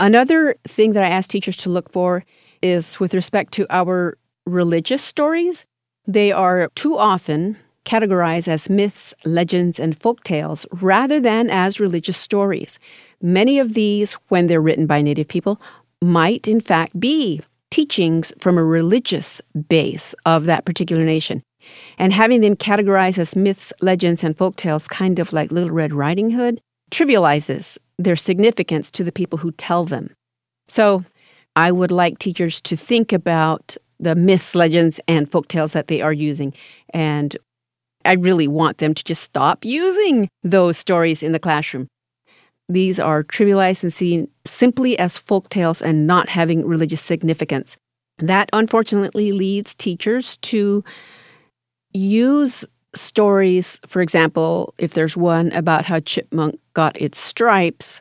Another 0.00 0.56
thing 0.64 0.92
that 0.92 1.04
I 1.04 1.08
ask 1.08 1.30
teachers 1.30 1.56
to 1.58 1.70
look 1.70 1.90
for 1.90 2.24
is 2.62 2.98
with 2.98 3.14
respect 3.14 3.52
to 3.54 3.66
our 3.70 4.18
religious 4.46 5.02
stories. 5.02 5.64
They 6.06 6.32
are 6.32 6.68
too 6.74 6.98
often 6.98 7.56
categorized 7.84 8.48
as 8.48 8.70
myths, 8.70 9.14
legends, 9.24 9.78
and 9.78 9.96
folk 10.00 10.24
tales 10.24 10.66
rather 10.72 11.20
than 11.20 11.50
as 11.50 11.78
religious 11.78 12.16
stories. 12.16 12.78
Many 13.20 13.58
of 13.58 13.74
these, 13.74 14.14
when 14.28 14.46
they're 14.46 14.60
written 14.60 14.86
by 14.86 15.02
Native 15.02 15.28
people, 15.28 15.60
might 16.02 16.48
in 16.48 16.60
fact 16.60 16.98
be 16.98 17.40
teachings 17.74 18.32
from 18.38 18.56
a 18.56 18.62
religious 18.62 19.40
base 19.68 20.14
of 20.26 20.44
that 20.44 20.64
particular 20.64 21.04
nation. 21.04 21.42
And 21.98 22.12
having 22.12 22.40
them 22.40 22.54
categorized 22.54 23.18
as 23.18 23.34
myths, 23.34 23.72
legends, 23.80 24.22
and 24.22 24.38
folk 24.38 24.54
tales, 24.54 24.86
kind 24.86 25.18
of 25.18 25.32
like 25.32 25.50
Little 25.50 25.72
Red 25.72 25.92
Riding 25.92 26.30
Hood, 26.30 26.60
trivializes 26.92 27.76
their 27.98 28.14
significance 28.14 28.92
to 28.92 29.02
the 29.02 29.10
people 29.10 29.38
who 29.38 29.50
tell 29.50 29.84
them. 29.84 30.14
So 30.68 31.04
I 31.56 31.72
would 31.72 31.90
like 31.90 32.20
teachers 32.20 32.60
to 32.60 32.76
think 32.76 33.12
about 33.12 33.76
the 33.98 34.14
myths, 34.14 34.54
legends, 34.54 35.00
and 35.08 35.28
folk 35.28 35.48
tales 35.48 35.72
that 35.72 35.88
they 35.88 36.00
are 36.00 36.12
using. 36.12 36.54
And 36.90 37.36
I 38.04 38.12
really 38.12 38.46
want 38.46 38.78
them 38.78 38.94
to 38.94 39.02
just 39.02 39.22
stop 39.22 39.64
using 39.64 40.28
those 40.44 40.78
stories 40.78 41.24
in 41.24 41.32
the 41.32 41.40
classroom. 41.40 41.88
These 42.68 42.98
are 42.98 43.22
trivialized 43.24 43.82
and 43.82 43.92
seen 43.92 44.28
simply 44.46 44.98
as 44.98 45.18
folk 45.18 45.48
tales 45.50 45.82
and 45.82 46.06
not 46.06 46.28
having 46.28 46.66
religious 46.66 47.02
significance. 47.02 47.76
That 48.18 48.48
unfortunately 48.52 49.32
leads 49.32 49.74
teachers 49.74 50.36
to 50.38 50.84
use 51.92 52.64
stories, 52.94 53.80
for 53.86 54.00
example, 54.00 54.74
if 54.78 54.94
there's 54.94 55.16
one 55.16 55.52
about 55.52 55.84
how 55.84 56.00
Chipmunk 56.00 56.58
got 56.74 57.00
its 57.00 57.18
stripes, 57.18 58.00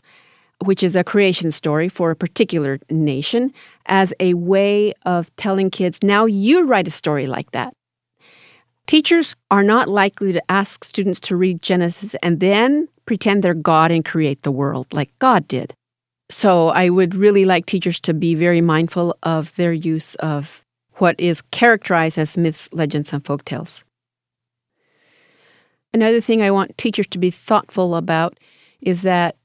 which 0.64 0.84
is 0.84 0.95
a 0.95 1.03
creation 1.03 1.51
story 1.51 1.89
for 1.89 2.11
a 2.11 2.16
particular 2.16 2.80
nation, 2.89 3.51
as 3.88 4.14
a 4.20 4.34
way 4.36 4.93
of 5.05 5.36
telling 5.36 5.70
kids, 5.70 5.99
now 6.03 6.26
you 6.26 6.66
write 6.66 6.88
a 6.88 6.91
story 6.91 7.28
like 7.28 7.51
that. 7.51 7.74
Teachers 8.86 9.36
are 9.49 9.64
not 9.64 9.88
likely 9.89 10.32
to 10.34 10.51
ask 10.51 10.84
students 10.84 11.20
to 11.22 11.36
read 11.36 11.61
Genesis 11.61 12.16
and 12.22 12.39
then 12.39 12.88
pretend 13.06 13.43
they're 13.43 13.54
God 13.54 13.91
and 13.91 14.06
create 14.06 14.41
the 14.41 14.51
world 14.51 14.88
like 14.93 15.12
God 15.20 15.47
did. 15.47 15.74
So 16.30 16.70
I 16.70 16.89
would 16.89 17.16
really 17.16 17.45
like 17.45 17.66
teachers 17.66 17.99
to 18.01 18.14
be 18.14 18.36
very 18.36 18.62
mindful 18.62 19.16
of 19.24 19.56
their 19.56 19.74
use 19.74 20.16
of 20.16 20.64
what 20.95 21.20
is 21.20 21.41
characterized 21.51 22.18
as 22.18 22.38
myths, 22.38 22.70
legends, 22.72 23.14
and 23.14 23.26
folk 23.26 23.45
tales. 23.45 23.84
Another 25.93 26.22
thing 26.22 26.41
I 26.41 26.51
want 26.51 26.78
teachers 26.78 27.08
to 27.08 27.18
be 27.18 27.30
thoughtful 27.30 27.95
about 27.95 28.39
is 28.82 29.04
that 29.04 29.36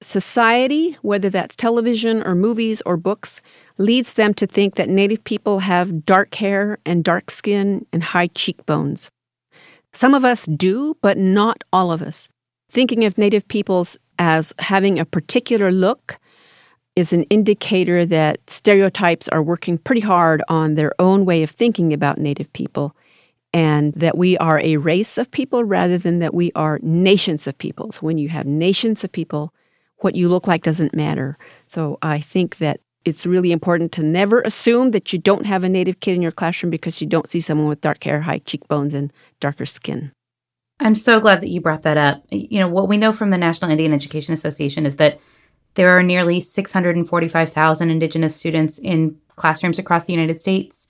society, 0.00 0.96
whether 1.02 1.28
that's 1.28 1.56
television 1.56 2.22
or 2.22 2.34
movies 2.34 2.80
or 2.86 2.96
books, 2.96 3.40
leads 3.78 4.14
them 4.14 4.32
to 4.34 4.46
think 4.46 4.76
that 4.76 4.88
Native 4.88 5.24
people 5.24 5.58
have 5.58 6.04
dark 6.06 6.34
hair 6.36 6.78
and 6.86 7.02
dark 7.02 7.30
skin 7.30 7.84
and 7.92 8.02
high 8.02 8.28
cheekbones. 8.28 9.10
Some 9.92 10.14
of 10.14 10.24
us 10.24 10.46
do, 10.46 10.96
but 11.02 11.18
not 11.18 11.64
all 11.72 11.90
of 11.90 12.02
us. 12.02 12.28
Thinking 12.70 13.04
of 13.04 13.16
Native 13.16 13.48
peoples 13.48 13.96
as 14.18 14.52
having 14.58 14.98
a 14.98 15.04
particular 15.04 15.72
look 15.72 16.18
is 16.96 17.12
an 17.12 17.22
indicator 17.24 18.04
that 18.04 18.38
stereotypes 18.50 19.28
are 19.28 19.42
working 19.42 19.78
pretty 19.78 20.00
hard 20.00 20.42
on 20.48 20.74
their 20.74 20.92
own 20.98 21.24
way 21.24 21.42
of 21.42 21.50
thinking 21.50 21.92
about 21.92 22.18
Native 22.18 22.52
people, 22.52 22.94
and 23.54 23.94
that 23.94 24.18
we 24.18 24.36
are 24.38 24.60
a 24.60 24.76
race 24.76 25.16
of 25.16 25.30
people 25.30 25.64
rather 25.64 25.96
than 25.96 26.18
that 26.18 26.34
we 26.34 26.52
are 26.54 26.78
nations 26.82 27.46
of 27.46 27.56
peoples. 27.56 28.02
When 28.02 28.18
you 28.18 28.28
have 28.28 28.46
nations 28.46 29.02
of 29.02 29.12
people, 29.12 29.54
what 29.98 30.14
you 30.14 30.28
look 30.28 30.46
like 30.46 30.62
doesn't 30.62 30.94
matter. 30.94 31.38
So 31.66 31.98
I 32.02 32.20
think 32.20 32.58
that 32.58 32.80
it's 33.04 33.24
really 33.24 33.52
important 33.52 33.92
to 33.92 34.02
never 34.02 34.42
assume 34.42 34.90
that 34.90 35.12
you 35.12 35.18
don't 35.18 35.46
have 35.46 35.64
a 35.64 35.68
Native 35.68 36.00
kid 36.00 36.16
in 36.16 36.22
your 36.22 36.32
classroom 36.32 36.70
because 36.70 37.00
you 37.00 37.06
don't 37.06 37.28
see 37.28 37.40
someone 37.40 37.68
with 37.68 37.80
dark 37.80 38.04
hair, 38.04 38.20
high 38.20 38.40
cheekbones, 38.40 38.92
and 38.92 39.12
darker 39.40 39.64
skin. 39.64 40.12
I'm 40.80 40.94
so 40.94 41.20
glad 41.20 41.40
that 41.40 41.48
you 41.48 41.60
brought 41.60 41.82
that 41.82 41.96
up. 41.96 42.24
You 42.30 42.60
know, 42.60 42.68
what 42.68 42.88
we 42.88 42.96
know 42.96 43.12
from 43.12 43.30
the 43.30 43.38
National 43.38 43.70
Indian 43.70 43.92
Education 43.92 44.32
Association 44.32 44.86
is 44.86 44.96
that 44.96 45.20
there 45.74 45.90
are 45.90 46.02
nearly 46.02 46.40
645,000 46.40 47.90
Indigenous 47.90 48.36
students 48.36 48.78
in 48.78 49.18
classrooms 49.36 49.78
across 49.78 50.04
the 50.04 50.12
United 50.12 50.40
States, 50.40 50.88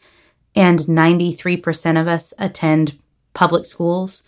and 0.55 0.78
93% 0.80 2.01
of 2.01 2.09
us 2.09 2.34
attend 2.39 2.99
public 3.34 3.66
schools. 3.66 4.24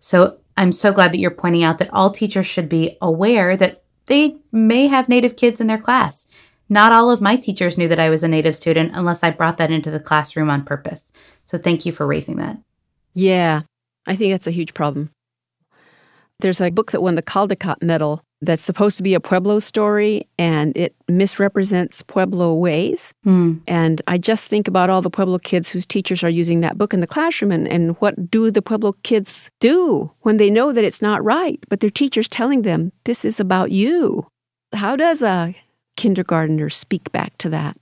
So 0.00 0.38
I'm 0.56 0.72
so 0.72 0.92
glad 0.92 1.12
that 1.12 1.18
you're 1.18 1.30
pointing 1.30 1.62
out 1.62 1.78
that 1.78 1.92
all 1.92 2.10
teachers 2.10 2.46
should 2.46 2.68
be 2.68 2.96
aware 3.00 3.56
that 3.56 3.82
they 4.06 4.38
may 4.50 4.88
have 4.88 5.08
Native 5.08 5.36
kids 5.36 5.60
in 5.60 5.68
their 5.68 5.78
class. 5.78 6.26
Not 6.68 6.92
all 6.92 7.10
of 7.10 7.20
my 7.20 7.36
teachers 7.36 7.78
knew 7.78 7.88
that 7.88 8.00
I 8.00 8.10
was 8.10 8.22
a 8.22 8.28
Native 8.28 8.56
student 8.56 8.92
unless 8.94 9.22
I 9.22 9.30
brought 9.30 9.56
that 9.58 9.70
into 9.70 9.90
the 9.90 10.00
classroom 10.00 10.50
on 10.50 10.64
purpose. 10.64 11.12
So 11.44 11.58
thank 11.58 11.86
you 11.86 11.92
for 11.92 12.06
raising 12.06 12.36
that. 12.36 12.58
Yeah, 13.14 13.62
I 14.06 14.16
think 14.16 14.32
that's 14.32 14.46
a 14.46 14.52
huge 14.52 14.74
problem. 14.74 15.10
There's 16.40 16.60
a 16.60 16.70
book 16.70 16.90
that 16.90 17.02
won 17.02 17.14
the 17.14 17.22
Caldecott 17.22 17.82
Medal 17.82 18.22
that's 18.40 18.64
supposed 18.64 18.96
to 18.96 19.04
be 19.04 19.14
a 19.14 19.20
Pueblo 19.20 19.60
story 19.60 20.26
and 20.36 20.76
it 20.76 20.96
misrepresents 21.08 22.02
Pueblo 22.02 22.54
ways. 22.54 23.14
Mm. 23.24 23.60
And 23.68 24.02
I 24.08 24.18
just 24.18 24.48
think 24.48 24.66
about 24.66 24.90
all 24.90 25.00
the 25.00 25.10
Pueblo 25.10 25.38
kids 25.38 25.70
whose 25.70 25.86
teachers 25.86 26.24
are 26.24 26.28
using 26.28 26.60
that 26.60 26.76
book 26.76 26.92
in 26.92 26.98
the 26.98 27.06
classroom 27.06 27.52
and, 27.52 27.68
and 27.68 27.96
what 28.00 28.28
do 28.30 28.50
the 28.50 28.60
Pueblo 28.60 28.94
kids 29.04 29.48
do 29.60 30.10
when 30.22 30.38
they 30.38 30.50
know 30.50 30.72
that 30.72 30.84
it's 30.84 31.00
not 31.00 31.22
right, 31.22 31.60
but 31.68 31.78
their 31.78 31.90
teacher's 31.90 32.28
telling 32.28 32.62
them, 32.62 32.90
this 33.04 33.24
is 33.24 33.38
about 33.38 33.70
you. 33.70 34.26
How 34.72 34.96
does 34.96 35.22
a 35.22 35.54
kindergartner 35.96 36.68
speak 36.68 37.12
back 37.12 37.38
to 37.38 37.48
that? 37.50 37.76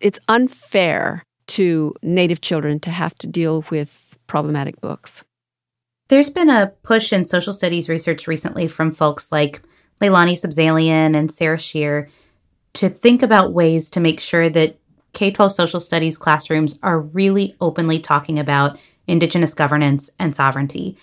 It's 0.00 0.20
unfair 0.28 1.24
to 1.46 1.94
Native 2.02 2.42
children 2.42 2.78
to 2.80 2.90
have 2.90 3.14
to 3.16 3.26
deal 3.26 3.64
with 3.70 4.11
problematic 4.26 4.80
books. 4.80 5.24
There's 6.08 6.30
been 6.30 6.50
a 6.50 6.72
push 6.82 7.12
in 7.12 7.24
social 7.24 7.52
studies 7.52 7.88
research 7.88 8.26
recently 8.26 8.68
from 8.68 8.92
folks 8.92 9.30
like 9.32 9.62
Leilani 10.00 10.38
Sabzalian 10.38 11.16
and 11.16 11.32
Sarah 11.32 11.58
Shear 11.58 12.10
to 12.74 12.88
think 12.88 13.22
about 13.22 13.52
ways 13.52 13.90
to 13.90 14.00
make 14.00 14.20
sure 14.20 14.48
that 14.50 14.78
K 15.12 15.30
12 15.30 15.52
social 15.52 15.80
studies 15.80 16.16
classrooms 16.16 16.78
are 16.82 17.00
really 17.00 17.56
openly 17.60 17.98
talking 17.98 18.38
about 18.38 18.78
Indigenous 19.06 19.54
governance 19.54 20.10
and 20.18 20.34
sovereignty. 20.34 20.96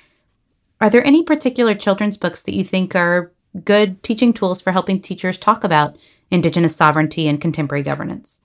Are 0.82 0.89
there 0.89 1.05
any 1.05 1.24
particular 1.24 1.76
children's 1.76 2.17
books 2.17 2.41
that 2.43 2.55
you 2.55 2.63
think 2.63 2.95
are 2.95 3.32
good 3.63 4.01
teaching 4.03 4.34
tools 4.34 4.61
for 4.61 4.72
helping 4.72 5.01
teachers 5.01 5.38
talk 5.38 5.63
about 5.63 5.97
Indigenous 6.32 6.76
sovereignty 6.76 7.28
and 7.28 7.41
contemporary 7.41 7.84
governance? 7.84 8.39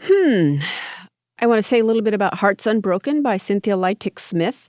Hmm. 0.00 0.58
I 1.40 1.46
want 1.46 1.58
to 1.58 1.62
say 1.62 1.78
a 1.78 1.84
little 1.84 2.02
bit 2.02 2.14
about 2.14 2.34
Hearts 2.34 2.66
Unbroken 2.66 3.22
by 3.22 3.36
Cynthia 3.36 3.76
Leitich 3.76 4.18
Smith. 4.18 4.68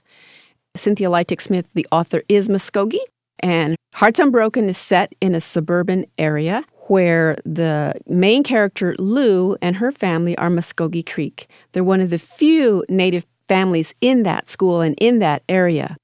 Cynthia 0.76 1.08
Leitich 1.08 1.40
Smith, 1.40 1.66
the 1.74 1.86
author, 1.90 2.22
is 2.28 2.48
Muskogee, 2.48 3.00
and 3.40 3.74
Hearts 3.94 4.20
Unbroken 4.20 4.68
is 4.68 4.78
set 4.78 5.12
in 5.20 5.34
a 5.34 5.40
suburban 5.40 6.06
area 6.16 6.64
where 6.86 7.36
the 7.44 7.94
main 8.06 8.44
character, 8.44 8.94
Lou, 9.00 9.56
and 9.60 9.76
her 9.76 9.90
family 9.90 10.38
are 10.38 10.48
Muskogee 10.48 11.04
Creek. 11.04 11.48
They're 11.72 11.82
one 11.82 12.00
of 12.00 12.10
the 12.10 12.18
few 12.18 12.84
Native 12.88 13.26
families 13.48 13.92
in 14.00 14.22
that 14.22 14.48
school 14.48 14.80
and 14.80 14.94
in 15.00 15.18
that 15.18 15.42
area. 15.48 15.96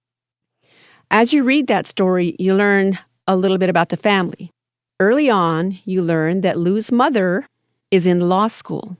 As 1.12 1.32
you 1.32 1.44
read 1.44 1.68
that 1.68 1.86
story, 1.86 2.34
you 2.40 2.54
learn 2.54 2.98
a 3.28 3.36
little 3.36 3.58
bit 3.58 3.70
about 3.70 3.90
the 3.90 3.96
family. 3.96 4.50
Early 4.98 5.30
on, 5.30 5.78
you 5.84 6.02
learn 6.02 6.40
that 6.40 6.58
Lou's 6.58 6.90
mother 6.90 7.46
is 7.92 8.04
in 8.04 8.28
law 8.28 8.48
school. 8.48 8.96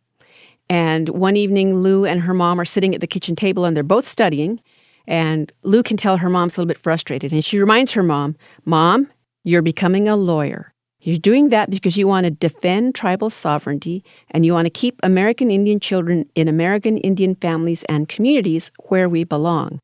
And 0.69 1.09
one 1.11 1.37
evening, 1.37 1.77
Lou 1.77 2.05
and 2.05 2.21
her 2.21 2.35
mom 2.35 2.61
are 2.61 2.65
sitting 2.65 2.95
at 2.95 3.01
the 3.01 3.07
kitchen 3.07 3.37
table 3.37 3.65
and 3.65 3.77
they're 3.77 3.85
both 3.85 4.07
studying. 4.07 4.61
And 5.07 5.53
Lou 5.63 5.83
can 5.83 5.97
tell 5.97 6.17
her 6.17 6.29
mom's 6.29 6.57
a 6.57 6.61
little 6.61 6.69
bit 6.69 6.79
frustrated. 6.79 7.33
And 7.33 7.45
she 7.45 7.59
reminds 7.59 7.93
her 7.93 8.03
mom, 8.03 8.37
Mom, 8.65 9.09
you're 9.45 9.63
becoming 9.63 10.09
a 10.09 10.17
lawyer. 10.17 10.73
You're 11.01 11.19
doing 11.19 11.51
that 11.51 11.71
because 11.71 11.97
you 11.97 12.09
want 12.09 12.25
to 12.25 12.33
defend 12.33 12.97
tribal 12.97 13.31
sovereignty 13.31 14.03
and 14.33 14.45
you 14.45 14.53
want 14.53 14.67
to 14.67 14.71
keep 14.71 14.99
American 15.05 15.53
Indian 15.53 15.79
children 15.79 16.29
in 16.35 16.49
American 16.49 16.99
Indian 16.99 17.37
families 17.37 17.85
and 17.85 18.09
communities 18.09 18.73
where 18.89 19.09
we 19.09 19.23
belong. 19.23 19.79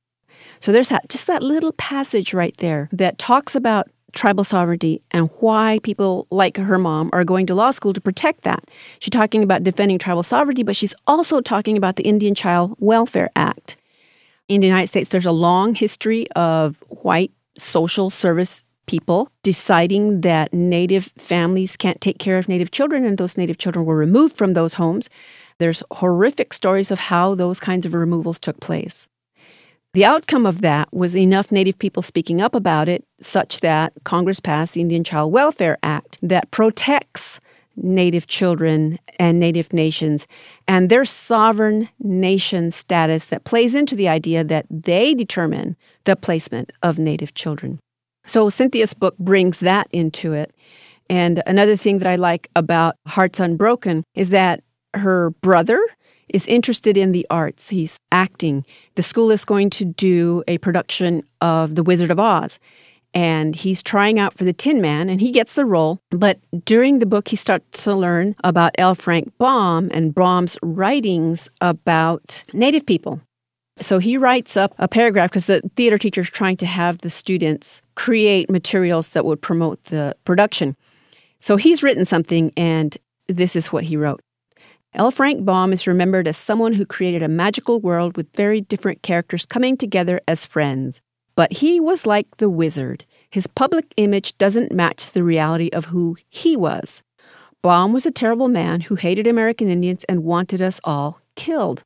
So 0.58 0.72
there's 0.72 0.88
that, 0.88 1.08
just 1.08 1.28
that 1.28 1.42
little 1.42 1.72
passage 1.74 2.34
right 2.34 2.56
there 2.56 2.88
that 2.90 3.18
talks 3.18 3.54
about 3.54 3.88
tribal 4.12 4.44
sovereignty 4.44 5.02
and 5.10 5.30
why 5.40 5.80
people 5.82 6.26
like 6.30 6.56
her 6.56 6.78
mom 6.78 7.10
are 7.12 7.24
going 7.24 7.46
to 7.46 7.54
law 7.54 7.70
school 7.70 7.92
to 7.92 8.00
protect 8.00 8.42
that. 8.42 8.64
She's 8.98 9.10
talking 9.10 9.42
about 9.42 9.64
defending 9.64 9.98
tribal 9.98 10.22
sovereignty, 10.22 10.62
but 10.62 10.76
she's 10.76 10.94
also 11.06 11.40
talking 11.40 11.76
about 11.76 11.96
the 11.96 12.04
Indian 12.04 12.34
Child 12.34 12.76
Welfare 12.78 13.30
Act 13.36 13.76
in 14.48 14.60
the 14.60 14.66
United 14.66 14.88
States, 14.88 15.10
there's 15.10 15.26
a 15.26 15.32
long 15.32 15.74
history 15.74 16.30
of 16.32 16.82
white 16.88 17.32
social 17.56 18.10
service 18.10 18.62
people 18.86 19.30
deciding 19.42 20.22
that 20.22 20.52
Native 20.52 21.12
families 21.16 21.76
can't 21.76 22.00
take 22.00 22.18
care 22.18 22.38
of 22.38 22.48
Native 22.48 22.70
children, 22.70 23.04
and 23.04 23.16
those 23.16 23.38
Native 23.38 23.58
children 23.58 23.84
were 23.86 23.96
removed 23.96 24.36
from 24.36 24.52
those 24.52 24.74
homes. 24.74 25.08
There's 25.58 25.82
horrific 25.92 26.52
stories 26.52 26.90
of 26.90 26.98
how 26.98 27.34
those 27.34 27.60
kinds 27.60 27.86
of 27.86 27.94
removals 27.94 28.38
took 28.38 28.60
place. 28.60 29.08
The 29.94 30.06
outcome 30.06 30.46
of 30.46 30.62
that 30.62 30.90
was 30.90 31.14
enough 31.14 31.52
Native 31.52 31.78
people 31.78 32.02
speaking 32.02 32.40
up 32.40 32.54
about 32.54 32.88
it, 32.88 33.04
such 33.20 33.60
that 33.60 33.92
Congress 34.04 34.40
passed 34.40 34.72
the 34.72 34.80
Indian 34.80 35.04
Child 35.04 35.32
Welfare 35.32 35.76
Act 35.82 36.18
that 36.22 36.50
protects 36.50 37.40
Native 37.76 38.26
children 38.26 38.98
and 39.18 39.38
Native 39.38 39.72
nations 39.72 40.26
and 40.66 40.88
their 40.88 41.04
sovereign 41.04 41.90
nation 42.00 42.70
status 42.70 43.26
that 43.26 43.44
plays 43.44 43.74
into 43.74 43.94
the 43.94 44.08
idea 44.08 44.42
that 44.44 44.64
they 44.70 45.14
determine 45.14 45.76
the 46.04 46.16
placement 46.16 46.72
of 46.82 46.98
Native 46.98 47.34
children. 47.34 47.78
So 48.24 48.48
Cynthia's 48.48 48.94
book 48.94 49.16
brings 49.18 49.60
that 49.60 49.88
into 49.90 50.32
it. 50.32 50.54
And 51.10 51.42
another 51.46 51.76
thing 51.76 51.98
that 51.98 52.08
I 52.08 52.16
like 52.16 52.48
about 52.56 52.96
Hearts 53.06 53.40
Unbroken 53.40 54.04
is 54.14 54.30
that 54.30 54.62
her 54.94 55.30
brother 55.42 55.82
is 56.32 56.48
interested 56.48 56.96
in 56.96 57.12
the 57.12 57.26
arts. 57.30 57.70
He's 57.70 57.98
acting. 58.10 58.64
The 58.94 59.02
school 59.02 59.30
is 59.30 59.44
going 59.44 59.70
to 59.70 59.84
do 59.84 60.42
a 60.48 60.58
production 60.58 61.22
of 61.40 61.74
The 61.74 61.82
Wizard 61.82 62.10
of 62.10 62.18
Oz 62.18 62.58
and 63.14 63.54
he's 63.54 63.82
trying 63.82 64.18
out 64.18 64.34
for 64.34 64.44
the 64.44 64.52
Tin 64.52 64.80
Man 64.80 65.08
and 65.08 65.20
he 65.20 65.30
gets 65.30 65.54
the 65.54 65.64
role. 65.64 66.00
But 66.10 66.38
during 66.64 66.98
the 66.98 67.06
book, 67.06 67.28
he 67.28 67.36
starts 67.36 67.84
to 67.84 67.94
learn 67.94 68.34
about 68.44 68.74
L. 68.78 68.94
Frank 68.94 69.32
Baum 69.38 69.90
and 69.92 70.14
Baum's 70.14 70.56
writings 70.62 71.48
about 71.60 72.42
Native 72.52 72.86
people. 72.86 73.20
So 73.78 73.98
he 73.98 74.16
writes 74.16 74.56
up 74.56 74.74
a 74.78 74.88
paragraph 74.88 75.30
because 75.30 75.46
the 75.46 75.62
theater 75.76 75.98
teacher 75.98 76.20
is 76.20 76.30
trying 76.30 76.56
to 76.58 76.66
have 76.66 76.98
the 76.98 77.10
students 77.10 77.82
create 77.94 78.50
materials 78.50 79.10
that 79.10 79.24
would 79.24 79.40
promote 79.40 79.82
the 79.84 80.14
production. 80.24 80.76
So 81.40 81.56
he's 81.56 81.82
written 81.82 82.04
something, 82.04 82.52
and 82.56 82.96
this 83.28 83.56
is 83.56 83.72
what 83.72 83.84
he 83.84 83.96
wrote. 83.96 84.20
L. 84.94 85.10
Frank 85.10 85.42
Baum 85.42 85.72
is 85.72 85.86
remembered 85.86 86.28
as 86.28 86.36
someone 86.36 86.74
who 86.74 86.84
created 86.84 87.22
a 87.22 87.28
magical 87.28 87.80
world 87.80 88.14
with 88.14 88.36
very 88.36 88.60
different 88.60 89.02
characters 89.02 89.46
coming 89.46 89.74
together 89.74 90.20
as 90.28 90.44
friends. 90.44 91.00
But 91.34 91.50
he 91.50 91.80
was 91.80 92.06
like 92.06 92.36
the 92.36 92.50
wizard. 92.50 93.06
His 93.30 93.46
public 93.46 93.86
image 93.96 94.36
doesn't 94.36 94.70
match 94.70 95.12
the 95.12 95.24
reality 95.24 95.70
of 95.72 95.86
who 95.86 96.18
he 96.28 96.56
was. 96.56 97.02
Baum 97.62 97.94
was 97.94 98.04
a 98.04 98.10
terrible 98.10 98.48
man 98.48 98.82
who 98.82 98.96
hated 98.96 99.26
American 99.26 99.70
Indians 99.70 100.04
and 100.10 100.24
wanted 100.24 100.60
us 100.60 100.78
all 100.84 101.22
killed. 101.36 101.82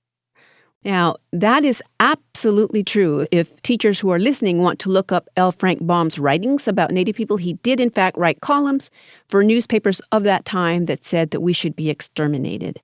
Now, 0.84 1.16
that 1.32 1.64
is 1.64 1.82
absolutely 2.00 2.82
true. 2.82 3.26
If 3.30 3.60
teachers 3.62 4.00
who 4.00 4.10
are 4.10 4.18
listening 4.18 4.62
want 4.62 4.80
to 4.80 4.88
look 4.88 5.12
up 5.12 5.28
L. 5.36 5.52
Frank 5.52 5.84
Baum's 5.86 6.18
writings 6.18 6.66
about 6.66 6.90
Native 6.90 7.14
people, 7.14 7.36
he 7.36 7.54
did, 7.54 7.78
in 7.78 7.90
fact, 7.90 8.16
write 8.16 8.40
columns 8.40 8.90
for 9.28 9.44
newspapers 9.44 10.00
of 10.10 10.24
that 10.24 10.44
time 10.44 10.86
that 10.86 11.04
said 11.04 11.30
that 11.30 11.40
we 11.40 11.52
should 11.52 11.76
be 11.76 11.88
exterminated. 11.88 12.80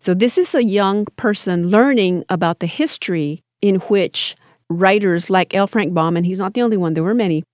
So, 0.00 0.14
this 0.14 0.38
is 0.38 0.54
a 0.54 0.64
young 0.64 1.06
person 1.16 1.68
learning 1.68 2.24
about 2.28 2.60
the 2.60 2.66
history 2.66 3.42
in 3.62 3.76
which 3.76 4.36
writers 4.68 5.30
like 5.30 5.54
L. 5.54 5.66
Frank 5.66 5.94
Baum, 5.94 6.16
and 6.16 6.26
he's 6.26 6.38
not 6.38 6.54
the 6.54 6.62
only 6.62 6.76
one, 6.76 6.94
there 6.94 7.04
were 7.04 7.14
many, 7.14 7.44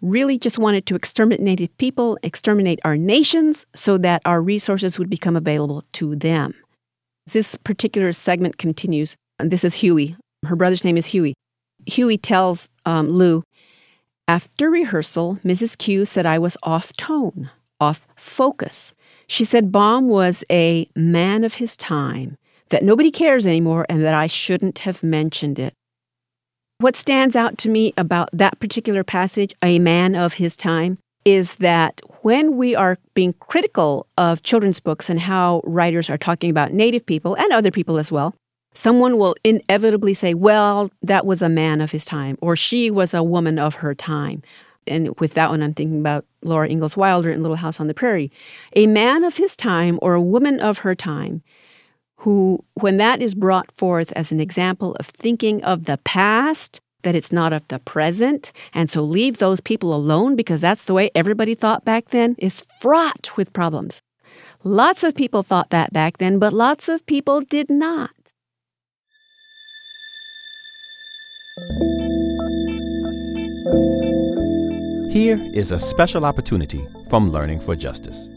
really 0.00 0.38
just 0.38 0.58
wanted 0.58 0.86
to 0.86 0.94
exterminate 0.94 1.76
people, 1.78 2.18
exterminate 2.22 2.80
our 2.84 2.96
nations, 2.96 3.64
so 3.74 3.98
that 3.98 4.22
our 4.24 4.42
resources 4.42 4.98
would 4.98 5.08
become 5.08 5.36
available 5.36 5.84
to 5.92 6.16
them. 6.16 6.54
This 7.26 7.54
particular 7.56 8.12
segment 8.12 8.58
continues, 8.58 9.16
and 9.38 9.50
this 9.50 9.64
is 9.64 9.74
Huey. 9.74 10.16
Her 10.44 10.56
brother's 10.56 10.84
name 10.84 10.96
is 10.96 11.06
Huey. 11.06 11.34
Huey 11.86 12.18
tells 12.18 12.68
um, 12.84 13.08
Lou, 13.08 13.44
after 14.28 14.70
rehearsal, 14.70 15.38
Mrs. 15.44 15.78
Q 15.78 16.04
said 16.04 16.26
I 16.26 16.38
was 16.38 16.56
off 16.62 16.92
tone, 16.94 17.50
off 17.80 18.06
focus. 18.16 18.94
She 19.32 19.46
said 19.46 19.72
Baum 19.72 20.08
was 20.08 20.44
a 20.52 20.86
man 20.94 21.42
of 21.42 21.54
his 21.54 21.74
time, 21.74 22.36
that 22.68 22.84
nobody 22.84 23.10
cares 23.10 23.46
anymore, 23.46 23.86
and 23.88 24.04
that 24.04 24.12
I 24.12 24.26
shouldn't 24.26 24.80
have 24.80 25.02
mentioned 25.02 25.58
it. 25.58 25.72
What 26.80 26.96
stands 26.96 27.34
out 27.34 27.56
to 27.58 27.70
me 27.70 27.94
about 27.96 28.28
that 28.34 28.60
particular 28.60 29.02
passage, 29.02 29.54
a 29.62 29.78
man 29.78 30.14
of 30.14 30.34
his 30.34 30.54
time, 30.54 30.98
is 31.24 31.54
that 31.56 32.02
when 32.20 32.58
we 32.58 32.76
are 32.76 32.98
being 33.14 33.32
critical 33.40 34.06
of 34.18 34.42
children's 34.42 34.80
books 34.80 35.08
and 35.08 35.18
how 35.18 35.62
writers 35.64 36.10
are 36.10 36.18
talking 36.18 36.50
about 36.50 36.74
Native 36.74 37.06
people 37.06 37.34
and 37.34 37.54
other 37.54 37.70
people 37.70 37.98
as 37.98 38.12
well, 38.12 38.34
someone 38.74 39.16
will 39.16 39.34
inevitably 39.44 40.12
say, 40.12 40.34
well, 40.34 40.90
that 41.00 41.24
was 41.24 41.40
a 41.40 41.48
man 41.48 41.80
of 41.80 41.90
his 41.90 42.04
time, 42.04 42.36
or 42.42 42.54
she 42.54 42.90
was 42.90 43.14
a 43.14 43.22
woman 43.22 43.58
of 43.58 43.76
her 43.76 43.94
time. 43.94 44.42
And 44.86 45.18
with 45.20 45.34
that 45.34 45.50
one, 45.50 45.62
I'm 45.62 45.74
thinking 45.74 46.00
about 46.00 46.24
Laura 46.42 46.68
Ingalls 46.68 46.96
Wilder 46.96 47.30
in 47.30 47.42
Little 47.42 47.56
House 47.56 47.80
on 47.80 47.86
the 47.86 47.94
Prairie. 47.94 48.32
A 48.74 48.86
man 48.86 49.24
of 49.24 49.36
his 49.36 49.56
time 49.56 49.98
or 50.02 50.14
a 50.14 50.20
woman 50.20 50.60
of 50.60 50.78
her 50.78 50.94
time 50.94 51.42
who, 52.16 52.64
when 52.74 52.98
that 52.98 53.20
is 53.20 53.34
brought 53.34 53.72
forth 53.72 54.12
as 54.12 54.30
an 54.30 54.40
example 54.40 54.94
of 54.96 55.06
thinking 55.06 55.62
of 55.64 55.84
the 55.86 55.98
past, 56.04 56.80
that 57.02 57.16
it's 57.16 57.32
not 57.32 57.52
of 57.52 57.66
the 57.66 57.80
present, 57.80 58.52
and 58.72 58.88
so 58.88 59.02
leave 59.02 59.38
those 59.38 59.60
people 59.60 59.94
alone 59.94 60.36
because 60.36 60.60
that's 60.60 60.84
the 60.84 60.94
way 60.94 61.10
everybody 61.14 61.54
thought 61.54 61.84
back 61.84 62.10
then, 62.10 62.36
is 62.38 62.64
fraught 62.80 63.36
with 63.36 63.52
problems. 63.52 64.02
Lots 64.62 65.02
of 65.02 65.16
people 65.16 65.42
thought 65.42 65.70
that 65.70 65.92
back 65.92 66.18
then, 66.18 66.38
but 66.38 66.52
lots 66.52 66.88
of 66.88 67.04
people 67.06 67.40
did 67.40 67.68
not. 67.68 68.10
Here 75.12 75.38
is 75.52 75.70
a 75.72 75.78
special 75.78 76.24
opportunity 76.24 76.88
from 77.10 77.30
Learning 77.30 77.60
for 77.60 77.76
Justice. 77.76 78.30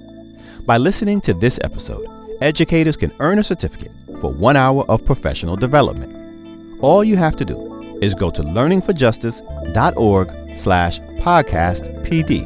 By 0.65 0.76
listening 0.76 1.21
to 1.21 1.34
this 1.34 1.57
episode, 1.63 2.05
educators 2.41 2.97
can 2.97 3.13
earn 3.21 3.39
a 3.39 3.45
certificate 3.45 3.93
for 4.19 4.34
one 4.34 4.57
hour 4.57 4.84
of 4.89 5.05
professional 5.05 5.55
development. 5.55 6.84
All 6.84 7.01
you 7.01 7.15
have 7.15 7.38
to 7.38 7.45
do 7.45 7.97
is 8.01 8.13
go 8.13 8.30
to 8.30 8.43
learningforjustice.org 8.43 10.57
slash 10.57 10.99
podcast 10.99 12.05
PD. 12.05 12.45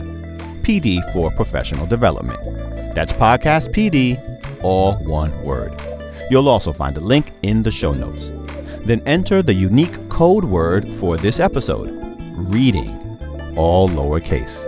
PD 0.61 1.11
for 1.11 1.31
professional 1.31 1.87
development. 1.87 2.39
That's 2.93 3.11
podcast 3.11 3.69
PD, 3.69 4.63
all 4.63 4.93
one 5.05 5.43
word. 5.43 5.73
You'll 6.29 6.49
also 6.49 6.71
find 6.71 6.95
a 6.97 7.01
link 7.01 7.33
in 7.41 7.63
the 7.63 7.71
show 7.71 7.95
notes. 7.95 8.31
Then 8.85 9.01
enter 9.07 9.41
the 9.41 9.55
unique 9.55 10.07
code 10.07 10.45
word 10.45 10.87
for 10.97 11.17
this 11.17 11.39
episode 11.39 11.89
reading, 12.35 13.08
all 13.59 13.89
lowercase. 13.89 14.65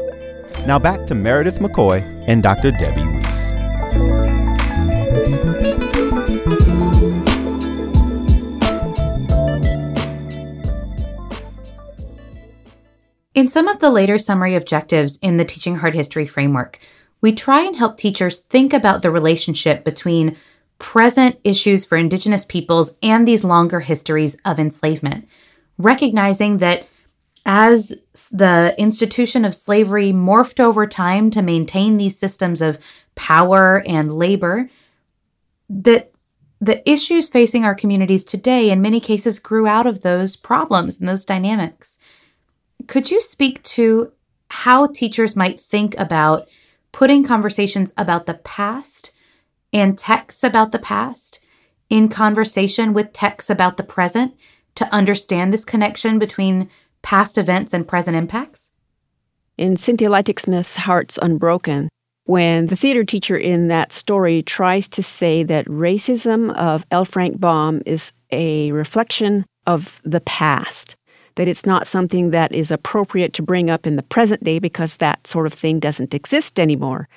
Now 0.67 0.77
back 0.77 1.07
to 1.07 1.15
Meredith 1.15 1.59
McCoy 1.59 2.03
and 2.27 2.43
Dr. 2.43 2.71
Debbie 2.71 3.07
Reese. 3.07 3.41
In 13.33 13.47
some 13.47 13.69
of 13.69 13.79
the 13.79 13.89
later 13.89 14.17
summary 14.17 14.55
objectives 14.55 15.17
in 15.21 15.37
the 15.37 15.45
Teaching 15.45 15.77
Hard 15.77 15.95
History 15.95 16.25
framework, 16.25 16.77
we 17.21 17.31
try 17.31 17.61
and 17.61 17.77
help 17.77 17.95
teachers 17.95 18.39
think 18.39 18.73
about 18.73 19.03
the 19.03 19.09
relationship 19.09 19.85
between 19.85 20.35
present 20.79 21.39
issues 21.45 21.85
for 21.85 21.97
Indigenous 21.97 22.43
peoples 22.43 22.91
and 23.01 23.25
these 23.25 23.45
longer 23.45 23.79
histories 23.79 24.35
of 24.43 24.59
enslavement, 24.59 25.29
recognizing 25.77 26.57
that 26.57 26.85
as 27.45 27.93
the 28.31 28.75
institution 28.77 29.45
of 29.45 29.55
slavery 29.55 30.11
morphed 30.11 30.59
over 30.59 30.85
time 30.85 31.31
to 31.31 31.41
maintain 31.41 31.97
these 31.97 32.17
systems 32.17 32.61
of 32.61 32.77
power 33.15 33.83
and 33.87 34.11
labor, 34.11 34.69
that 35.69 36.11
the 36.59 36.87
issues 36.89 37.27
facing 37.27 37.65
our 37.65 37.73
communities 37.73 38.23
today 38.23 38.69
in 38.69 38.81
many 38.81 38.99
cases 38.99 39.39
grew 39.39 39.65
out 39.65 39.87
of 39.87 40.01
those 40.01 40.35
problems 40.35 40.99
and 40.99 41.09
those 41.09 41.25
dynamics. 41.25 41.97
Could 42.87 43.09
you 43.09 43.19
speak 43.19 43.63
to 43.63 44.11
how 44.49 44.85
teachers 44.87 45.35
might 45.35 45.59
think 45.59 45.97
about 45.97 46.47
putting 46.91 47.23
conversations 47.23 47.93
about 47.97 48.25
the 48.25 48.35
past 48.35 49.13
and 49.73 49.97
texts 49.97 50.43
about 50.43 50.71
the 50.71 50.79
past 50.79 51.39
in 51.89 52.09
conversation 52.09 52.93
with 52.93 53.13
texts 53.13 53.49
about 53.49 53.77
the 53.77 53.83
present 53.83 54.35
to 54.75 54.93
understand 54.93 55.51
this 55.51 55.65
connection 55.65 56.19
between 56.19 56.69
past 57.01 57.37
events 57.37 57.73
and 57.73 57.87
present 57.87 58.17
impacts? 58.17 58.71
In 59.57 59.77
Cynthia 59.77 60.09
Leitich 60.09 60.39
Smith's 60.39 60.75
Hearts 60.75 61.19
Unbroken, 61.21 61.89
when 62.25 62.67
the 62.67 62.75
theater 62.75 63.03
teacher 63.03 63.37
in 63.37 63.67
that 63.67 63.91
story 63.91 64.43
tries 64.43 64.87
to 64.89 65.03
say 65.03 65.43
that 65.43 65.65
racism 65.65 66.53
of 66.55 66.85
L. 66.91 67.05
Frank 67.05 67.39
Baum 67.39 67.81
is 67.85 68.11
a 68.31 68.71
reflection 68.71 69.45
of 69.67 70.01
the 70.03 70.21
past, 70.21 70.95
that 71.35 71.47
it's 71.47 71.65
not 71.65 71.87
something 71.87 72.31
that 72.31 72.53
is 72.53 72.71
appropriate 72.71 73.33
to 73.33 73.41
bring 73.41 73.69
up 73.69 73.87
in 73.87 73.95
the 73.95 74.03
present 74.03 74.43
day 74.43 74.59
because 74.59 74.97
that 74.97 75.25
sort 75.27 75.45
of 75.45 75.53
thing 75.53 75.79
doesn't 75.79 76.13
exist 76.13 76.59
anymore. 76.59 77.07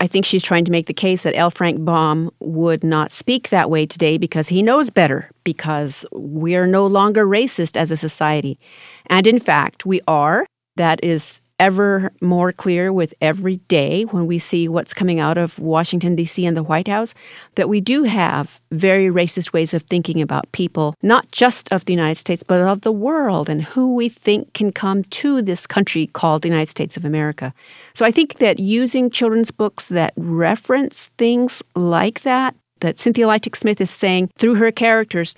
I 0.00 0.06
think 0.06 0.24
she's 0.24 0.42
trying 0.42 0.64
to 0.64 0.70
make 0.70 0.86
the 0.86 0.94
case 0.94 1.24
that 1.24 1.36
L. 1.36 1.50
Frank 1.50 1.84
Baum 1.84 2.30
would 2.40 2.84
not 2.84 3.12
speak 3.12 3.48
that 3.48 3.68
way 3.68 3.84
today 3.84 4.16
because 4.16 4.48
he 4.48 4.62
knows 4.62 4.90
better, 4.90 5.30
because 5.42 6.06
we 6.12 6.54
are 6.54 6.66
no 6.66 6.86
longer 6.86 7.26
racist 7.26 7.76
as 7.76 7.90
a 7.90 7.96
society. 7.96 8.58
And 9.06 9.26
in 9.26 9.40
fact, 9.40 9.84
we 9.84 10.00
are. 10.06 10.46
That 10.76 11.02
is 11.02 11.40
ever 11.58 12.12
more 12.20 12.52
clear 12.52 12.92
with 12.92 13.12
every 13.20 13.56
day 13.68 14.04
when 14.04 14.26
we 14.26 14.38
see 14.38 14.68
what's 14.68 14.94
coming 14.94 15.18
out 15.18 15.36
of 15.36 15.58
Washington, 15.58 16.14
D.C. 16.14 16.44
and 16.46 16.56
the 16.56 16.62
White 16.62 16.88
House, 16.88 17.14
that 17.56 17.68
we 17.68 17.80
do 17.80 18.04
have 18.04 18.60
very 18.70 19.06
racist 19.06 19.52
ways 19.52 19.74
of 19.74 19.82
thinking 19.82 20.22
about 20.22 20.50
people, 20.52 20.94
not 21.02 21.30
just 21.32 21.70
of 21.72 21.84
the 21.84 21.92
United 21.92 22.16
States, 22.16 22.42
but 22.42 22.60
of 22.60 22.82
the 22.82 22.92
world 22.92 23.48
and 23.48 23.62
who 23.62 23.94
we 23.94 24.08
think 24.08 24.52
can 24.54 24.72
come 24.72 25.04
to 25.04 25.42
this 25.42 25.66
country 25.66 26.06
called 26.06 26.42
the 26.42 26.48
United 26.48 26.70
States 26.70 26.96
of 26.96 27.04
America. 27.04 27.52
So 27.94 28.04
I 28.04 28.10
think 28.10 28.38
that 28.38 28.58
using 28.58 29.10
children's 29.10 29.50
books 29.50 29.88
that 29.88 30.12
reference 30.16 31.10
things 31.18 31.62
like 31.74 32.22
that, 32.22 32.54
that 32.80 32.98
Cynthia 32.98 33.26
Leitich 33.26 33.56
Smith 33.56 33.80
is 33.80 33.90
saying 33.90 34.30
through 34.38 34.54
her 34.56 34.70
characters, 34.70 35.34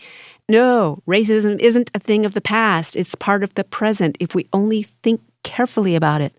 no, 0.50 1.00
racism 1.06 1.60
isn't 1.60 1.92
a 1.94 2.00
thing 2.00 2.26
of 2.26 2.34
the 2.34 2.40
past. 2.40 2.96
It's 2.96 3.14
part 3.14 3.44
of 3.44 3.54
the 3.54 3.62
present 3.62 4.16
if 4.18 4.34
we 4.34 4.48
only 4.52 4.82
think 4.82 5.20
carefully 5.42 5.94
about 5.94 6.20
it, 6.20 6.34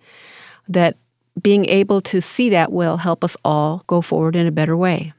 that 0.68 0.98
being 1.42 1.66
able 1.66 2.02
to 2.02 2.22
see 2.22 2.50
that 2.50 2.72
will 2.72 2.98
help 2.98 3.24
us 3.24 3.38
all 3.44 3.84
go 3.88 4.02
forward 4.02 4.36
in 4.36 4.48
a 4.48 4.52
better 4.52 4.76
way. 4.76 5.14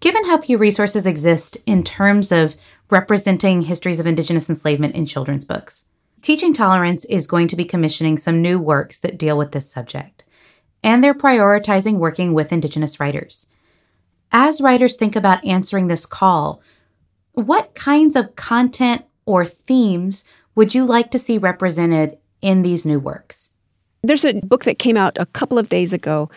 Given 0.00 0.26
how 0.26 0.40
few 0.40 0.58
resources 0.58 1.06
exist 1.06 1.56
in 1.66 1.82
terms 1.82 2.30
of 2.30 2.56
representing 2.90 3.62
histories 3.62 3.98
of 4.00 4.06
Indigenous 4.06 4.48
enslavement 4.48 4.94
in 4.94 5.06
children's 5.06 5.44
books, 5.44 5.84
Teaching 6.20 6.52
Tolerance 6.52 7.04
is 7.06 7.26
going 7.26 7.48
to 7.48 7.56
be 7.56 7.64
commissioning 7.64 8.18
some 8.18 8.42
new 8.42 8.58
works 8.58 8.98
that 8.98 9.18
deal 9.18 9.38
with 9.38 9.52
this 9.52 9.70
subject, 9.70 10.24
and 10.82 11.02
they're 11.02 11.14
prioritizing 11.14 11.98
working 11.98 12.34
with 12.34 12.52
Indigenous 12.52 12.98
writers. 12.98 13.48
As 14.30 14.60
writers 14.60 14.96
think 14.96 15.16
about 15.16 15.44
answering 15.44 15.86
this 15.86 16.06
call, 16.06 16.60
what 17.32 17.74
kinds 17.74 18.16
of 18.16 18.36
content 18.36 19.04
or 19.26 19.44
themes 19.44 20.24
would 20.54 20.74
you 20.74 20.84
like 20.84 21.10
to 21.12 21.18
see 21.18 21.38
represented 21.38 22.18
in 22.42 22.62
these 22.62 22.84
new 22.84 22.98
works? 22.98 23.50
There's 24.02 24.24
a 24.24 24.34
book 24.34 24.64
that 24.64 24.78
came 24.78 24.96
out 24.96 25.16
a 25.18 25.26
couple 25.26 25.58
of 25.58 25.68
days 25.68 25.92
ago 25.92 26.30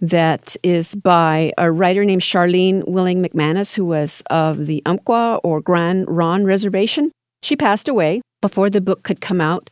that 0.00 0.56
is 0.62 0.94
by 0.94 1.52
a 1.58 1.72
writer 1.72 2.04
named 2.04 2.22
Charlene 2.22 2.86
Willing 2.86 3.22
McManus, 3.22 3.74
who 3.74 3.84
was 3.84 4.22
of 4.30 4.66
the 4.66 4.82
Umpqua 4.86 5.40
or 5.42 5.60
Grand 5.60 6.04
Ronde 6.08 6.46
Reservation. 6.46 7.10
She 7.42 7.56
passed 7.56 7.88
away 7.88 8.20
before 8.40 8.70
the 8.70 8.80
book 8.80 9.02
could 9.02 9.20
come 9.20 9.40
out. 9.40 9.70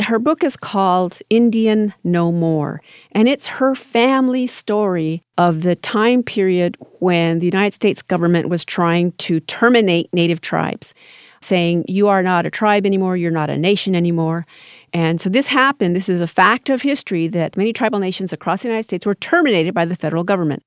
Her 0.00 0.18
book 0.18 0.42
is 0.42 0.56
called 0.56 1.18
Indian 1.30 1.94
No 2.02 2.32
More, 2.32 2.80
and 3.12 3.28
it's 3.28 3.46
her 3.46 3.74
family 3.74 4.46
story 4.46 5.22
of 5.36 5.62
the 5.62 5.76
time 5.76 6.22
period 6.22 6.76
when 7.00 7.38
the 7.38 7.46
United 7.46 7.74
States 7.74 8.02
government 8.02 8.48
was 8.48 8.64
trying 8.64 9.12
to 9.12 9.40
terminate 9.40 10.08
Native 10.12 10.40
tribes, 10.40 10.94
saying, 11.40 11.84
You 11.88 12.08
are 12.08 12.22
not 12.22 12.46
a 12.46 12.50
tribe 12.50 12.86
anymore, 12.86 13.16
you're 13.16 13.30
not 13.30 13.50
a 13.50 13.58
nation 13.58 13.94
anymore. 13.94 14.46
And 14.92 15.20
so 15.20 15.30
this 15.30 15.48
happened. 15.48 15.96
This 15.96 16.08
is 16.08 16.20
a 16.20 16.26
fact 16.26 16.68
of 16.68 16.82
history 16.82 17.26
that 17.28 17.56
many 17.56 17.72
tribal 17.72 17.98
nations 17.98 18.32
across 18.32 18.62
the 18.62 18.68
United 18.68 18.84
States 18.84 19.06
were 19.06 19.14
terminated 19.14 19.72
by 19.74 19.84
the 19.84 19.96
federal 19.96 20.24
government. 20.24 20.62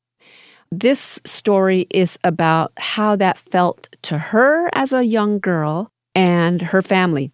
This 0.72 1.20
story 1.26 1.86
is 1.92 2.18
about 2.24 2.72
how 2.78 3.16
that 3.18 3.38
felt 3.38 3.88
to 4.04 4.18
her 4.18 4.70
as 4.74 4.92
a 4.92 5.04
young 5.04 5.40
girl 5.40 5.90
and 6.16 6.62
her 6.62 6.82
family. 6.82 7.32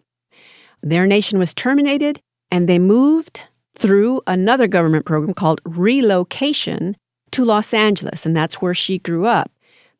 Their 0.82 1.06
nation 1.06 1.38
was 1.38 1.54
terminated, 1.54 2.20
and 2.50 2.68
they 2.68 2.78
moved 2.78 3.42
through 3.74 4.20
another 4.26 4.66
government 4.66 5.06
program 5.06 5.32
called 5.32 5.60
relocation 5.64 6.96
to 7.30 7.44
Los 7.44 7.72
Angeles, 7.72 8.26
and 8.26 8.36
that's 8.36 8.60
where 8.60 8.74
she 8.74 8.98
grew 8.98 9.24
up. 9.24 9.50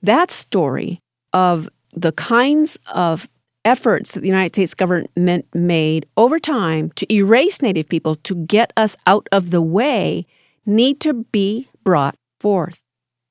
That 0.03 0.31
story 0.31 1.01
of 1.33 1.69
the 1.95 2.13
kinds 2.13 2.79
of 2.93 3.29
efforts 3.65 4.15
that 4.15 4.21
the 4.21 4.27
United 4.27 4.55
States 4.55 4.75
government 4.75 5.47
made 5.55 6.07
over 6.17 6.39
time 6.39 6.91
to 6.97 7.13
erase 7.13 7.63
Native 7.63 7.89
people 7.89 8.17
to 8.17 8.35
get 8.35 8.73
us 8.77 8.97
out 9.07 9.29
of 9.33 9.51
the 9.51 9.63
way 9.63 10.27
need 10.67 11.01
to 11.01 11.13
be 11.13 11.69
brought 11.85 12.15
forth. 12.41 12.81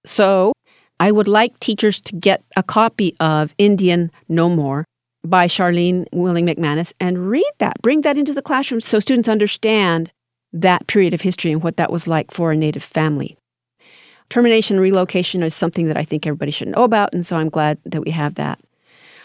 So, 0.06 0.54
I 1.00 1.12
would 1.12 1.28
like 1.28 1.60
teachers 1.60 2.00
to 2.02 2.16
get 2.16 2.44
a 2.56 2.62
copy 2.62 3.16
of 3.20 3.56
Indian 3.58 4.12
No 4.30 4.50
More 4.50 4.86
by 5.24 5.48
Charlene 5.48 6.06
Willing 6.12 6.46
McManus 6.46 6.94
and 7.00 7.30
read 7.30 7.52
that. 7.60 7.82
Bring 7.82 8.02
that 8.02 8.18
into 8.18 8.34
the 8.34 8.42
classroom 8.42 8.82
so 8.82 9.00
students 9.00 9.30
understand 9.30 10.12
that 10.54 10.88
period 10.88 11.14
of 11.14 11.22
history 11.22 11.52
and 11.52 11.64
what 11.64 11.78
that 11.78 11.92
was 11.92 12.08
like 12.08 12.32
for 12.32 12.52
a 12.52 12.56
Native 12.56 12.84
family. 12.84 13.38
Termination 14.30 14.80
relocation 14.80 15.44
is 15.44 15.56
something 15.56 15.88
that 15.88 15.98
I 15.98 16.04
think 16.04 16.26
everybody 16.26 16.52
should 16.52 16.70
know 16.70 16.84
about, 16.84 17.14
and 17.14 17.26
so 17.26 17.36
I'm 17.36 17.50
glad 17.50 17.78
that 17.86 18.02
we 18.02 18.12
have 18.12 18.36
that. 18.36 18.60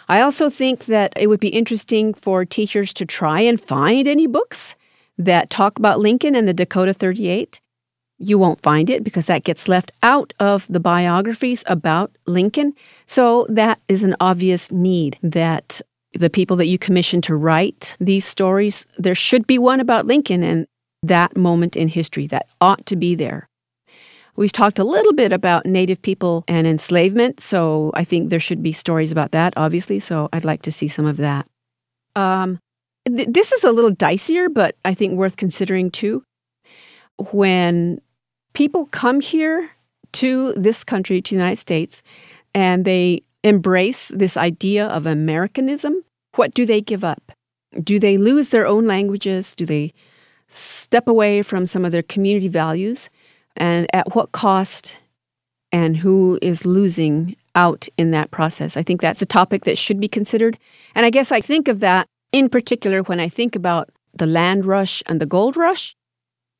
I 0.08 0.20
also 0.20 0.48
think 0.48 0.84
that 0.86 1.12
it 1.16 1.26
would 1.26 1.40
be 1.40 1.48
interesting 1.48 2.14
for 2.14 2.44
teachers 2.44 2.92
to 2.94 3.04
try 3.04 3.40
and 3.40 3.60
find 3.60 4.06
any 4.06 4.26
books 4.26 4.76
that 5.18 5.50
talk 5.50 5.78
about 5.78 5.98
Lincoln 5.98 6.34
and 6.34 6.46
the 6.46 6.54
Dakota 6.54 6.94
38. 6.94 7.60
You 8.18 8.38
won't 8.38 8.62
find 8.62 8.88
it 8.88 9.04
because 9.04 9.26
that 9.26 9.44
gets 9.44 9.68
left 9.68 9.92
out 10.02 10.32
of 10.38 10.66
the 10.68 10.80
biographies 10.80 11.64
about 11.66 12.16
Lincoln. 12.26 12.72
So 13.06 13.46
that 13.48 13.80
is 13.88 14.02
an 14.02 14.16
obvious 14.20 14.70
need 14.70 15.18
that 15.22 15.80
the 16.14 16.30
people 16.30 16.56
that 16.56 16.66
you 16.66 16.78
commission 16.78 17.20
to 17.22 17.36
write 17.36 17.96
these 18.00 18.24
stories, 18.24 18.86
there 18.96 19.14
should 19.14 19.46
be 19.46 19.58
one 19.58 19.80
about 19.80 20.06
Lincoln 20.06 20.42
and 20.42 20.66
that 21.02 21.36
moment 21.36 21.76
in 21.76 21.88
history 21.88 22.26
that 22.28 22.48
ought 22.60 22.86
to 22.86 22.96
be 22.96 23.14
there. 23.14 23.48
We've 24.36 24.52
talked 24.52 24.78
a 24.78 24.84
little 24.84 25.14
bit 25.14 25.32
about 25.32 25.66
Native 25.66 26.00
people 26.02 26.44
and 26.46 26.66
enslavement, 26.66 27.40
so 27.40 27.90
I 27.94 28.04
think 28.04 28.28
there 28.28 28.40
should 28.40 28.62
be 28.62 28.72
stories 28.72 29.10
about 29.12 29.32
that, 29.32 29.54
obviously. 29.56 29.98
So 29.98 30.28
I'd 30.32 30.44
like 30.44 30.62
to 30.62 30.72
see 30.72 30.88
some 30.88 31.06
of 31.06 31.16
that. 31.16 31.46
Um, 32.14 32.58
th- 33.06 33.28
this 33.30 33.52
is 33.52 33.64
a 33.64 33.72
little 33.72 33.92
dicier, 33.92 34.52
but 34.52 34.76
I 34.84 34.94
think 34.94 35.14
worth 35.14 35.36
considering 35.36 35.90
too. 35.90 36.22
When 37.30 38.00
people 38.52 38.86
come 38.86 39.20
here 39.20 39.70
to 40.12 40.52
this 40.54 40.84
country, 40.84 41.22
to 41.22 41.30
the 41.30 41.38
United 41.38 41.58
States, 41.58 42.02
and 42.54 42.84
they 42.84 43.22
embrace 43.42 44.08
this 44.08 44.36
idea 44.36 44.86
of 44.86 45.06
Americanism, 45.06 46.02
what 46.34 46.52
do 46.52 46.66
they 46.66 46.80
give 46.80 47.04
up? 47.04 47.32
Do 47.82 47.98
they 47.98 48.18
lose 48.18 48.50
their 48.50 48.66
own 48.66 48.86
languages? 48.86 49.54
Do 49.54 49.66
they 49.66 49.92
step 50.48 51.08
away 51.08 51.42
from 51.42 51.66
some 51.66 51.84
of 51.84 51.92
their 51.92 52.02
community 52.02 52.48
values? 52.48 53.08
And 53.56 53.86
at 53.94 54.14
what 54.14 54.32
cost 54.32 54.98
and 55.72 55.96
who 55.96 56.38
is 56.42 56.64
losing 56.64 57.36
out 57.54 57.88
in 57.96 58.10
that 58.12 58.30
process. 58.30 58.76
I 58.76 58.82
think 58.82 59.00
that's 59.00 59.22
a 59.22 59.26
topic 59.26 59.64
that 59.64 59.78
should 59.78 60.00
be 60.00 60.08
considered. 60.08 60.58
And 60.94 61.04
I 61.04 61.10
guess 61.10 61.32
I 61.32 61.40
think 61.40 61.68
of 61.68 61.80
that 61.80 62.06
in 62.32 62.48
particular 62.48 63.02
when 63.02 63.18
I 63.18 63.28
think 63.28 63.56
about 63.56 63.90
the 64.14 64.26
land 64.26 64.64
rush 64.64 65.02
and 65.06 65.20
the 65.20 65.26
gold 65.26 65.56
rush. 65.56 65.94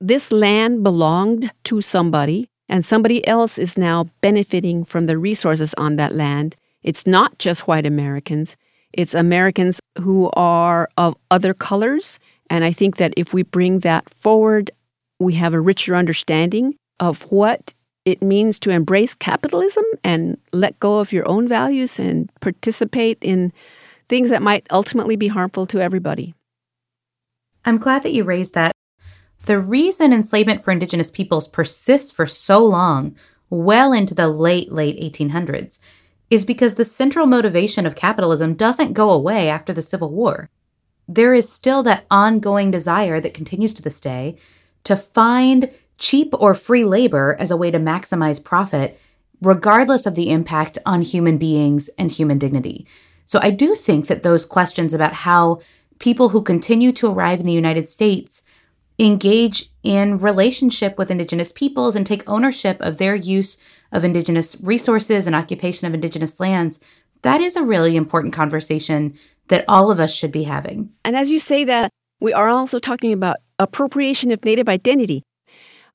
This 0.01 0.31
land 0.31 0.83
belonged 0.83 1.51
to 1.65 1.81
somebody, 1.81 2.49
and 2.69 2.85
somebody 2.85 3.27
else 3.27 3.57
is 3.59 3.79
now 3.79 4.11
benefiting 4.21 4.85
from 4.85 5.07
the 5.07 5.17
resources 5.17 5.73
on 5.75 5.97
that 5.97 6.15
land. 6.15 6.57
It's 6.83 7.07
not 7.07 7.39
just 7.39 7.67
white 7.67 7.87
Americans, 7.87 8.57
it's 8.93 9.15
Americans 9.15 9.81
who 9.99 10.31
are 10.35 10.89
of 10.97 11.17
other 11.31 11.55
colors. 11.55 12.19
And 12.49 12.65
I 12.65 12.73
think 12.73 12.97
that 12.97 13.13
if 13.17 13.35
we 13.35 13.43
bring 13.43 13.81
that 13.81 14.09
forward, 14.09 14.71
we 15.19 15.35
have 15.35 15.53
a 15.55 15.61
richer 15.61 15.97
understanding 15.97 16.75
of 17.01 17.23
what 17.33 17.75
it 18.05 18.23
means 18.23 18.61
to 18.61 18.71
embrace 18.71 19.15
capitalism 19.15 19.85
and 20.05 20.39
let 20.53 20.79
go 20.79 20.99
of 20.99 21.13
your 21.13 21.29
own 21.29 21.49
values 21.49 21.99
and 21.99 22.31
participate 22.41 23.19
in 23.21 23.53
things 24.09 24.31
that 24.31 24.43
might 24.43 24.67
ultimately 24.71 25.17
be 25.17 25.27
harmful 25.27 25.67
to 25.67 25.81
everybody. 25.81 26.35
I'm 27.65 27.79
glad 27.79 28.05
that 28.05 28.13
you 28.13 28.23
raised 28.23 28.55
that. 28.55 28.73
The 29.47 29.59
reason 29.59 30.13
enslavement 30.13 30.63
for 30.63 30.71
indigenous 30.71 31.11
peoples 31.11 31.49
persists 31.49 32.13
for 32.13 32.27
so 32.27 32.65
long, 32.65 33.17
well 33.51 33.93
into 33.93 34.15
the 34.15 34.29
late, 34.29 34.73
late 34.73 34.99
1800s, 35.01 35.81
is 36.31 36.45
because 36.45 36.75
the 36.75 36.85
central 36.85 37.27
motivation 37.27 37.87
of 37.87 37.97
capitalism 37.97 38.55
doesn't 38.55 38.93
go 38.93 39.11
away 39.11 39.49
after 39.49 39.73
the 39.73 39.83
Civil 39.83 40.11
War. 40.11 40.49
There 41.09 41.35
is 41.35 41.53
still 41.53 41.83
that 41.85 42.07
ongoing 42.11 42.71
desire 42.71 43.21
that 43.21 43.35
continues 43.35 43.75
to 43.75 43.83
this 43.83 44.01
day 44.01 44.37
to 44.85 44.97
find 44.97 45.71
cheap 45.99 46.31
or 46.33 46.55
free 46.55 46.85
labor 46.85 47.37
as 47.39 47.51
a 47.51 47.57
way 47.57 47.71
to 47.71 47.79
maximize 47.79 48.43
profit, 48.43 49.01
regardless 49.41 50.07
of 50.07 50.15
the 50.15 50.31
impact 50.31 50.79
on 50.87 51.03
human 51.03 51.39
beings 51.39 51.89
and 51.99 52.11
human 52.11 52.39
dignity. 52.39 52.87
So 53.25 53.39
I 53.43 53.51
do 53.51 53.75
think 53.75 54.07
that 54.07 54.23
those 54.23 54.45
questions 54.45 54.95
about 54.95 55.13
how 55.13 55.61
people 55.99 56.31
who 56.31 56.43
continue 56.43 56.93
to 56.93 57.11
arrive 57.11 57.41
in 57.41 57.47
the 57.47 57.53
United 57.53 57.89
States 57.89 58.43
engage 58.99 59.71
in 59.83 60.19
relationship 60.19 60.97
with 60.97 61.11
indigenous 61.11 61.53
peoples 61.53 61.97
and 61.97 62.07
take 62.07 62.29
ownership 62.29 62.81
of 62.81 62.97
their 62.97 63.15
use 63.15 63.59
of 63.93 64.05
indigenous 64.05 64.57
resources 64.63 65.27
and 65.27 65.37
occupation 65.37 65.87
of 65.87 65.95
indigenous 65.95 66.41
lands 66.41 66.81
that 67.23 67.41
is 67.41 67.57
a 67.57 67.63
really 67.63 67.97
important 67.97 68.33
conversation 68.33 69.19
that 69.49 69.65
all 69.69 69.91
of 69.91 70.01
us 70.01 70.15
should 70.15 70.33
be 70.33 70.45
having. 70.45 70.91
And 71.05 71.17
as 71.17 71.31
you 71.31 71.39
say 71.39 71.65
that, 71.65 71.91
we 72.21 72.33
are 72.33 72.49
also 72.49 72.79
talking 72.79 73.13
about 73.13 73.39
appropriation 73.59 74.31
of 74.31 74.45
native 74.45 74.69
identity. 74.69 75.23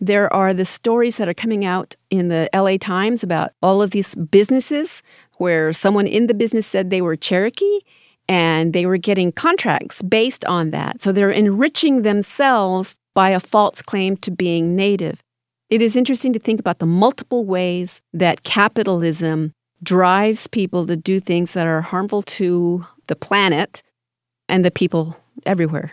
There 0.03 0.33
are 0.33 0.51
the 0.51 0.65
stories 0.65 1.17
that 1.17 1.29
are 1.29 1.33
coming 1.33 1.63
out 1.63 1.95
in 2.09 2.27
the 2.29 2.49
LA 2.55 2.77
Times 2.77 3.21
about 3.21 3.51
all 3.61 3.83
of 3.83 3.91
these 3.91 4.15
businesses 4.15 5.03
where 5.37 5.71
someone 5.73 6.07
in 6.07 6.25
the 6.25 6.33
business 6.33 6.65
said 6.65 6.89
they 6.89 7.03
were 7.03 7.15
Cherokee 7.15 7.81
and 8.27 8.73
they 8.73 8.87
were 8.87 8.97
getting 8.97 9.31
contracts 9.31 10.01
based 10.01 10.43
on 10.45 10.71
that. 10.71 11.01
So 11.01 11.11
they're 11.11 11.29
enriching 11.29 12.01
themselves 12.01 12.95
by 13.13 13.29
a 13.29 13.39
false 13.39 13.83
claim 13.83 14.17
to 14.17 14.31
being 14.31 14.75
native. 14.75 15.21
It 15.69 15.83
is 15.83 15.95
interesting 15.95 16.33
to 16.33 16.39
think 16.39 16.59
about 16.59 16.79
the 16.79 16.87
multiple 16.87 17.45
ways 17.45 18.01
that 18.11 18.41
capitalism 18.41 19.53
drives 19.83 20.47
people 20.47 20.87
to 20.87 20.95
do 20.95 21.19
things 21.19 21.53
that 21.53 21.67
are 21.67 21.81
harmful 21.81 22.23
to 22.23 22.85
the 23.05 23.15
planet 23.15 23.83
and 24.49 24.65
the 24.65 24.71
people 24.71 25.15
everywhere. 25.45 25.91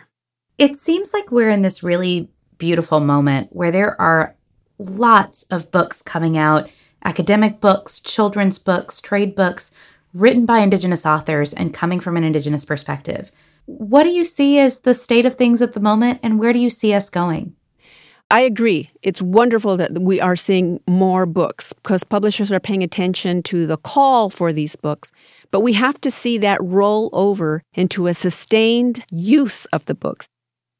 It 0.57 0.77
seems 0.77 1.13
like 1.13 1.31
we're 1.31 1.49
in 1.49 1.61
this 1.61 1.83
really 1.83 2.27
beautiful 2.59 2.99
moment 2.99 3.49
where 3.51 3.71
there 3.71 3.99
are 3.99 4.35
lots 4.77 5.43
of 5.49 5.71
books 5.71 6.03
coming 6.03 6.37
out 6.37 6.69
academic 7.03 7.59
books, 7.59 7.99
children's 7.99 8.59
books, 8.59 9.01
trade 9.01 9.33
books 9.33 9.71
written 10.13 10.45
by 10.45 10.59
Indigenous 10.59 11.05
authors 11.05 11.53
and 11.53 11.73
coming 11.73 11.99
from 11.99 12.17
an 12.17 12.23
Indigenous 12.23 12.65
perspective. 12.65 13.31
What 13.65 14.03
do 14.03 14.09
you 14.09 14.23
see 14.23 14.59
as 14.59 14.81
the 14.81 14.93
state 14.93 15.25
of 15.25 15.35
things 15.35 15.61
at 15.61 15.73
the 15.73 15.79
moment, 15.79 16.19
and 16.23 16.39
where 16.39 16.53
do 16.53 16.59
you 16.59 16.69
see 16.69 16.93
us 16.93 17.09
going? 17.09 17.55
I 18.31 18.41
agree. 18.41 18.91
It's 19.01 19.21
wonderful 19.21 19.77
that 19.77 19.99
we 19.99 20.21
are 20.21 20.35
seeing 20.35 20.79
more 20.87 21.25
books 21.25 21.73
because 21.73 22.03
publishers 22.03 22.51
are 22.51 22.59
paying 22.59 22.83
attention 22.83 23.41
to 23.43 23.65
the 23.65 23.77
call 23.77 24.29
for 24.29 24.53
these 24.53 24.75
books. 24.75 25.11
But 25.49 25.61
we 25.61 25.73
have 25.73 25.99
to 26.01 26.11
see 26.11 26.37
that 26.39 26.61
roll 26.61 27.09
over 27.11 27.63
into 27.73 28.05
a 28.05 28.13
sustained 28.13 29.03
use 29.09 29.65
of 29.67 29.85
the 29.85 29.95
books. 29.95 30.27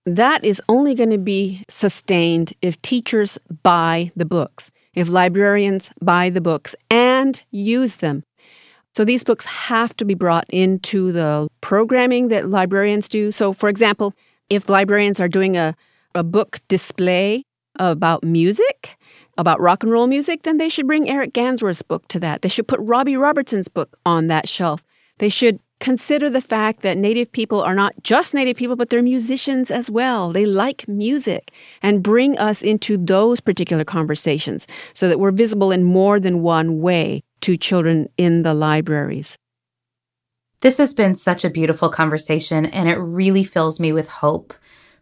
That 0.05 0.43
is 0.43 0.61
only 0.69 0.95
going 0.95 1.11
to 1.11 1.17
be 1.17 1.63
sustained 1.67 2.53
if 2.61 2.81
teachers 2.81 3.37
buy 3.63 4.11
the 4.15 4.25
books, 4.25 4.71
if 4.95 5.09
librarians 5.09 5.91
buy 6.01 6.29
the 6.29 6.41
books 6.41 6.75
and 6.89 7.41
use 7.51 7.97
them. 7.97 8.23
So 8.95 9.05
these 9.05 9.23
books 9.23 9.45
have 9.45 9.95
to 9.97 10.05
be 10.05 10.15
brought 10.15 10.49
into 10.49 11.11
the 11.11 11.47
programming 11.61 12.29
that 12.29 12.49
librarians 12.49 13.07
do. 13.07 13.31
So, 13.31 13.53
for 13.53 13.69
example, 13.69 14.13
if 14.49 14.67
librarians 14.67 15.19
are 15.19 15.27
doing 15.27 15.57
a, 15.57 15.75
a 16.15 16.23
book 16.23 16.59
display 16.67 17.43
about 17.77 18.23
music, 18.23 18.97
about 19.37 19.61
rock 19.61 19.83
and 19.83 19.91
roll 19.91 20.07
music, 20.07 20.43
then 20.43 20.57
they 20.57 20.69
should 20.69 20.87
bring 20.87 21.09
Eric 21.09 21.33
Gansworth's 21.33 21.81
book 21.81 22.07
to 22.09 22.19
that. 22.19 22.41
They 22.41 22.49
should 22.49 22.67
put 22.67 22.79
Robbie 22.81 23.15
Robertson's 23.15 23.67
book 23.67 23.97
on 24.05 24.27
that 24.27 24.49
shelf. 24.49 24.83
They 25.19 25.29
should 25.29 25.59
consider 25.79 26.29
the 26.29 26.41
fact 26.41 26.81
that 26.81 26.97
Native 26.97 27.31
people 27.31 27.61
are 27.61 27.75
not 27.75 27.93
just 28.03 28.33
Native 28.33 28.57
people, 28.57 28.75
but 28.75 28.89
they're 28.89 29.01
musicians 29.01 29.71
as 29.71 29.89
well. 29.89 30.31
They 30.31 30.45
like 30.45 30.87
music 30.87 31.51
and 31.81 32.03
bring 32.03 32.37
us 32.37 32.61
into 32.61 32.97
those 32.97 33.39
particular 33.39 33.83
conversations 33.83 34.67
so 34.93 35.07
that 35.07 35.19
we're 35.19 35.31
visible 35.31 35.71
in 35.71 35.83
more 35.83 36.19
than 36.19 36.41
one 36.41 36.81
way 36.81 37.23
to 37.41 37.57
children 37.57 38.09
in 38.17 38.43
the 38.43 38.53
libraries. 38.53 39.37
This 40.61 40.77
has 40.77 40.93
been 40.93 41.15
such 41.15 41.45
a 41.45 41.49
beautiful 41.49 41.89
conversation, 41.89 42.65
and 42.65 42.89
it 42.89 42.97
really 42.97 43.45
fills 43.45 43.79
me 43.79 43.93
with 43.93 44.09
hope 44.09 44.53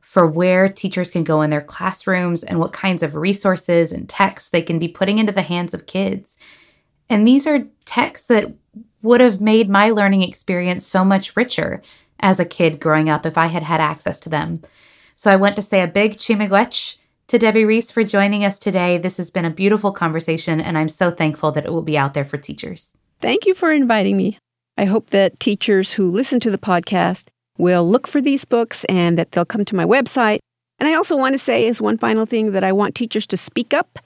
for 0.01 0.25
where 0.25 0.69
teachers 0.69 1.11
can 1.11 1.23
go 1.23 1.41
in 1.41 1.49
their 1.49 1.61
classrooms 1.61 2.43
and 2.43 2.59
what 2.59 2.73
kinds 2.73 3.01
of 3.03 3.15
resources 3.15 3.91
and 3.91 4.07
texts 4.07 4.49
they 4.49 4.61
can 4.61 4.79
be 4.79 4.87
putting 4.87 5.17
into 5.17 5.31
the 5.31 5.41
hands 5.41 5.73
of 5.73 5.87
kids. 5.87 6.37
And 7.09 7.27
these 7.27 7.47
are 7.47 7.67
texts 7.85 8.27
that 8.27 8.53
would 9.07 9.21
have 9.21 9.41
made 9.41 9.69
my 9.69 9.89
learning 9.89 10.21
experience 10.21 10.85
so 10.85 11.03
much 11.03 11.35
richer 11.35 11.81
as 12.19 12.39
a 12.39 12.45
kid 12.45 12.79
growing 12.79 13.09
up 13.09 13.25
if 13.25 13.37
I 13.37 13.47
had 13.47 13.63
had 13.63 13.81
access 13.81 14.19
to 14.21 14.29
them. 14.29 14.61
So 15.15 15.31
I 15.31 15.35
want 15.35 15.55
to 15.55 15.61
say 15.61 15.81
a 15.81 15.87
big 15.87 16.19
chi-miigwech 16.19 16.97
to 17.27 17.39
Debbie 17.39 17.65
Reese 17.65 17.91
for 17.91 18.03
joining 18.03 18.45
us 18.45 18.59
today. 18.59 18.97
This 18.97 19.17
has 19.17 19.29
been 19.29 19.45
a 19.45 19.49
beautiful 19.49 19.91
conversation, 19.91 20.61
and 20.61 20.77
I'm 20.77 20.89
so 20.89 21.11
thankful 21.11 21.51
that 21.53 21.65
it 21.65 21.71
will 21.71 21.81
be 21.81 21.97
out 21.97 22.13
there 22.13 22.25
for 22.25 22.37
teachers. 22.37 22.93
Thank 23.19 23.45
you 23.45 23.53
for 23.53 23.71
inviting 23.71 24.15
me. 24.15 24.37
I 24.77 24.85
hope 24.85 25.09
that 25.09 25.39
teachers 25.39 25.91
who 25.93 26.11
listen 26.11 26.39
to 26.41 26.51
the 26.51 26.57
podcast 26.57 27.29
will 27.57 27.89
look 27.89 28.07
for 28.07 28.21
these 28.21 28.45
books 28.45 28.85
and 28.85 29.17
that 29.17 29.31
they'll 29.31 29.45
come 29.45 29.65
to 29.65 29.75
my 29.75 29.85
website. 29.85 30.39
And 30.79 30.87
I 30.87 30.93
also 30.93 31.17
want 31.17 31.33
to 31.33 31.39
say, 31.39 31.67
as 31.67 31.81
one 31.81 31.97
final 31.97 32.27
thing, 32.27 32.51
that 32.51 32.63
I 32.63 32.71
want 32.71 32.93
teachers 32.93 33.25
to 33.27 33.37
speak 33.37 33.73
up 33.73 33.99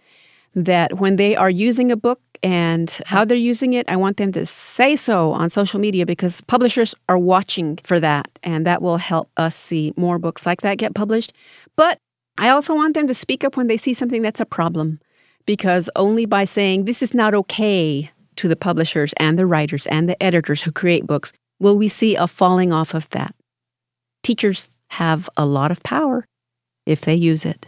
that 0.56 1.00
when 1.00 1.18
they 1.18 1.36
are 1.36 1.50
using 1.50 1.92
a 1.92 1.98
book 1.98 2.22
and 2.44 3.00
how 3.06 3.24
they're 3.24 3.38
using 3.38 3.74
it, 3.74 3.88
I 3.88 3.96
want 3.96 4.18
them 4.18 4.32
to 4.32 4.46
say 4.46 4.96
so 4.96 5.32
on 5.32 5.50
social 5.50 5.80
media 5.80 6.06
because 6.06 6.42
publishers 6.42 6.96
are 7.08 7.18
watching 7.18 7.78
for 7.84 8.00
that. 8.00 8.28
And 8.44 8.66
that 8.66 8.82
will 8.82 8.98
help 8.98 9.30
us 9.38 9.56
see 9.56 9.94
more 9.96 10.18
books 10.18 10.46
like 10.46 10.62
that 10.62 10.78
get 10.78 10.96
published. 10.96 11.34
But 11.76 12.00
I 12.38 12.50
also 12.50 12.74
want 12.74 12.96
them 12.96 13.08
to 13.08 13.14
speak 13.14 13.44
up 13.44 13.58
when 13.58 13.68
they 13.68 13.78
see 13.78 13.94
something 13.94 14.22
that's 14.22 14.40
a 14.40 14.46
problem, 14.46 15.00
because 15.46 15.90
only 15.96 16.26
by 16.26 16.46
saying 16.46 16.86
this 16.86 17.04
is 17.04 17.14
not 17.14 17.36
okay 17.36 18.10
to 18.38 18.48
the 18.48 18.56
publishers 18.56 19.14
and 19.18 19.38
the 19.38 19.46
writers 19.46 19.86
and 19.88 20.10
the 20.10 20.22
editors 20.24 20.64
who 20.64 20.72
create 20.72 21.06
books 21.06 21.34
will 21.60 21.78
we 21.78 21.88
see 21.88 22.16
a 22.16 22.28
falling 22.28 22.74
off 22.74 22.96
of 22.96 23.08
that. 23.10 23.36
Teachers 24.24 24.70
have 24.90 25.30
a 25.38 25.46
lot 25.46 25.72
of 25.72 25.84
power 25.84 26.26
if 26.86 27.02
they 27.02 27.16
use 27.16 27.46
it. 27.46 27.68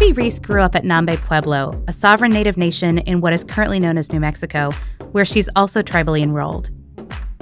Debbie 0.00 0.14
Reese 0.14 0.38
grew 0.38 0.62
up 0.62 0.74
at 0.74 0.84
Nambe 0.84 1.18
Pueblo, 1.18 1.78
a 1.86 1.92
sovereign 1.92 2.32
native 2.32 2.56
nation 2.56 3.00
in 3.00 3.20
what 3.20 3.34
is 3.34 3.44
currently 3.44 3.78
known 3.78 3.98
as 3.98 4.10
New 4.10 4.18
Mexico, 4.18 4.70
where 5.12 5.26
she's 5.26 5.50
also 5.54 5.82
tribally 5.82 6.22
enrolled. 6.22 6.70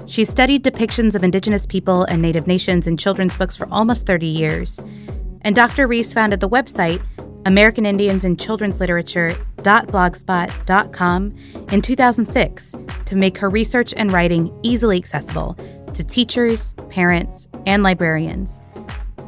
She 0.06 0.24
studied 0.24 0.64
depictions 0.64 1.14
of 1.14 1.22
indigenous 1.22 1.66
people 1.66 2.02
and 2.02 2.20
native 2.20 2.48
nations 2.48 2.88
in 2.88 2.96
children's 2.96 3.36
books 3.36 3.54
for 3.54 3.68
almost 3.70 4.06
30 4.06 4.26
years. 4.26 4.80
And 5.42 5.54
Dr. 5.54 5.86
Reese 5.86 6.12
founded 6.12 6.40
the 6.40 6.48
website 6.48 7.00
American 7.46 7.86
Indians 7.86 8.24
in 8.24 8.36
Children's 8.36 8.80
Literature.blogspot.com 8.80 11.36
in 11.70 11.80
2006 11.80 12.74
to 13.04 13.14
make 13.14 13.38
her 13.38 13.48
research 13.48 13.94
and 13.96 14.12
writing 14.12 14.52
easily 14.64 14.96
accessible 14.96 15.56
to 15.94 16.02
teachers, 16.02 16.74
parents, 16.90 17.46
and 17.66 17.84
librarians. 17.84 18.58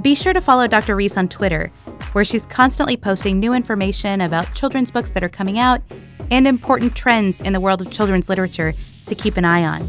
Be 0.03 0.17
sure 0.17 0.33
to 0.33 0.41
follow 0.41 0.67
Dr. 0.67 0.97
Reese 0.97 1.17
on 1.17 1.29
Twitter 1.29 1.71
where 2.13 2.25
she's 2.25 2.47
constantly 2.47 2.97
posting 2.97 3.39
new 3.39 3.53
information 3.53 4.21
about 4.21 4.55
children's 4.55 4.91
books 4.91 5.11
that 5.11 5.25
are 5.25 5.29
coming 5.29 5.59
out 5.59 5.83
and 6.31 6.47
important 6.47 6.95
trends 6.95 7.41
in 7.41 7.53
the 7.53 7.61
world 7.61 7.81
of 7.81 7.91
children's 7.91 8.29
literature 8.29 8.75
to 9.07 9.15
keep 9.15 9.37
an 9.37 9.45
eye 9.45 9.65
on. 9.65 9.89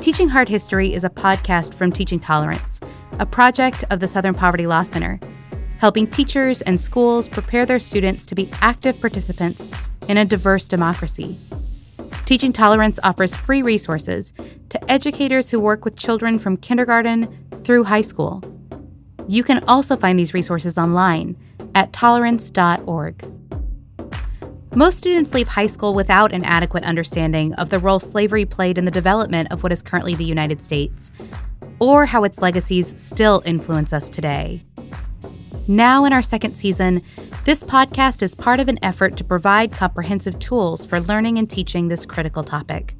Teaching 0.00 0.28
Hard 0.28 0.48
History 0.48 0.92
is 0.92 1.04
a 1.04 1.10
podcast 1.10 1.74
from 1.74 1.92
Teaching 1.92 2.18
Tolerance, 2.18 2.80
a 3.20 3.26
project 3.26 3.84
of 3.90 4.00
the 4.00 4.08
Southern 4.08 4.34
Poverty 4.34 4.66
Law 4.66 4.82
Center, 4.82 5.20
helping 5.78 6.08
teachers 6.08 6.62
and 6.62 6.80
schools 6.80 7.28
prepare 7.28 7.64
their 7.66 7.78
students 7.78 8.26
to 8.26 8.34
be 8.34 8.50
active 8.60 9.00
participants 9.00 9.70
in 10.08 10.16
a 10.16 10.24
diverse 10.24 10.66
democracy. 10.66 11.38
Teaching 12.24 12.52
Tolerance 12.52 12.98
offers 13.02 13.34
free 13.34 13.62
resources 13.62 14.32
to 14.70 14.90
educators 14.90 15.50
who 15.50 15.60
work 15.60 15.84
with 15.84 15.96
children 15.96 16.38
from 16.38 16.56
kindergarten 16.56 17.48
through 17.62 17.84
high 17.84 18.02
school. 18.02 18.42
You 19.28 19.44
can 19.44 19.62
also 19.68 19.96
find 19.96 20.18
these 20.18 20.34
resources 20.34 20.78
online 20.78 21.36
at 21.74 21.92
tolerance.org. 21.92 23.24
Most 24.74 24.98
students 24.98 25.34
leave 25.34 25.48
high 25.48 25.66
school 25.66 25.94
without 25.94 26.32
an 26.32 26.44
adequate 26.44 26.84
understanding 26.84 27.52
of 27.54 27.68
the 27.68 27.78
role 27.78 28.00
slavery 28.00 28.46
played 28.46 28.78
in 28.78 28.86
the 28.86 28.90
development 28.90 29.52
of 29.52 29.62
what 29.62 29.70
is 29.70 29.82
currently 29.82 30.14
the 30.14 30.24
United 30.24 30.62
States, 30.62 31.12
or 31.78 32.06
how 32.06 32.24
its 32.24 32.38
legacies 32.38 32.94
still 33.00 33.42
influence 33.44 33.92
us 33.92 34.08
today. 34.08 34.64
Now, 35.68 36.04
in 36.04 36.12
our 36.12 36.22
second 36.22 36.56
season, 36.56 37.02
this 37.44 37.62
podcast 37.62 38.22
is 38.22 38.34
part 38.34 38.60
of 38.60 38.68
an 38.68 38.78
effort 38.82 39.16
to 39.18 39.24
provide 39.24 39.72
comprehensive 39.72 40.38
tools 40.38 40.84
for 40.84 41.00
learning 41.00 41.38
and 41.38 41.48
teaching 41.48 41.88
this 41.88 42.06
critical 42.06 42.42
topic. 42.42 42.96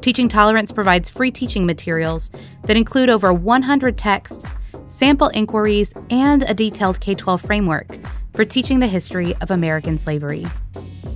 Teaching 0.00 0.28
Tolerance 0.28 0.72
provides 0.72 1.08
free 1.08 1.30
teaching 1.30 1.66
materials 1.66 2.30
that 2.64 2.76
include 2.76 3.10
over 3.10 3.32
100 3.32 3.96
texts 3.96 4.54
sample 4.86 5.28
inquiries, 5.28 5.92
and 6.10 6.42
a 6.42 6.54
detailed 6.54 7.00
K 7.00 7.14
12 7.14 7.40
framework 7.40 7.98
for 8.34 8.44
teaching 8.44 8.80
the 8.80 8.86
history 8.86 9.34
of 9.40 9.50
American 9.50 9.98
slavery. 9.98 10.44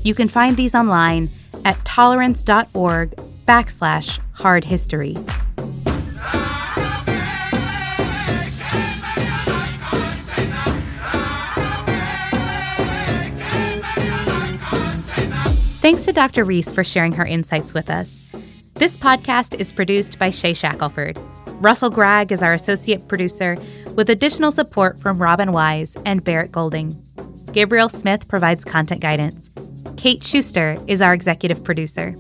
You 0.05 0.15
can 0.15 0.29
find 0.29 0.57
these 0.57 0.75
online 0.75 1.31
at 1.65 1.83
tolerance.org 1.85 3.17
backslash 3.47 4.21
hard 4.33 4.65
history. 4.65 5.17
Thanks 15.81 16.05
to 16.05 16.13
Dr. 16.13 16.45
Reese 16.45 16.71
for 16.71 16.85
sharing 16.85 17.13
her 17.13 17.25
insights 17.25 17.73
with 17.73 17.89
us. 17.89 18.25
This 18.75 18.97
podcast 18.97 19.59
is 19.59 19.73
produced 19.73 20.19
by 20.19 20.29
Shea 20.29 20.53
Shackelford. 20.53 21.19
Russell 21.61 21.91
Gregg 21.91 22.31
is 22.31 22.41
our 22.41 22.53
associate 22.53 23.09
producer, 23.09 23.57
with 23.97 24.09
additional 24.09 24.53
support 24.53 25.01
from 25.01 25.21
Robin 25.21 25.51
Wise 25.51 25.97
and 26.07 26.23
Barrett 26.23 26.53
Golding. 26.53 26.95
Gabriel 27.51 27.89
Smith 27.89 28.29
provides 28.29 28.65
content 28.65 29.01
guidance. 29.01 29.51
Kate 29.97 30.23
Schuster 30.23 30.77
is 30.87 31.03
our 31.03 31.13
executive 31.13 31.65
producer. 31.65 32.15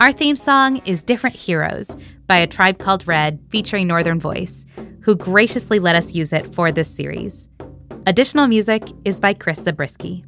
Our 0.00 0.10
theme 0.10 0.34
song 0.34 0.78
is 0.84 1.04
Different 1.04 1.36
Heroes 1.36 1.92
by 2.26 2.38
a 2.38 2.46
tribe 2.48 2.78
called 2.78 3.06
Red 3.06 3.38
featuring 3.50 3.86
Northern 3.86 4.18
Voice, 4.18 4.66
who 5.02 5.14
graciously 5.14 5.78
let 5.78 5.94
us 5.94 6.12
use 6.12 6.32
it 6.32 6.52
for 6.52 6.72
this 6.72 6.92
series. 6.92 7.48
Additional 8.08 8.48
music 8.48 8.82
is 9.04 9.20
by 9.20 9.32
Chris 9.32 9.62
Zabriskie. 9.62 10.24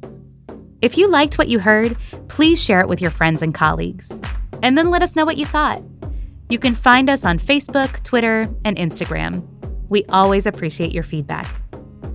If 0.81 0.97
you 0.97 1.09
liked 1.09 1.37
what 1.37 1.49
you 1.49 1.59
heard, 1.59 1.97
please 2.29 2.61
share 2.63 2.79
it 2.79 2.87
with 2.87 3.01
your 3.01 3.11
friends 3.11 3.41
and 3.41 3.53
colleagues. 3.53 4.09
And 4.63 4.77
then 4.77 4.91
let 4.91 5.03
us 5.03 5.13
know 5.13 5.25
what 5.25 5.35
you 5.35 5.45
thought. 5.45 5.83
You 6.47 6.59
can 6.59 6.75
find 6.75 7.09
us 7.09 7.25
on 7.25 7.39
Facebook, 7.39 8.03
Twitter, 8.03 8.47
and 8.63 8.77
Instagram. 8.77 9.43
We 9.89 10.05
always 10.09 10.45
appreciate 10.45 10.91
your 10.91 11.01
feedback. 11.01 11.47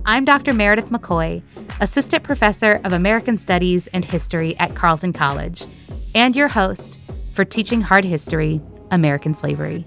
I'm 0.05 0.23
Dr. 0.23 0.53
Meredith 0.53 0.89
McCoy, 0.89 1.43
Assistant 1.81 2.23
Professor 2.23 2.79
of 2.85 2.93
American 2.93 3.37
Studies 3.37 3.87
and 3.87 4.05
History 4.05 4.57
at 4.57 4.73
Carleton 4.73 5.11
College, 5.11 5.67
and 6.15 6.33
your 6.33 6.47
host 6.47 6.97
for 7.33 7.43
Teaching 7.43 7.81
Hard 7.81 8.05
History 8.05 8.61
American 8.89 9.33
Slavery. 9.33 9.85